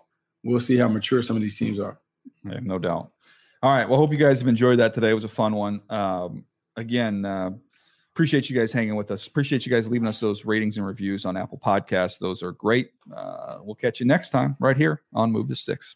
We'll 0.44 0.60
see 0.60 0.78
how 0.78 0.88
mature 0.88 1.22
some 1.22 1.36
of 1.36 1.42
these 1.42 1.60
teams 1.60 1.80
are. 1.80 2.00
Yeah, 2.44 2.60
no 2.62 2.80
doubt. 2.80 3.12
All 3.64 3.72
right. 3.72 3.88
Well, 3.88 4.00
hope 4.00 4.12
you 4.12 4.18
guys 4.18 4.40
have 4.40 4.48
enjoyed 4.48 4.80
that 4.80 4.94
today. 4.94 5.10
It 5.10 5.16
was 5.16 5.24
a 5.24 5.30
fun 5.30 5.56
one. 5.56 5.82
Um, 5.90 6.46
again, 6.76 7.26
uh, 7.26 7.52
appreciate 8.14 8.50
you 8.50 8.56
guys 8.58 8.72
hanging 8.72 8.96
with 8.96 9.12
us. 9.12 9.28
Appreciate 9.28 9.66
you 9.66 9.72
guys 9.72 9.90
leaving 9.90 10.08
us 10.08 10.20
those 10.20 10.46
ratings 10.46 10.78
and 10.78 10.86
reviews 10.86 11.26
on 11.26 11.36
Apple 11.36 11.60
Podcasts. 11.64 12.20
Those 12.20 12.44
are 12.44 12.52
great. 12.52 12.92
Uh, 13.16 13.58
we'll 13.62 13.76
catch 13.76 14.00
you 14.00 14.06
next 14.06 14.30
time 14.30 14.56
right 14.60 14.78
here 14.78 15.02
on 15.14 15.32
Move 15.32 15.48
the 15.48 15.56
Sticks. 15.56 15.96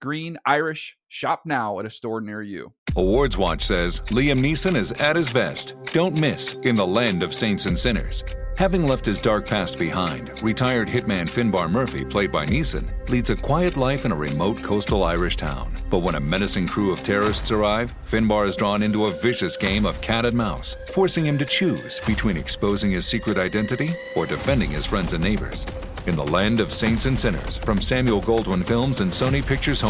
green, 0.00 0.38
Irish. 0.44 0.96
Shop 1.08 1.42
now 1.44 1.78
at 1.78 1.86
a 1.86 1.90
store 1.90 2.20
near 2.20 2.42
you. 2.42 2.72
Awards 2.96 3.36
Watch 3.36 3.62
says 3.62 4.00
Liam 4.06 4.40
Neeson 4.40 4.76
is 4.76 4.92
at 4.92 5.16
his 5.16 5.30
best. 5.30 5.74
Don't 5.92 6.16
miss 6.16 6.54
in 6.62 6.74
the 6.74 6.86
land 6.86 7.22
of 7.22 7.34
saints 7.34 7.66
and 7.66 7.78
sinners. 7.78 8.24
Having 8.56 8.86
left 8.86 9.06
his 9.06 9.18
dark 9.18 9.46
past 9.46 9.78
behind, 9.78 10.42
retired 10.42 10.86
hitman 10.86 11.26
Finbar 11.26 11.70
Murphy, 11.70 12.04
played 12.04 12.30
by 12.30 12.44
Neeson, 12.44 12.86
leads 13.08 13.30
a 13.30 13.36
quiet 13.36 13.78
life 13.78 14.04
in 14.04 14.12
a 14.12 14.14
remote 14.14 14.62
coastal 14.62 15.02
Irish 15.02 15.36
town. 15.36 15.74
But 15.88 16.00
when 16.00 16.14
a 16.14 16.20
menacing 16.20 16.68
crew 16.68 16.92
of 16.92 17.02
terrorists 17.02 17.50
arrive, 17.50 17.94
Finbar 18.04 18.46
is 18.46 18.56
drawn 18.56 18.82
into 18.82 19.06
a 19.06 19.12
vicious 19.12 19.56
game 19.56 19.86
of 19.86 20.02
cat 20.02 20.26
and 20.26 20.36
mouse, 20.36 20.76
forcing 20.92 21.24
him 21.24 21.38
to 21.38 21.46
choose 21.46 22.00
between 22.06 22.36
exposing 22.36 22.90
his 22.90 23.06
secret 23.06 23.38
identity 23.38 23.94
or 24.14 24.26
defending 24.26 24.70
his 24.70 24.84
friends 24.84 25.14
and 25.14 25.24
neighbors. 25.24 25.64
In 26.06 26.16
the 26.16 26.26
land 26.26 26.60
of 26.60 26.72
saints 26.72 27.06
and 27.06 27.18
sinners, 27.18 27.58
from 27.58 27.80
Samuel 27.80 28.20
Goldwyn 28.22 28.64
Films 28.64 29.00
and 29.00 29.10
Sony 29.10 29.44
Pictures 29.44 29.80
Home 29.80 29.89